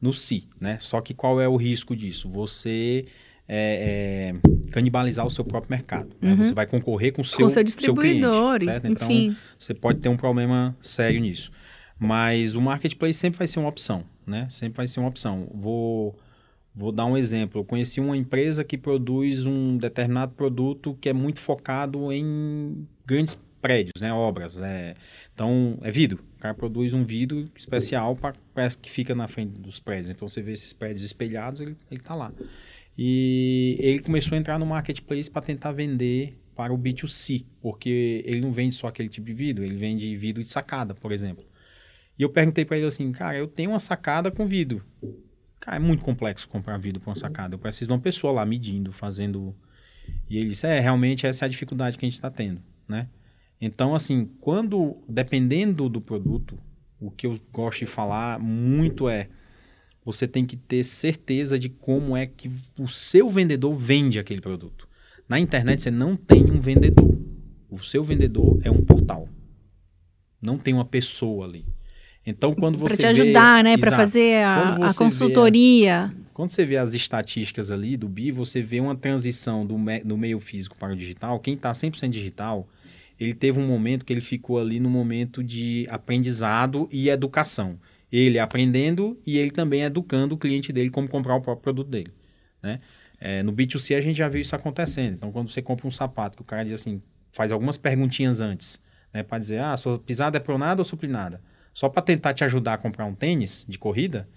no 0.00 0.12
C, 0.12 0.42
né? 0.60 0.78
Só 0.80 1.00
que 1.00 1.14
qual 1.14 1.40
é 1.40 1.46
o 1.46 1.54
risco 1.54 1.94
disso? 1.94 2.28
Você 2.30 3.06
é, 3.46 4.34
é, 4.34 4.70
canibalizar 4.72 5.24
o 5.24 5.30
seu 5.30 5.44
próprio 5.44 5.70
mercado. 5.70 6.10
né? 6.20 6.32
Uhum. 6.32 6.38
Você 6.44 6.52
vai 6.52 6.66
concorrer 6.66 7.12
com 7.12 7.22
o 7.22 7.24
seu, 7.24 7.38
Com 7.38 7.48
seu 7.48 7.62
cliente, 7.62 7.76
distribuidor, 7.76 8.60
e- 8.60 8.64
certo? 8.64 8.86
Então, 8.88 9.08
enfim. 9.08 9.36
você 9.56 9.72
pode 9.72 10.00
ter 10.00 10.08
um 10.08 10.16
problema 10.16 10.76
sério 10.82 11.20
nisso. 11.20 11.52
Mas 12.02 12.56
o 12.56 12.60
marketplace 12.60 13.14
sempre 13.14 13.38
vai 13.38 13.46
ser 13.46 13.60
uma 13.60 13.68
opção, 13.68 14.04
né? 14.26 14.48
Sempre 14.50 14.78
vai 14.78 14.88
ser 14.88 14.98
uma 14.98 15.08
opção. 15.08 15.48
Vou, 15.54 16.18
vou 16.74 16.90
dar 16.90 17.06
um 17.06 17.16
exemplo. 17.16 17.60
Eu 17.60 17.64
conheci 17.64 18.00
uma 18.00 18.16
empresa 18.16 18.64
que 18.64 18.76
produz 18.76 19.46
um 19.46 19.76
determinado 19.76 20.32
produto 20.32 20.98
que 21.00 21.08
é 21.08 21.12
muito 21.12 21.38
focado 21.38 22.12
em 22.12 22.88
grandes 23.06 23.38
prédios, 23.60 24.00
né? 24.00 24.12
Obras. 24.12 24.60
É, 24.60 24.96
então, 25.32 25.78
é 25.80 25.92
vidro. 25.92 26.24
O 26.36 26.40
cara 26.40 26.54
produz 26.54 26.92
um 26.92 27.04
vidro 27.04 27.48
especial 27.56 28.16
para 28.16 28.68
que 28.70 28.90
fica 28.90 29.14
na 29.14 29.28
frente 29.28 29.60
dos 29.60 29.78
prédios. 29.78 30.10
Então, 30.10 30.28
você 30.28 30.42
vê 30.42 30.52
esses 30.52 30.72
prédios 30.72 31.04
espelhados, 31.04 31.60
ele, 31.60 31.76
ele 31.88 32.00
tá 32.00 32.16
lá. 32.16 32.32
E 32.98 33.76
ele 33.78 34.00
começou 34.00 34.34
a 34.34 34.38
entrar 34.38 34.58
no 34.58 34.66
marketplace 34.66 35.30
para 35.30 35.40
tentar 35.40 35.70
vender 35.70 36.36
para 36.56 36.72
o 36.72 36.76
B2C, 36.78 37.46
porque 37.60 38.22
ele 38.26 38.40
não 38.40 38.52
vende 38.52 38.74
só 38.74 38.88
aquele 38.88 39.08
tipo 39.08 39.26
de 39.26 39.32
vidro, 39.32 39.64
ele 39.64 39.76
vende 39.76 40.14
vidro 40.16 40.42
de 40.42 40.48
sacada, 40.48 40.94
por 40.94 41.12
exemplo. 41.12 41.44
E 42.18 42.22
eu 42.22 42.28
perguntei 42.28 42.64
para 42.64 42.76
ele 42.76 42.86
assim, 42.86 43.10
cara, 43.12 43.36
eu 43.36 43.46
tenho 43.46 43.70
uma 43.70 43.80
sacada 43.80 44.30
com 44.30 44.46
vidro. 44.46 44.84
Cara, 45.58 45.76
é 45.76 45.80
muito 45.80 46.04
complexo 46.04 46.48
comprar 46.48 46.76
vidro 46.76 47.00
para 47.00 47.10
uma 47.10 47.16
sacada. 47.16 47.54
Eu 47.54 47.58
preciso 47.58 47.86
de 47.86 47.92
uma 47.92 48.00
pessoa 48.00 48.32
lá 48.32 48.44
medindo, 48.44 48.92
fazendo. 48.92 49.54
E 50.28 50.36
ele 50.36 50.50
disse, 50.50 50.66
é, 50.66 50.80
realmente 50.80 51.26
essa 51.26 51.44
é 51.44 51.46
a 51.46 51.48
dificuldade 51.48 51.96
que 51.96 52.04
a 52.04 52.08
gente 52.08 52.16
está 52.16 52.30
tendo, 52.30 52.60
né? 52.88 53.08
Então, 53.60 53.94
assim, 53.94 54.28
quando, 54.40 54.96
dependendo 55.08 55.88
do 55.88 56.00
produto, 56.00 56.58
o 56.98 57.10
que 57.10 57.26
eu 57.26 57.38
gosto 57.52 57.80
de 57.80 57.86
falar 57.86 58.40
muito 58.40 59.08
é, 59.08 59.28
você 60.04 60.26
tem 60.26 60.44
que 60.44 60.56
ter 60.56 60.82
certeza 60.82 61.58
de 61.58 61.68
como 61.68 62.16
é 62.16 62.26
que 62.26 62.50
o 62.78 62.88
seu 62.88 63.30
vendedor 63.30 63.76
vende 63.76 64.18
aquele 64.18 64.40
produto. 64.40 64.88
Na 65.28 65.38
internet 65.38 65.82
você 65.82 65.90
não 65.90 66.16
tem 66.16 66.44
um 66.50 66.60
vendedor. 66.60 67.16
O 67.70 67.78
seu 67.78 68.02
vendedor 68.02 68.60
é 68.64 68.70
um 68.70 68.84
portal. 68.84 69.28
Não 70.40 70.58
tem 70.58 70.74
uma 70.74 70.84
pessoa 70.84 71.46
ali. 71.46 71.64
Então, 72.24 72.54
quando 72.54 72.78
você 72.78 72.96
Para 72.96 73.12
te 73.12 73.14
vê- 73.16 73.22
ajudar, 73.22 73.64
né? 73.64 73.76
Para 73.76 73.96
fazer 73.96 74.44
a, 74.44 74.74
a 74.74 74.88
você 74.88 74.98
vê- 74.98 75.04
consultoria. 75.04 76.14
Quando 76.32 76.50
você 76.50 76.64
vê 76.64 76.76
as 76.76 76.94
estatísticas 76.94 77.70
ali 77.70 77.96
do 77.96 78.08
BI, 78.08 78.30
você 78.30 78.62
vê 78.62 78.80
uma 78.80 78.94
transição 78.96 79.66
do, 79.66 79.78
me- 79.78 80.00
do 80.00 80.16
meio 80.16 80.40
físico 80.40 80.76
para 80.78 80.92
o 80.92 80.96
digital. 80.96 81.38
Quem 81.40 81.54
está 81.54 81.72
100% 81.74 82.10
digital, 82.10 82.68
ele 83.18 83.34
teve 83.34 83.58
um 83.60 83.66
momento 83.66 84.04
que 84.04 84.12
ele 84.12 84.20
ficou 84.20 84.58
ali 84.58 84.78
no 84.80 84.88
momento 84.88 85.42
de 85.42 85.86
aprendizado 85.90 86.88
e 86.92 87.08
educação. 87.08 87.78
Ele 88.10 88.38
aprendendo 88.38 89.18
e 89.26 89.36
ele 89.38 89.50
também 89.50 89.82
educando 89.82 90.34
o 90.34 90.38
cliente 90.38 90.72
dele 90.72 90.90
como 90.90 91.08
comprar 91.08 91.34
o 91.34 91.40
próprio 91.40 91.62
produto 91.62 91.88
dele. 91.88 92.12
Né? 92.62 92.80
É, 93.20 93.42
no 93.42 93.52
B2C 93.52 93.94
a 93.94 94.00
gente 94.00 94.16
já 94.16 94.28
viu 94.28 94.40
isso 94.40 94.54
acontecendo. 94.54 95.14
Então, 95.14 95.32
quando 95.32 95.48
você 95.50 95.60
compra 95.62 95.86
um 95.86 95.90
sapato, 95.90 96.36
que 96.36 96.42
o 96.42 96.44
cara 96.46 96.64
diz 96.64 96.74
assim, 96.74 97.00
faz 97.32 97.50
algumas 97.52 97.76
perguntinhas 97.78 98.40
antes, 98.40 98.80
né, 99.12 99.22
para 99.22 99.38
dizer, 99.38 99.60
ah, 99.60 99.76
sua 99.76 99.98
pisada 99.98 100.36
é 100.36 100.40
pronada 100.40 100.80
ou 100.80 100.84
suplinada? 100.84 101.40
Só 101.74 101.88
para 101.88 102.02
tentar 102.02 102.34
te 102.34 102.44
ajudar 102.44 102.74
a 102.74 102.78
comprar 102.78 103.06
um 103.06 103.14
tênis 103.14 103.64
de 103.68 103.78
corrida, 103.78 104.28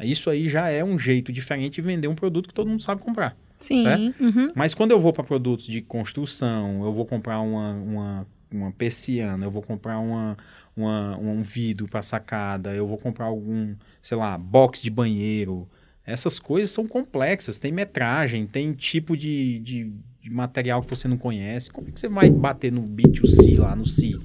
isso 0.00 0.28
aí 0.30 0.48
já 0.48 0.68
é 0.68 0.84
um 0.84 0.98
jeito 0.98 1.32
diferente 1.32 1.74
de 1.74 1.82
vender 1.82 2.08
um 2.08 2.14
produto 2.14 2.48
que 2.48 2.54
todo 2.54 2.68
mundo 2.68 2.82
sabe 2.82 3.00
comprar. 3.00 3.36
Sim. 3.58 3.86
Uhum. 4.20 4.52
Mas 4.54 4.74
quando 4.74 4.90
eu 4.90 5.00
vou 5.00 5.12
para 5.12 5.22
produtos 5.22 5.66
de 5.66 5.80
construção, 5.80 6.84
eu 6.84 6.92
vou 6.92 7.06
comprar 7.06 7.40
uma, 7.40 7.72
uma, 7.74 8.26
uma 8.50 8.72
persiana, 8.72 9.46
eu 9.46 9.50
vou 9.50 9.62
comprar 9.62 10.00
uma, 10.00 10.36
uma, 10.76 11.16
um 11.16 11.42
vidro 11.42 11.86
para 11.86 12.02
sacada, 12.02 12.74
eu 12.74 12.86
vou 12.86 12.98
comprar 12.98 13.26
algum, 13.26 13.74
sei 14.02 14.16
lá, 14.16 14.36
box 14.36 14.82
de 14.82 14.90
banheiro. 14.90 15.68
Essas 16.04 16.40
coisas 16.40 16.70
são 16.70 16.88
complexas, 16.88 17.60
tem 17.60 17.70
metragem, 17.70 18.46
tem 18.46 18.72
tipo 18.72 19.16
de, 19.16 19.60
de, 19.60 19.92
de 20.20 20.30
material 20.30 20.82
que 20.82 20.90
você 20.90 21.06
não 21.06 21.16
conhece. 21.16 21.70
Como 21.70 21.88
é 21.88 21.92
que 21.92 22.00
você 22.00 22.08
vai 22.08 22.28
bater 22.28 22.72
no 22.72 22.82
B2C 22.82 23.58
lá, 23.58 23.76
no 23.76 23.86
C, 23.86 24.18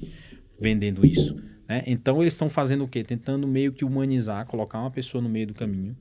vendendo 0.60 1.06
isso? 1.06 1.47
Né? 1.68 1.82
Então 1.86 2.22
eles 2.22 2.32
estão 2.32 2.48
fazendo 2.48 2.84
o 2.84 2.88
quê? 2.88 3.04
Tentando 3.04 3.46
meio 3.46 3.72
que 3.72 3.84
humanizar, 3.84 4.46
colocar 4.46 4.80
uma 4.80 4.90
pessoa 4.90 5.20
no 5.20 5.28
meio 5.28 5.48
do 5.48 5.54
caminho, 5.54 5.94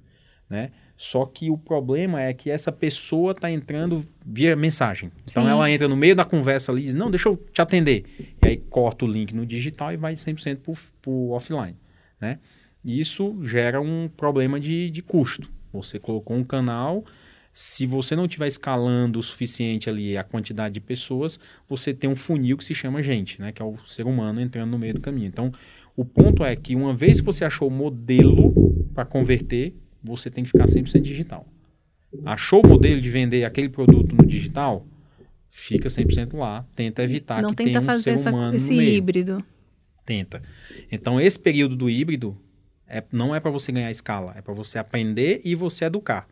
né? 0.50 0.72
Só 0.96 1.26
que 1.26 1.52
o 1.52 1.58
problema 1.58 2.22
é 2.22 2.34
que 2.34 2.50
essa 2.50 2.72
pessoa 2.72 3.34
está 3.34 3.52
entrando 3.52 4.04
via 4.26 4.56
mensagem. 4.56 5.12
Então 5.30 5.44
Sim. 5.44 5.50
ela 5.50 5.70
entra 5.70 5.88
no 5.88 5.96
meio 5.96 6.16
da 6.16 6.26
conversa 6.26 6.72
ali 6.72 6.82
e 6.82 6.86
diz, 6.86 6.96
não, 6.96 7.12
deixa 7.12 7.30
eu 7.30 7.38
te 7.52 7.62
atender. 7.62 8.06
E 8.42 8.48
aí 8.48 8.58
corta 8.58 9.06
o 9.06 9.08
link 9.08 9.36
no 9.36 9.46
digital 9.46 9.94
e 9.94 9.98
vai 9.98 10.14
100% 10.16 10.58
para 11.02 11.12
o 11.12 11.32
offline, 11.32 11.76
né? 12.20 12.40
Isso 12.84 13.38
gera 13.44 13.82
um 13.82 14.08
problema 14.08 14.60
de, 14.60 14.90
de 14.90 15.02
custo. 15.02 15.52
Você 15.74 16.00
colocou 16.00 16.38
um 16.38 16.44
canal, 16.44 17.04
se 17.60 17.88
você 17.88 18.16
não 18.16 18.26
estiver 18.26 18.48
escalando 18.48 19.18
o 19.18 19.24
suficiente 19.24 19.90
ali 19.90 20.16
a 20.16 20.24
quantidade 20.24 20.76
de 20.76 20.80
pessoas, 20.80 21.40
você 21.68 21.92
tem 21.92 22.08
um 22.08 22.16
funil 22.16 22.56
que 22.56 22.64
se 22.64 22.76
chama 22.76 23.02
gente, 23.02 23.42
né? 23.42 23.52
Que 23.52 23.60
é 23.60 23.66
o 23.66 23.80
ser 23.84 24.06
humano 24.06 24.40
entrando 24.40 24.70
no 24.70 24.78
meio 24.78 24.94
do 24.94 25.02
caminho. 25.02 25.26
Então, 25.26 25.52
o 25.96 26.06
ponto 26.06 26.46
é 26.46 26.56
que 26.56 26.76
uma 26.76 26.94
vez 26.94 27.20
que 27.20 27.26
você 27.26 27.44
achou 27.44 27.68
o 27.68 27.72
modelo 27.72 28.54
para 28.94 29.06
converter, 29.06 29.76
você 30.04 30.30
tem 30.30 30.44
que 30.44 30.52
ficar 30.52 30.66
100% 30.66 31.02
digital. 31.02 31.48
Achou 32.24 32.64
o 32.64 32.68
modelo 32.68 33.02
de 33.02 33.10
vender 33.10 33.44
aquele 33.44 33.70
produto 33.70 34.16
no 34.16 34.24
digital? 34.24 34.86
Fica 35.50 35.90
100% 35.90 36.38
lá. 36.38 36.64
Tenta 36.76 37.02
evitar 37.02 37.42
Não 37.42 37.50
que 37.50 37.56
tenta 37.56 37.70
tenha 37.72 37.82
um 37.82 37.86
fazer 37.86 38.20
ser 38.20 38.30
humano 38.30 38.56
esse 38.56 38.70
no 38.70 38.78
meio. 38.78 38.98
híbrido. 38.98 39.44
Tenta. 40.06 40.44
Então, 40.92 41.20
esse 41.20 41.40
período 41.40 41.76
do 41.76 41.90
híbrido 41.90 42.38
é, 42.88 43.04
não 43.12 43.34
é 43.34 43.40
para 43.40 43.50
você 43.50 43.72
ganhar 43.72 43.90
escala, 43.90 44.36
é 44.38 44.44
para 44.44 44.54
você 44.54 44.78
aprender 44.78 45.42
e 45.44 45.56
você 45.56 45.86
educar. 45.86 46.28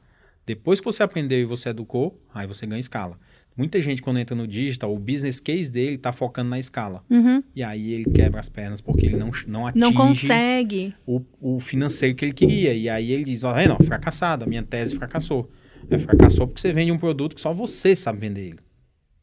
Depois 0.46 0.80
que 0.80 0.86
você 0.86 1.02
aprendeu 1.02 1.40
e 1.40 1.46
você 1.46 1.70
educou, 1.70 2.22
aí 2.34 2.46
você 2.46 2.66
ganha 2.66 2.80
escala. 2.80 3.18
Muita 3.58 3.82
gente, 3.82 4.02
quando 4.02 4.20
entra 4.20 4.36
no 4.36 4.46
digital, 4.46 4.94
o 4.94 5.00
business 5.00 5.40
case 5.40 5.72
dele 5.72 5.96
está 5.96 6.12
focando 6.12 6.50
na 6.50 6.60
escala. 6.60 7.04
Uhum. 7.10 7.42
E 7.56 7.64
aí 7.64 7.94
ele 7.94 8.06
quebra 8.06 8.40
as 8.40 8.50
pernas 8.50 8.82
porque 8.82 9.06
ele 9.06 9.16
não, 9.16 9.32
não 9.48 9.66
atinge 9.66 9.80
Não 9.80 9.94
consegue. 9.94 10.94
o, 11.06 11.22
o 11.40 11.60
financeiro 11.60 12.16
que 12.16 12.26
ele 12.26 12.34
queria. 12.34 12.74
E 12.74 12.90
aí 12.90 13.12
ele 13.12 13.24
diz, 13.24 13.44
oh, 13.44 13.54
não, 13.54 13.78
fracassado, 13.78 14.44
a 14.44 14.48
minha 14.48 14.62
tese 14.62 14.96
fracassou. 14.96 15.50
É, 15.90 15.98
fracassou 15.98 16.48
porque 16.48 16.60
você 16.60 16.74
vende 16.74 16.92
um 16.92 16.98
produto 16.98 17.34
que 17.34 17.42
só 17.42 17.54
você 17.54 17.96
sabe 17.96 18.20
vender 18.20 18.50
ele. 18.50 18.60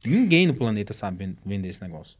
Ninguém 0.07 0.47
no 0.47 0.55
planeta 0.55 0.95
sabe 0.95 1.37
vender 1.45 1.69
esse 1.69 1.83
negócio. 1.83 2.17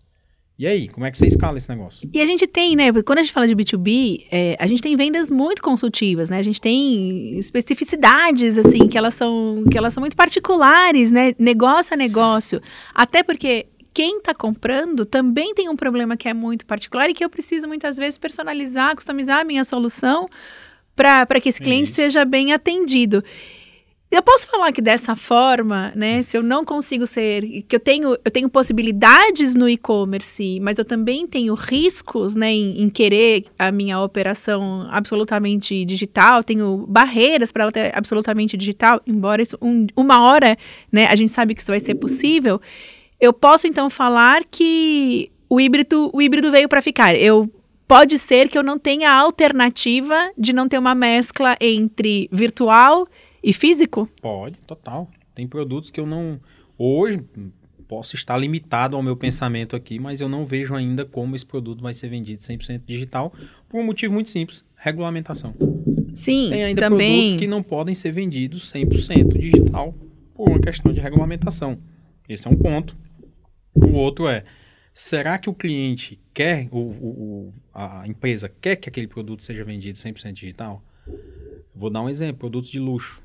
E 0.63 0.67
aí, 0.69 0.87
como 0.87 1.05
é 1.05 1.11
que 1.11 1.19
você 1.19 1.27
escala 1.27 1.59
esse 1.59 1.69
negócio? 1.69 2.09
E 2.15 2.21
a 2.21 2.25
gente 2.25 2.47
tem, 2.47 2.77
né? 2.77 2.93
Quando 3.05 3.19
a 3.19 3.23
gente 3.25 3.33
fala 3.33 3.49
de 3.49 3.57
B2B, 3.57 4.27
é, 4.31 4.57
a 4.61 4.67
gente 4.69 4.81
tem 4.81 4.95
vendas 4.95 5.29
muito 5.29 5.61
consultivas, 5.61 6.31
né? 6.31 6.39
A 6.39 6.43
gente 6.43 6.61
tem 6.61 7.37
especificidades, 7.37 8.57
assim, 8.57 8.87
que 8.87 8.97
elas 8.97 9.15
são, 9.15 9.65
que 9.69 9.77
elas 9.77 9.93
são 9.93 10.01
muito 10.01 10.17
particulares, 10.17 11.11
né? 11.11 11.35
Negócio 11.37 11.95
a 11.95 11.97
negócio. 11.97 12.63
Até 12.95 13.25
porque 13.25 13.67
quem 13.93 14.19
está 14.19 14.33
comprando 14.33 15.05
também 15.05 15.53
tem 15.53 15.69
um 15.69 15.75
problema 15.75 16.17
que 16.17 16.29
é 16.29 16.33
muito 16.33 16.65
particular 16.65 17.11
e 17.11 17.13
que 17.13 17.25
eu 17.25 17.29
preciso 17.29 17.67
muitas 17.67 17.97
vezes 17.97 18.17
personalizar, 18.17 18.95
customizar 18.95 19.41
a 19.41 19.45
minha 19.45 19.65
solução 19.65 20.29
para 20.95 21.41
que 21.41 21.49
esse 21.49 21.61
cliente 21.61 21.87
Isso. 21.87 21.95
seja 21.95 22.25
bem 22.25 22.53
atendido. 22.53 23.25
Eu 24.13 24.23
posso 24.23 24.47
falar 24.47 24.73
que 24.73 24.83
dessa 24.83 25.17
forma, 25.17 25.91
né, 25.97 26.21
se 26.21 26.37
eu 26.37 26.43
não 26.43 26.67
consigo 26.67 27.07
ser, 27.07 27.63
que 27.67 27.75
eu 27.75 27.81
tenho, 27.81 28.11
eu 28.23 28.31
tenho 28.31 28.47
possibilidades 28.47 29.55
no 29.55 29.67
e-commerce, 29.67 30.61
mas 30.61 30.79
eu 30.79 30.85
também 30.85 31.27
tenho 31.27 31.55
riscos, 31.55 32.37
né, 32.37 32.53
em, 32.53 32.83
em, 32.83 32.91
querer 32.91 33.47
a 33.59 33.73
minha 33.73 33.99
operação 33.99 34.87
absolutamente 34.91 35.83
digital, 35.87 36.45
tenho 36.45 36.85
barreiras 36.87 37.51
para 37.51 37.63
ela 37.63 37.73
ter 37.73 37.97
absolutamente 37.97 38.55
digital, 38.55 39.01
embora 39.07 39.41
isso 39.41 39.57
um, 39.63 39.87
uma 39.97 40.21
hora, 40.21 40.59
né, 40.93 41.07
a 41.07 41.15
gente 41.15 41.33
sabe 41.33 41.55
que 41.55 41.63
isso 41.63 41.73
vai 41.73 41.81
ser 41.81 41.95
possível. 41.95 42.61
Eu 43.19 43.33
posso 43.33 43.67
então 43.67 43.89
falar 43.89 44.45
que 44.45 45.33
o 45.49 45.59
híbrido, 45.59 46.11
o 46.13 46.21
híbrido 46.21 46.51
veio 46.51 46.69
para 46.69 46.83
ficar. 46.83 47.17
Eu 47.17 47.51
pode 47.89 48.19
ser 48.19 48.49
que 48.49 48.59
eu 48.59 48.63
não 48.63 48.79
tenha 48.79 49.11
alternativa 49.11 50.31
de 50.37 50.53
não 50.53 50.69
ter 50.69 50.77
uma 50.77 50.95
mescla 50.95 51.57
entre 51.61 52.29
virtual 52.31 53.07
e 53.07 53.22
físico? 53.51 54.07
Pode, 54.21 54.59
total. 54.67 55.11
Tem 55.35 55.49
produtos 55.49 55.89
que 55.89 55.99
eu 55.99 56.07
não. 56.07 56.39
Hoje, 56.77 57.25
posso 57.93 58.15
estar 58.15 58.39
limitado 58.39 58.97
ao 58.97 59.03
meu 59.03 59.15
pensamento 59.15 59.77
aqui, 59.77 59.99
mas 59.99 60.21
eu 60.21 60.29
não 60.29 60.47
vejo 60.47 60.75
ainda 60.75 61.05
como 61.05 61.37
esse 61.37 61.45
produto 61.45 61.83
vai 61.83 61.93
ser 61.93 62.09
vendido 62.09 62.43
100% 62.43 62.83
digital, 62.87 63.35
por 63.69 63.81
um 63.81 63.85
motivo 63.85 64.15
muito 64.15 64.31
simples: 64.31 64.65
regulamentação. 64.77 65.55
Sim, 66.15 66.49
Tem 66.51 66.65
ainda 66.65 66.81
também... 66.81 67.13
produtos 67.13 67.41
que 67.41 67.47
não 67.47 67.63
podem 67.63 67.95
ser 67.95 68.13
vendidos 68.13 68.73
100% 68.73 69.39
digital 69.39 69.95
por 70.35 70.49
uma 70.49 70.59
questão 70.59 70.93
de 70.93 71.01
regulamentação. 71.01 71.79
Esse 72.29 72.47
é 72.47 72.51
um 72.51 72.57
ponto. 72.57 72.97
O 73.75 73.93
outro 73.93 74.27
é, 74.29 74.45
será 74.95 75.39
que 75.39 75.51
o 75.51 75.55
cliente 75.55 76.19
quer, 76.33 76.69
o, 76.71 76.79
o, 76.79 77.55
a 77.75 78.07
empresa 78.07 78.51
quer 78.61 78.77
que 78.77 78.89
aquele 78.89 79.07
produto 79.07 79.43
seja 79.43 79.65
vendido 79.65 79.99
100% 79.99 80.33
digital? 80.33 80.83
Vou 81.75 81.91
dar 81.91 82.03
um 82.03 82.09
exemplo, 82.09 82.39
produtos 82.39 82.71
de 82.71 82.79
luxo 82.79 83.22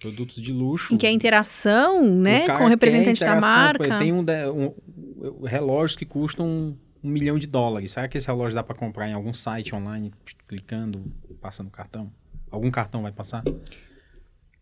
produtos 0.00 0.42
de 0.42 0.52
luxo. 0.52 0.94
Em 0.94 0.98
que 0.98 1.06
a 1.06 1.12
interação, 1.12 2.02
né, 2.02 2.46
com 2.46 2.64
o 2.64 2.68
representante 2.68 3.20
da 3.20 3.40
marca. 3.40 3.98
Tem 3.98 4.12
um, 4.12 4.20
um, 4.20 5.44
relógios 5.44 5.96
que 5.96 6.04
custam 6.04 6.46
um, 6.46 6.76
um, 7.02 7.08
milhão 7.08 7.38
de 7.38 7.46
dólares. 7.46 7.92
Será 7.92 8.08
que 8.08 8.18
esse 8.18 8.26
relógio 8.26 8.54
dá 8.54 8.62
para 8.62 8.76
comprar 8.76 9.08
em 9.08 9.12
algum 9.12 9.32
site 9.32 9.74
online, 9.74 10.12
clicando, 10.46 11.04
passando 11.40 11.70
cartão? 11.70 12.12
Algum 12.50 12.70
cartão 12.70 13.02
vai 13.02 13.12
passar? 13.12 13.42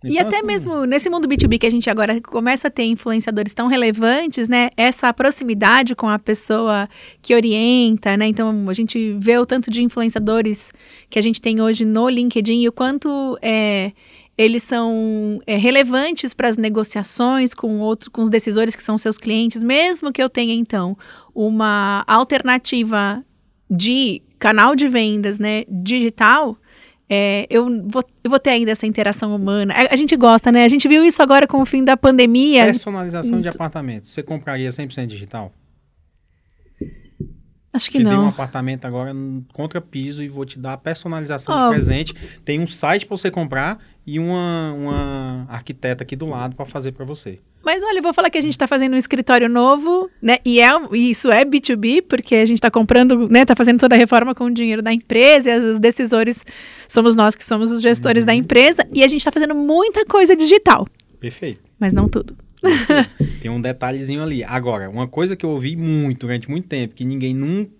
Então, 0.04 0.10
e 0.10 0.18
até 0.18 0.38
assim, 0.38 0.46
mesmo 0.46 0.84
nesse 0.84 1.08
mundo 1.08 1.28
B2B 1.28 1.58
que 1.58 1.66
a 1.66 1.70
gente 1.70 1.88
agora 1.88 2.20
começa 2.20 2.66
a 2.66 2.70
ter 2.70 2.84
influenciadores 2.84 3.54
tão 3.54 3.68
relevantes, 3.68 4.48
né? 4.48 4.70
Essa 4.76 5.12
proximidade 5.12 5.94
com 5.94 6.08
a 6.08 6.18
pessoa 6.18 6.88
que 7.20 7.34
orienta, 7.34 8.16
né? 8.16 8.26
Então 8.26 8.68
a 8.68 8.72
gente 8.72 9.16
vê 9.20 9.38
o 9.38 9.46
tanto 9.46 9.70
de 9.70 9.82
influenciadores 9.82 10.72
que 11.08 11.18
a 11.18 11.22
gente 11.22 11.40
tem 11.40 11.60
hoje 11.60 11.84
no 11.84 12.08
LinkedIn 12.08 12.62
e 12.62 12.68
o 12.68 12.72
quanto 12.72 13.38
é, 13.40 13.92
eles 14.36 14.62
são 14.62 15.40
é, 15.46 15.56
relevantes 15.56 16.32
para 16.32 16.48
as 16.48 16.56
negociações 16.56 17.54
com, 17.54 17.80
outro, 17.80 18.10
com 18.10 18.22
os 18.22 18.30
decisores 18.30 18.74
que 18.74 18.82
são 18.82 18.96
seus 18.96 19.18
clientes, 19.18 19.62
mesmo 19.62 20.12
que 20.12 20.22
eu 20.22 20.28
tenha, 20.28 20.54
então, 20.54 20.96
uma 21.34 22.04
alternativa 22.06 23.24
de 23.70 24.22
canal 24.38 24.74
de 24.74 24.88
vendas 24.88 25.38
né, 25.38 25.64
digital, 25.68 26.56
é, 27.08 27.46
eu, 27.50 27.66
vou, 27.86 28.02
eu 28.24 28.30
vou 28.30 28.38
ter 28.38 28.50
ainda 28.50 28.70
essa 28.70 28.86
interação 28.86 29.36
humana. 29.36 29.74
A, 29.74 29.92
a, 29.92 29.96
gente 29.96 30.16
gosta, 30.16 30.50
né? 30.50 30.64
A 30.64 30.68
gente 30.68 30.88
viu 30.88 31.04
isso 31.04 31.22
agora 31.22 31.46
com 31.46 31.60
o 31.60 31.66
fim 31.66 31.84
da 31.84 31.96
pandemia. 31.96 32.64
Personalização 32.64 33.40
de 33.40 33.48
apartamento. 33.48 34.08
Você 34.08 34.22
compraria 34.22 34.70
100% 34.70 35.06
digital? 35.06 35.52
Acho 37.72 37.90
que 37.90 37.98
te 37.98 38.04
não. 38.04 38.10
Te 38.10 38.16
um 38.16 38.28
apartamento 38.28 38.84
agora 38.84 39.12
contra 39.52 39.80
piso 39.80 40.22
e 40.22 40.28
vou 40.28 40.44
te 40.44 40.58
dar 40.58 40.74
a 40.74 40.76
personalização 40.76 41.54
oh. 41.54 41.68
de 41.68 41.74
presente. 41.74 42.14
Tem 42.44 42.60
um 42.60 42.66
site 42.66 43.06
para 43.06 43.16
você 43.16 43.30
comprar 43.30 43.78
e 44.06 44.18
uma, 44.18 44.72
uma 44.72 45.46
arquiteta 45.48 46.02
aqui 46.02 46.16
do 46.16 46.26
lado 46.26 46.56
para 46.56 46.64
fazer 46.64 46.92
para 46.92 47.04
você. 47.04 47.38
Mas 47.64 47.82
olha, 47.84 47.98
eu 47.98 48.02
vou 48.02 48.12
falar 48.12 48.28
que 48.28 48.38
a 48.38 48.40
gente 48.40 48.54
está 48.54 48.66
fazendo 48.66 48.94
um 48.94 48.96
escritório 48.96 49.48
novo, 49.48 50.10
né? 50.20 50.38
E 50.44 50.60
é, 50.60 50.68
isso 50.92 51.30
é 51.30 51.44
B2B, 51.44 52.02
porque 52.08 52.34
a 52.34 52.44
gente 52.44 52.56
está 52.56 52.70
comprando, 52.70 53.28
né? 53.28 53.42
Está 53.42 53.54
fazendo 53.54 53.78
toda 53.78 53.94
a 53.94 53.98
reforma 53.98 54.34
com 54.34 54.46
o 54.46 54.50
dinheiro 54.50 54.82
da 54.82 54.92
empresa, 54.92 55.50
e 55.50 55.58
os 55.70 55.78
decisores 55.78 56.44
somos 56.88 57.14
nós 57.14 57.36
que 57.36 57.44
somos 57.44 57.70
os 57.70 57.80
gestores 57.80 58.24
uhum. 58.24 58.26
da 58.26 58.34
empresa, 58.34 58.84
e 58.92 59.04
a 59.04 59.06
gente 59.06 59.20
está 59.20 59.30
fazendo 59.30 59.54
muita 59.54 60.04
coisa 60.04 60.34
digital. 60.34 60.88
Perfeito. 61.20 61.60
Mas 61.78 61.92
não 61.92 62.08
tudo. 62.08 62.36
Tem 63.40 63.50
um 63.50 63.60
detalhezinho 63.60 64.22
ali. 64.22 64.42
Agora, 64.42 64.90
uma 64.90 65.06
coisa 65.06 65.36
que 65.36 65.46
eu 65.46 65.50
ouvi 65.50 65.76
muito 65.76 66.26
durante 66.26 66.50
muito 66.50 66.68
tempo, 66.68 66.94
que 66.94 67.04
ninguém 67.04 67.34
nunca 67.34 67.70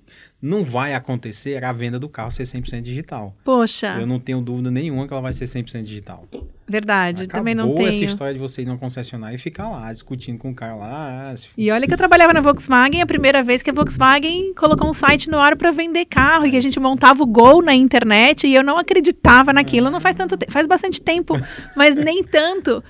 não 0.43 0.65
vai 0.65 0.93
acontecer 0.93 1.63
a 1.63 1.73
venda 1.73 2.01
do 2.01 2.09
carro 2.09 2.33
ser 2.33 2.43
100% 2.43 2.83
digital. 2.83 3.33
Poxa. 3.45 3.97
Eu 4.01 4.07
não 4.09 4.19
tenho 4.19 4.41
dúvida 4.41 4.73
nenhuma 4.73 5.07
que 5.07 5.13
ela 5.13 5.23
vai 5.23 5.33
ser 5.33 5.45
100% 5.45 5.83
digital. 5.83 6.27
Verdade, 6.67 7.23
Acabou 7.23 7.41
também 7.41 7.55
não 7.55 7.75
tenho. 7.77 7.89
essa 7.89 8.03
história 8.03 8.33
de 8.33 8.41
você 8.41 8.63
ir 8.63 8.65
numa 8.65 8.79
concessionária 8.79 9.37
e 9.37 9.39
ficar 9.39 9.69
lá 9.69 9.93
discutindo 9.93 10.39
com 10.39 10.51
o 10.51 10.55
cara 10.55 10.75
lá. 10.75 11.31
Ah, 11.31 11.35
e 11.57 11.71
olha 11.71 11.87
que 11.87 11.93
eu 11.93 11.97
trabalhava 11.97 12.33
na 12.33 12.41
Volkswagen, 12.41 13.03
a 13.03 13.07
primeira 13.07 13.41
vez 13.43 13.63
que 13.63 13.71
a 13.71 13.73
Volkswagen 13.73 14.53
colocou 14.55 14.89
um 14.89 14.93
site 14.93 15.31
no 15.31 15.39
ar 15.39 15.55
para 15.55 15.71
vender 15.71 16.07
carro 16.07 16.45
e 16.47 16.51
que 16.51 16.57
a 16.57 16.61
gente 16.61 16.81
montava 16.81 17.23
o 17.23 17.27
Gol 17.27 17.63
na 17.63 17.75
internet 17.75 18.47
e 18.47 18.55
eu 18.55 18.65
não 18.65 18.79
acreditava 18.79 19.53
naquilo. 19.53 19.91
Não 19.91 20.01
faz 20.01 20.17
tanto 20.17 20.37
faz 20.49 20.67
bastante 20.67 21.01
tempo, 21.01 21.35
mas 21.77 21.95
nem 21.95 22.25
tanto 22.25 22.83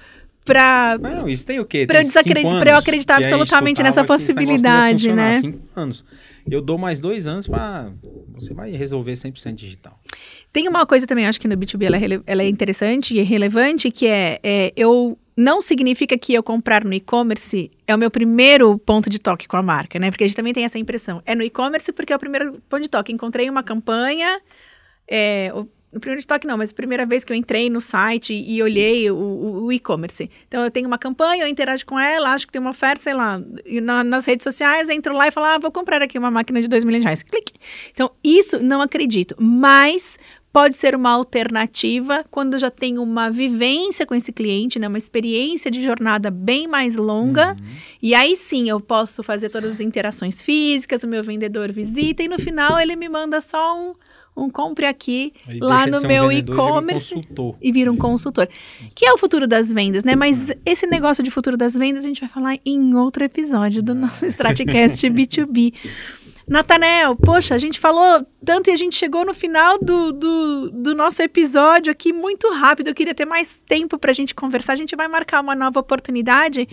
pra. 0.43 0.97
Não, 0.99 1.29
isso 1.29 1.47
tem 1.47 1.61
o 1.61 1.67
quê? 1.67 1.85
Pra, 1.87 1.99
eu, 1.99 2.03
desacred... 2.03 2.45
eu 2.45 2.77
acreditar 2.77 3.17
absolutamente 3.17 3.83
nessa 3.83 4.05
possibilidade, 4.05 5.13
né? 5.13 5.35
Cinco 5.35 5.61
anos. 5.77 6.05
Eu 6.51 6.61
dou 6.61 6.79
mais 6.79 7.01
dois 7.01 7.27
anos 7.27 7.47
para 7.47 7.93
você 8.33 8.53
vai 8.55 8.71
resolver 8.73 9.13
100% 9.13 9.55
digital. 9.55 9.99
Tem 10.53 10.69
uma 10.69 10.85
coisa 10.87 11.07
também, 11.07 11.27
acho 11.27 11.41
que 11.41 11.49
no 11.49 11.57
B2B 11.57 11.85
ela 11.85 11.97
é, 11.97 12.21
ela 12.27 12.43
é 12.43 12.49
interessante 12.49 13.15
e 13.15 13.23
relevante, 13.23 13.91
que 13.91 14.07
é, 14.07 14.41
é 14.43 14.73
eu 14.77 15.19
não 15.37 15.63
significa 15.63 16.17
que 16.19 16.35
eu 16.35 16.43
comprar 16.43 16.85
no 16.85 16.93
e-commerce 16.93 17.71
é 17.87 17.95
o 17.95 17.99
meu 17.99 18.11
primeiro 18.11 18.79
ponto 18.79 19.09
de 19.09 19.19
toque 19.19 19.49
com 19.49 19.57
a 19.57 19.63
marca, 19.63 19.99
né? 19.99 20.11
Porque 20.11 20.25
a 20.25 20.27
gente 20.27 20.37
também 20.37 20.53
tem 20.53 20.65
essa 20.65 20.79
impressão. 20.79 21.23
É 21.25 21.35
no 21.35 21.43
e-commerce 21.43 21.91
porque 21.93 22.13
é 22.13 22.17
o 22.17 22.19
primeiro 22.19 22.61
ponto 22.69 22.83
de 22.83 22.89
toque. 22.89 23.13
Encontrei 23.13 23.49
uma 23.49 23.63
campanha, 23.63 24.41
é, 25.09 25.51
no 25.93 26.01
primeiro 26.01 26.21
de 26.21 26.27
toque 26.27 26.47
não, 26.47 26.57
mas 26.57 26.71
a 26.71 26.75
primeira 26.75 27.05
vez 27.05 27.25
que 27.25 27.33
eu 27.33 27.37
entrei 27.37 27.69
no 27.69 27.81
site 27.81 28.33
e 28.33 28.63
olhei 28.63 29.11
o, 29.11 29.17
o, 29.17 29.65
o 29.65 29.73
e-commerce. 29.73 30.31
Então 30.49 30.65
eu 30.65 30.71
tenho 30.71 30.87
uma 30.87 30.99
campanha, 30.99 31.45
eu 31.45 31.49
interajo 31.49 31.85
com 31.85 31.99
ela, 31.99 32.33
acho 32.33 32.47
que 32.47 32.53
tem 32.53 32.61
uma 32.61 32.71
oferta, 32.71 33.03
sei 33.03 33.15
lá, 33.15 33.41
na, 33.83 34.03
nas 34.03 34.25
redes 34.25 34.45
sociais, 34.45 34.89
entro 34.89 35.15
lá 35.15 35.29
e 35.29 35.31
falo, 35.31 35.47
ah, 35.47 35.59
vou 35.59 35.71
comprar 35.71 36.01
aqui 36.01 36.19
uma 36.19 36.31
máquina 36.31 36.63
de 36.63 36.69
2 36.69 36.85
milhões 36.85 37.03
de 37.03 37.07
reais. 37.07 37.23
Clique. 37.23 37.53
Então, 37.91 38.11
isso 38.25 38.59
não 38.59 38.81
acredito. 38.81 39.37
Mas 39.39 40.19
pode 40.53 40.77
ser 40.77 40.95
uma 40.95 41.11
alternativa 41.11 42.25
quando 42.31 42.55
eu 42.55 42.59
já 42.59 42.71
tenho 42.71 43.03
uma 43.03 43.31
vivência 43.31 44.05
com 44.05 44.15
esse 44.15 44.31
cliente, 44.33 44.79
né, 44.79 44.87
uma 44.87 44.99
experiência 44.99 45.71
de 45.71 45.83
jornada 45.83 46.31
bem 46.31 46.69
mais 46.69 46.95
longa. 46.95 47.53
Uhum. 47.53 47.67
E 48.03 48.15
aí 48.15 48.37
sim 48.37 48.69
eu 48.69 48.79
posso 48.79 49.23
fazer 49.23 49.49
todas 49.49 49.73
as 49.73 49.81
interações 49.81 50.43
físicas, 50.43 51.03
o 51.03 51.09
meu 51.09 51.25
vendedor 51.25 51.73
visita 51.73 52.23
e 52.23 52.29
no 52.29 52.39
final 52.39 52.79
ele 52.79 52.95
me 52.95 53.09
manda 53.09 53.41
só 53.41 53.79
um, 53.79 53.95
um 54.37 54.49
compre 54.49 54.87
aqui 54.87 55.33
aí 55.47 55.59
lá 55.61 55.87
no 55.87 56.01
meu 56.03 56.25
um 56.25 56.33
e-commerce 56.33 57.15
um 57.15 57.55
e 57.61 57.71
vira 57.71 57.93
um 57.93 57.97
consultor. 57.97 58.49
Que 58.95 59.07
é 59.07 59.13
o 59.13 59.19
futuro 59.19 59.47
das 59.47 59.73
vendas, 59.73 60.05
né? 60.05 60.17
Mas 60.17 60.49
uhum. 60.49 60.55
esse 60.65 60.87
negócio 60.87 61.23
de 61.23 61.31
futuro 61.31 61.57
das 61.57 61.75
vendas 61.75 62.05
a 62.05 62.09
gente 62.09 62.21
vai 62.21 62.31
falar 62.31 62.59
em 62.65 62.95
outro 62.95 63.25
episódio 63.25 63.83
do 63.83 63.95
nosso 63.95 64.25
Stratcast 64.27 65.07
B2B. 65.09 65.75
Natanel, 66.53 67.17
poxa, 67.17 67.55
a 67.55 67.59
gente 67.59 67.81
falou 67.81 68.27
tanto 68.45 68.69
e 68.69 68.75
a 68.75 68.77
gente 68.77 68.95
chegou 68.95 69.25
no 69.25 69.33
final 69.33 69.79
do, 69.79 70.13
do, 70.13 70.71
do 70.71 70.95
nosso 70.95 71.23
episódio 71.23 71.91
aqui 71.91 72.13
muito 72.13 72.47
rápido. 72.53 72.89
Eu 72.89 72.95
queria 72.95 73.15
ter 73.15 73.25
mais 73.25 73.57
tempo 73.67 73.97
para 73.97 74.11
a 74.11 74.15
gente 74.15 74.35
conversar. 74.35 74.75
A 74.75 74.77
gente 74.77 74.95
vai 74.95 75.09
marcar 75.09 75.41
uma 75.41 75.55
nova 75.55 75.81
oportunidade, 75.81 76.69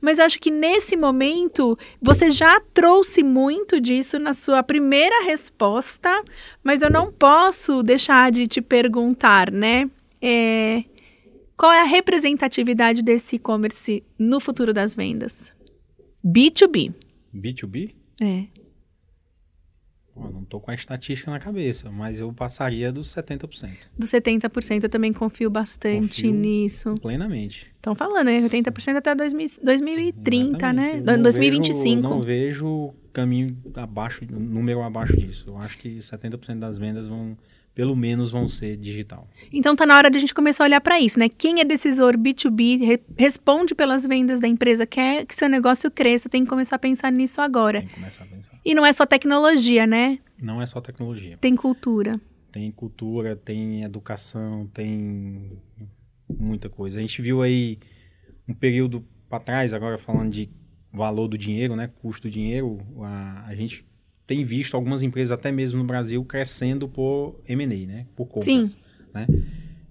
mas 0.00 0.18
acho 0.18 0.40
que 0.40 0.50
nesse 0.50 0.96
momento 0.96 1.78
você 2.02 2.28
já 2.28 2.60
trouxe 2.74 3.22
muito 3.22 3.80
disso 3.80 4.18
na 4.18 4.34
sua 4.34 4.64
primeira 4.64 5.22
resposta, 5.22 6.24
mas 6.64 6.82
eu 6.82 6.90
não 6.90 7.12
posso 7.12 7.84
deixar 7.84 8.32
de 8.32 8.48
te 8.48 8.60
perguntar, 8.60 9.52
né? 9.52 9.88
É, 10.20 10.82
qual 11.56 11.70
é 11.70 11.82
a 11.82 11.84
representatividade 11.84 13.00
desse 13.00 13.36
e-commerce 13.36 14.02
no 14.18 14.40
futuro 14.40 14.72
das 14.72 14.92
vendas? 14.92 15.54
B2B. 16.26 16.92
B2B? 17.32 17.94
É. 18.20 18.59
Eu 20.24 20.32
não 20.32 20.42
estou 20.42 20.60
com 20.60 20.70
a 20.70 20.74
estatística 20.74 21.30
na 21.30 21.38
cabeça, 21.38 21.90
mas 21.90 22.20
eu 22.20 22.32
passaria 22.32 22.92
dos 22.92 23.08
70%. 23.14 23.70
Dos 23.98 24.10
70% 24.10 24.84
eu 24.84 24.88
também 24.88 25.12
confio 25.12 25.50
bastante 25.50 26.22
confio 26.22 26.32
nisso. 26.32 26.94
Plenamente. 27.00 27.66
Estão 27.76 27.94
falando, 27.94 28.26
né? 28.26 28.40
80% 28.40 28.96
até 28.96 29.14
2000, 29.14 29.48
2030, 29.62 30.72
né? 30.72 31.02
Eu 31.06 31.22
2025. 31.22 32.02
Vejo, 32.02 32.08
não 32.08 32.20
vejo 32.22 32.94
caminho 33.12 33.56
abaixo, 33.74 34.24
número 34.30 34.82
abaixo 34.82 35.16
disso. 35.16 35.44
Eu 35.48 35.58
acho 35.58 35.78
que 35.78 35.98
70% 35.98 36.58
das 36.58 36.78
vendas 36.78 37.06
vão 37.08 37.36
pelo 37.74 37.94
menos 37.96 38.30
vão 38.30 38.48
ser 38.48 38.76
digital. 38.76 39.28
Então 39.52 39.76
tá 39.76 39.86
na 39.86 39.96
hora 39.96 40.10
de 40.10 40.16
a 40.16 40.20
gente 40.20 40.34
começar 40.34 40.64
a 40.64 40.66
olhar 40.66 40.80
para 40.80 41.00
isso, 41.00 41.18
né? 41.18 41.28
Quem 41.28 41.60
é 41.60 41.64
decisor 41.64 42.16
B2B, 42.16 42.84
re 42.84 43.00
responde 43.16 43.74
pelas 43.74 44.06
vendas 44.06 44.40
da 44.40 44.48
empresa, 44.48 44.86
quer 44.86 45.24
que 45.24 45.34
seu 45.34 45.48
negócio 45.48 45.90
cresça, 45.90 46.28
tem 46.28 46.44
que 46.44 46.50
começar 46.50 46.76
a 46.76 46.78
pensar 46.78 47.12
nisso 47.12 47.40
agora. 47.40 47.80
Tem 47.80 47.88
que 47.88 47.94
começar 47.94 48.24
a 48.24 48.26
pensar. 48.26 48.60
E 48.64 48.74
não 48.74 48.84
é 48.84 48.92
só 48.92 49.06
tecnologia, 49.06 49.86
né? 49.86 50.18
Não 50.40 50.60
é 50.60 50.66
só 50.66 50.80
tecnologia. 50.80 51.36
Tem 51.38 51.54
cultura. 51.54 52.20
Tem 52.50 52.70
cultura, 52.72 53.36
tem 53.36 53.84
educação, 53.84 54.66
tem 54.74 55.58
muita 56.28 56.68
coisa. 56.68 56.98
A 56.98 57.00
gente 57.00 57.22
viu 57.22 57.42
aí 57.42 57.78
um 58.48 58.54
período 58.54 59.06
para 59.28 59.38
trás, 59.38 59.72
agora 59.72 59.96
falando 59.96 60.30
de 60.30 60.50
valor 60.92 61.28
do 61.28 61.38
dinheiro, 61.38 61.76
né? 61.76 61.88
Custo 62.02 62.28
do 62.28 62.32
dinheiro, 62.32 62.78
a, 63.02 63.46
a 63.46 63.54
gente 63.54 63.86
tem 64.30 64.44
visto 64.44 64.76
algumas 64.76 65.02
empresas, 65.02 65.32
até 65.32 65.50
mesmo 65.50 65.80
no 65.80 65.84
Brasil, 65.84 66.24
crescendo 66.24 66.86
por 66.86 67.40
M&A, 67.48 67.66
né? 67.66 68.06
Por 68.14 68.26
compras. 68.26 68.44
Sim. 68.44 68.72
Né? 69.12 69.26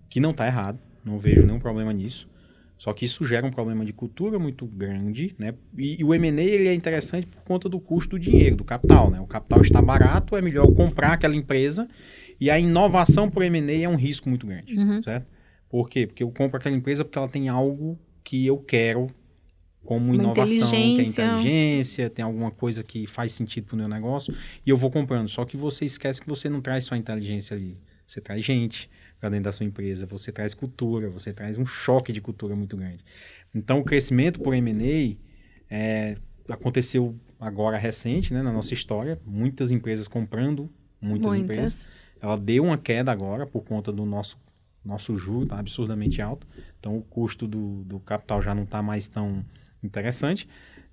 Que 0.09 0.21
não 0.21 0.31
está 0.31 0.47
errado, 0.47 0.79
não 1.03 1.19
vejo 1.19 1.45
nenhum 1.45 1.59
problema 1.59 1.91
nisso. 1.91 2.25
Só 2.77 2.93
que 2.93 3.03
isso 3.03 3.25
gera 3.25 3.45
um 3.45 3.51
problema 3.51 3.83
de 3.83 3.91
cultura 3.91 4.39
muito 4.39 4.65
grande, 4.65 5.35
né? 5.37 5.53
E, 5.77 5.99
e 5.99 6.03
o 6.05 6.13
M&A 6.13 6.41
ele 6.41 6.69
é 6.69 6.73
interessante 6.73 7.27
por 7.27 7.43
conta 7.43 7.67
do 7.67 7.81
custo 7.81 8.11
do 8.11 8.19
dinheiro, 8.19 8.55
do 8.55 8.63
capital, 8.63 9.11
né? 9.11 9.19
O 9.19 9.27
capital 9.27 9.61
está 9.61 9.81
barato, 9.81 10.37
é 10.37 10.41
melhor 10.41 10.73
comprar 10.73 11.11
aquela 11.11 11.35
empresa 11.35 11.85
e 12.39 12.49
a 12.49 12.57
inovação 12.57 13.29
por 13.29 13.43
M&A 13.43 13.83
é 13.83 13.89
um 13.89 13.97
risco 13.97 14.29
muito 14.29 14.47
grande, 14.47 14.73
uhum. 14.73 15.03
certo? 15.03 15.27
Por 15.67 15.89
quê? 15.89 16.07
Porque 16.07 16.23
eu 16.23 16.31
compro 16.31 16.57
aquela 16.57 16.77
empresa 16.77 17.03
porque 17.03 17.17
ela 17.17 17.27
tem 17.27 17.49
algo 17.49 17.99
que 18.23 18.45
eu 18.45 18.57
quero 18.57 19.07
como 19.83 20.07
Uma 20.07 20.15
inovação, 20.15 20.73
é 20.73 20.79
inteligência, 20.79 22.09
tem 22.09 22.23
alguma 22.23 22.51
coisa 22.51 22.83
que 22.83 23.07
faz 23.07 23.33
sentido 23.33 23.65
para 23.65 23.75
o 23.75 23.77
meu 23.77 23.87
negócio, 23.87 24.35
e 24.65 24.69
eu 24.69 24.77
vou 24.77 24.91
comprando. 24.91 25.29
Só 25.29 25.45
que 25.45 25.57
você 25.57 25.85
esquece 25.85 26.21
que 26.21 26.27
você 26.27 26.49
não 26.49 26.61
traz 26.61 26.85
só 26.85 26.95
inteligência 26.95 27.55
ali, 27.55 27.77
você 28.05 28.19
traz 28.19 28.43
gente 28.43 28.89
para 29.19 29.29
dentro 29.29 29.45
da 29.45 29.51
sua 29.51 29.65
empresa, 29.65 30.05
você 30.05 30.31
traz 30.31 30.53
cultura, 30.53 31.09
você 31.09 31.33
traz 31.33 31.57
um 31.57 31.65
choque 31.65 32.13
de 32.13 32.21
cultura 32.21 32.55
muito 32.55 32.77
grande. 32.77 33.03
Então, 33.53 33.79
o 33.79 33.83
crescimento 33.83 34.39
por 34.39 34.53
M&A 34.53 35.17
é, 35.69 36.17
aconteceu 36.47 37.15
agora 37.39 37.77
recente, 37.77 38.33
né, 38.33 38.41
na 38.41 38.51
nossa 38.51 38.73
história, 38.73 39.19
muitas 39.25 39.71
empresas 39.71 40.07
comprando 40.07 40.69
muitas, 41.01 41.31
muitas, 41.31 41.43
empresas. 41.43 41.89
Ela 42.21 42.37
deu 42.37 42.63
uma 42.63 42.77
queda 42.77 43.11
agora 43.11 43.45
por 43.45 43.63
conta 43.63 43.91
do 43.91 44.05
nosso 44.05 44.37
nosso 44.83 45.17
juro 45.17 45.45
tá 45.45 45.59
absurdamente 45.59 46.21
alto, 46.21 46.47
então 46.79 46.97
o 46.97 47.01
custo 47.01 47.45
do, 47.45 47.83
do 47.83 47.99
capital 47.99 48.41
já 48.41 48.55
não 48.55 48.63
está 48.63 48.81
mais 48.81 49.09
tão 49.09 49.45
interessante. 49.83 50.47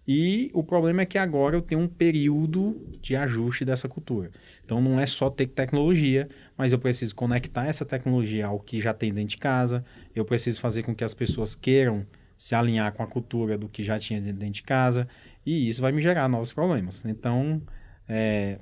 E 0.08 0.50
o 0.54 0.62
problema 0.62 1.02
é 1.02 1.06
que 1.06 1.18
agora 1.18 1.56
eu 1.56 1.62
tenho 1.62 1.80
um 1.80 1.88
período 1.88 2.80
de 3.02 3.16
ajuste 3.16 3.64
dessa 3.64 3.88
cultura. 3.88 4.30
Então 4.64 4.80
não 4.80 5.00
é 5.00 5.06
só 5.06 5.28
ter 5.28 5.48
tecnologia, 5.48 6.28
mas 6.56 6.72
eu 6.72 6.78
preciso 6.78 7.14
conectar 7.14 7.66
essa 7.66 7.84
tecnologia 7.84 8.46
ao 8.46 8.60
que 8.60 8.80
já 8.80 8.94
tem 8.94 9.12
dentro 9.12 9.30
de 9.30 9.38
casa. 9.38 9.84
Eu 10.14 10.24
preciso 10.24 10.60
fazer 10.60 10.84
com 10.84 10.94
que 10.94 11.02
as 11.02 11.12
pessoas 11.12 11.56
queiram 11.56 12.06
se 12.38 12.54
alinhar 12.54 12.92
com 12.92 13.02
a 13.02 13.06
cultura 13.06 13.58
do 13.58 13.68
que 13.68 13.82
já 13.82 13.98
tinha 13.98 14.20
dentro 14.20 14.50
de 14.50 14.62
casa. 14.62 15.08
E 15.44 15.68
isso 15.68 15.80
vai 15.80 15.90
me 15.90 16.00
gerar 16.00 16.28
novos 16.28 16.52
problemas. 16.52 17.04
Então, 17.04 17.60
é, 18.08 18.58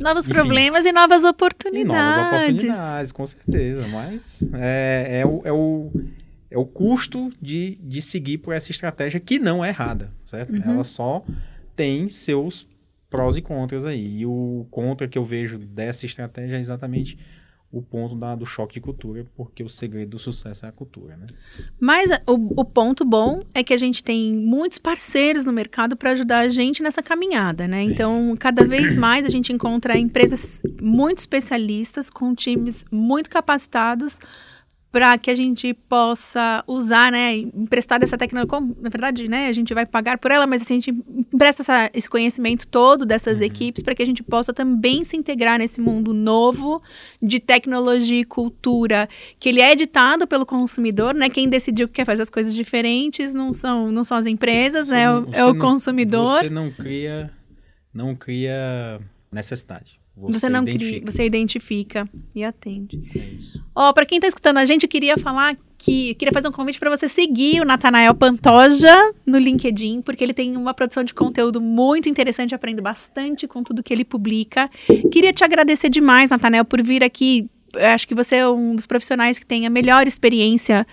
Novos 0.00 0.24
Enfim, 0.24 0.34
problemas 0.34 0.86
e 0.86 0.92
novas 0.92 1.24
oportunidades. 1.24 1.84
E 1.84 1.84
novas 1.84 2.16
oportunidades, 2.16 3.12
com 3.12 3.26
certeza. 3.26 3.86
Mas 3.88 4.42
é, 4.54 5.20
é, 5.20 5.26
o, 5.26 5.42
é 5.44 5.52
o 5.52 5.92
é 6.50 6.56
o 6.56 6.64
custo 6.64 7.30
de, 7.40 7.78
de 7.82 8.00
seguir 8.00 8.38
por 8.38 8.54
essa 8.54 8.70
estratégia 8.70 9.20
que 9.20 9.38
não 9.38 9.64
é 9.64 9.68
errada, 9.68 10.12
certo? 10.24 10.52
Uhum. 10.52 10.62
Ela 10.64 10.84
só 10.84 11.24
tem 11.76 12.08
seus 12.08 12.66
prós 13.10 13.36
e 13.36 13.42
contras 13.42 13.84
aí. 13.84 14.20
E 14.20 14.26
o 14.26 14.66
contra 14.70 15.08
que 15.08 15.18
eu 15.18 15.24
vejo 15.24 15.58
dessa 15.58 16.06
estratégia 16.06 16.56
é 16.56 16.60
exatamente 16.60 17.18
o 17.70 17.82
ponto 17.82 18.14
da, 18.14 18.34
do 18.34 18.46
choque 18.46 18.74
de 18.74 18.80
cultura, 18.80 19.26
porque 19.36 19.62
o 19.62 19.68
segredo 19.68 20.12
do 20.12 20.18
sucesso 20.18 20.64
é 20.64 20.70
a 20.70 20.72
cultura, 20.72 21.18
né? 21.18 21.26
Mas 21.78 22.08
o, 22.26 22.60
o 22.60 22.64
ponto 22.64 23.04
bom 23.04 23.42
é 23.52 23.62
que 23.62 23.74
a 23.74 23.76
gente 23.76 24.02
tem 24.02 24.34
muitos 24.34 24.78
parceiros 24.78 25.44
no 25.44 25.52
mercado 25.52 25.94
para 25.94 26.12
ajudar 26.12 26.40
a 26.40 26.48
gente 26.48 26.82
nessa 26.82 27.02
caminhada, 27.02 27.68
né? 27.68 27.82
Então, 27.82 28.34
cada 28.40 28.64
vez 28.66 28.96
mais 28.96 29.26
a 29.26 29.28
gente 29.28 29.52
encontra 29.52 29.98
empresas 29.98 30.62
muito 30.80 31.18
especialistas, 31.18 32.08
com 32.08 32.34
times 32.34 32.86
muito 32.90 33.28
capacitados, 33.28 34.18
para 34.90 35.18
que 35.18 35.30
a 35.30 35.34
gente 35.34 35.74
possa 35.74 36.64
usar, 36.66 37.12
né, 37.12 37.36
emprestar 37.36 38.02
essa 38.02 38.16
tecnologia, 38.16 38.58
na 38.80 38.88
verdade, 38.88 39.28
né, 39.28 39.48
a 39.48 39.52
gente 39.52 39.74
vai 39.74 39.84
pagar 39.84 40.18
por 40.18 40.30
ela, 40.30 40.46
mas 40.46 40.62
assim, 40.62 40.78
a 40.78 40.80
gente 40.80 41.04
empresta 41.34 41.62
essa, 41.62 41.90
esse 41.92 42.08
conhecimento 42.08 42.66
todo 42.66 43.04
dessas 43.04 43.38
uhum. 43.38 43.44
equipes 43.44 43.82
para 43.82 43.94
que 43.94 44.02
a 44.02 44.06
gente 44.06 44.22
possa 44.22 44.52
também 44.52 45.04
se 45.04 45.14
integrar 45.14 45.58
nesse 45.58 45.80
mundo 45.80 46.14
novo 46.14 46.82
de 47.20 47.38
tecnologia 47.38 48.20
e 48.20 48.24
cultura, 48.24 49.08
que 49.38 49.50
ele 49.50 49.60
é 49.60 49.72
editado 49.72 50.26
pelo 50.26 50.46
consumidor, 50.46 51.14
né, 51.14 51.28
quem 51.28 51.48
decidiu 51.48 51.86
que 51.86 51.94
quer 51.94 52.06
fazer 52.06 52.22
as 52.22 52.30
coisas 52.30 52.54
diferentes 52.54 53.34
não 53.34 53.52
são, 53.52 53.92
não 53.92 54.02
são 54.02 54.16
as 54.16 54.24
empresas, 54.24 54.88
né, 54.88 55.06
não, 55.06 55.28
é 55.32 55.44
o 55.44 55.52
não, 55.52 55.60
consumidor. 55.60 56.40
Você 56.40 56.50
não 56.50 56.70
cria, 56.70 57.30
não 57.92 58.14
cria 58.14 59.00
necessidade. 59.30 59.97
Você, 60.20 60.40
você 60.40 60.48
não 60.48 60.62
identifica. 60.62 61.00
cria, 61.00 61.12
você 61.12 61.24
identifica 61.24 62.08
e 62.34 62.42
atende. 62.44 63.02
É. 63.16 63.30
Ó, 63.74 63.88
oh, 63.88 63.94
para 63.94 64.04
quem 64.04 64.18
está 64.18 64.26
escutando 64.26 64.58
a 64.58 64.64
gente, 64.64 64.82
eu 64.82 64.88
queria 64.88 65.16
falar 65.16 65.56
que 65.78 66.14
queria 66.16 66.32
fazer 66.32 66.48
um 66.48 66.52
convite 66.52 66.78
para 66.78 66.90
você 66.90 67.08
seguir 67.08 67.60
o 67.60 67.64
Natanael 67.64 68.12
Pantoja 68.14 69.12
no 69.24 69.38
LinkedIn, 69.38 70.02
porque 70.02 70.24
ele 70.24 70.34
tem 70.34 70.56
uma 70.56 70.74
produção 70.74 71.04
de 71.04 71.14
conteúdo 71.14 71.60
muito 71.60 72.08
interessante, 72.08 72.54
aprendo 72.54 72.82
bastante 72.82 73.46
com 73.46 73.62
tudo 73.62 73.82
que 73.82 73.94
ele 73.94 74.04
publica. 74.04 74.68
Queria 75.12 75.32
te 75.32 75.44
agradecer 75.44 75.88
demais, 75.88 76.30
Natanael, 76.30 76.64
por 76.64 76.82
vir 76.82 77.04
aqui. 77.04 77.48
Eu 77.72 77.86
acho 77.86 78.08
que 78.08 78.14
você 78.14 78.36
é 78.36 78.48
um 78.48 78.74
dos 78.74 78.86
profissionais 78.86 79.38
que 79.38 79.46
tem 79.46 79.66
a 79.66 79.70
melhor 79.70 80.06
experiência 80.06 80.84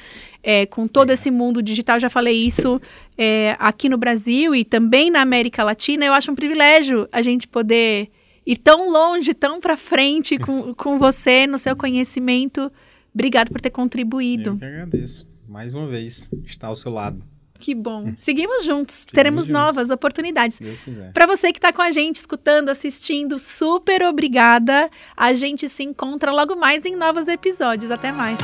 é, 0.44 0.68
com 0.68 0.88
todo 0.88 1.10
esse 1.10 1.32
mundo 1.32 1.64
digital. 1.64 2.00
Já 2.00 2.10
falei 2.10 2.36
isso 2.36 2.80
é, 3.18 3.56
aqui 3.58 3.90
no 3.90 3.98
Brasil 3.98 4.54
e 4.54 4.64
também 4.64 5.10
na 5.10 5.22
América 5.22 5.64
Latina. 5.64 6.06
Eu 6.06 6.14
acho 6.14 6.32
um 6.32 6.36
privilégio 6.36 7.08
a 7.12 7.24
gente 7.24 7.48
poder 7.48 8.12
ir 8.46 8.58
tão 8.58 8.90
longe, 8.90 9.34
tão 9.34 9.60
para 9.60 9.76
frente 9.76 10.38
com, 10.38 10.74
com 10.74 10.98
você, 10.98 11.48
no 11.48 11.58
seu 11.58 11.76
conhecimento. 11.76 12.72
Obrigado 13.14 13.50
por 13.52 13.62
ter 13.62 13.70
contribuído. 13.70 14.52
Eu 14.52 14.58
que 14.58 14.66
agradeço. 14.66 15.28
Mais 15.48 15.74
uma 15.74 15.88
vez, 15.88 16.30
estar 16.46 16.68
ao 16.68 16.76
seu 16.76 16.92
lado. 16.92 17.24
Que 17.58 17.74
bom. 17.74 18.14
Seguimos 18.18 18.66
juntos. 18.66 18.96
Seguimos 18.96 19.14
Teremos 19.14 19.46
juntos. 19.46 19.62
novas 19.62 19.90
oportunidades. 19.90 20.58
Se 20.58 20.64
Deus 20.64 20.82
quiser. 20.82 21.14
Para 21.14 21.26
você 21.26 21.52
que 21.52 21.58
está 21.58 21.72
com 21.72 21.82
a 21.82 21.92
gente, 21.92 22.18
escutando, 22.18 22.70
assistindo, 22.70 23.40
super 23.40 24.04
obrigada. 24.04 24.90
A 25.16 25.34
gente 25.34 25.70
se 25.70 25.84
encontra 25.84 26.32
logo 26.32 26.56
mais 26.56 26.86
em 26.86 26.96
novos 26.96 27.28
episódios. 27.28 27.92
Até 27.92 28.12
mais. 28.12 28.38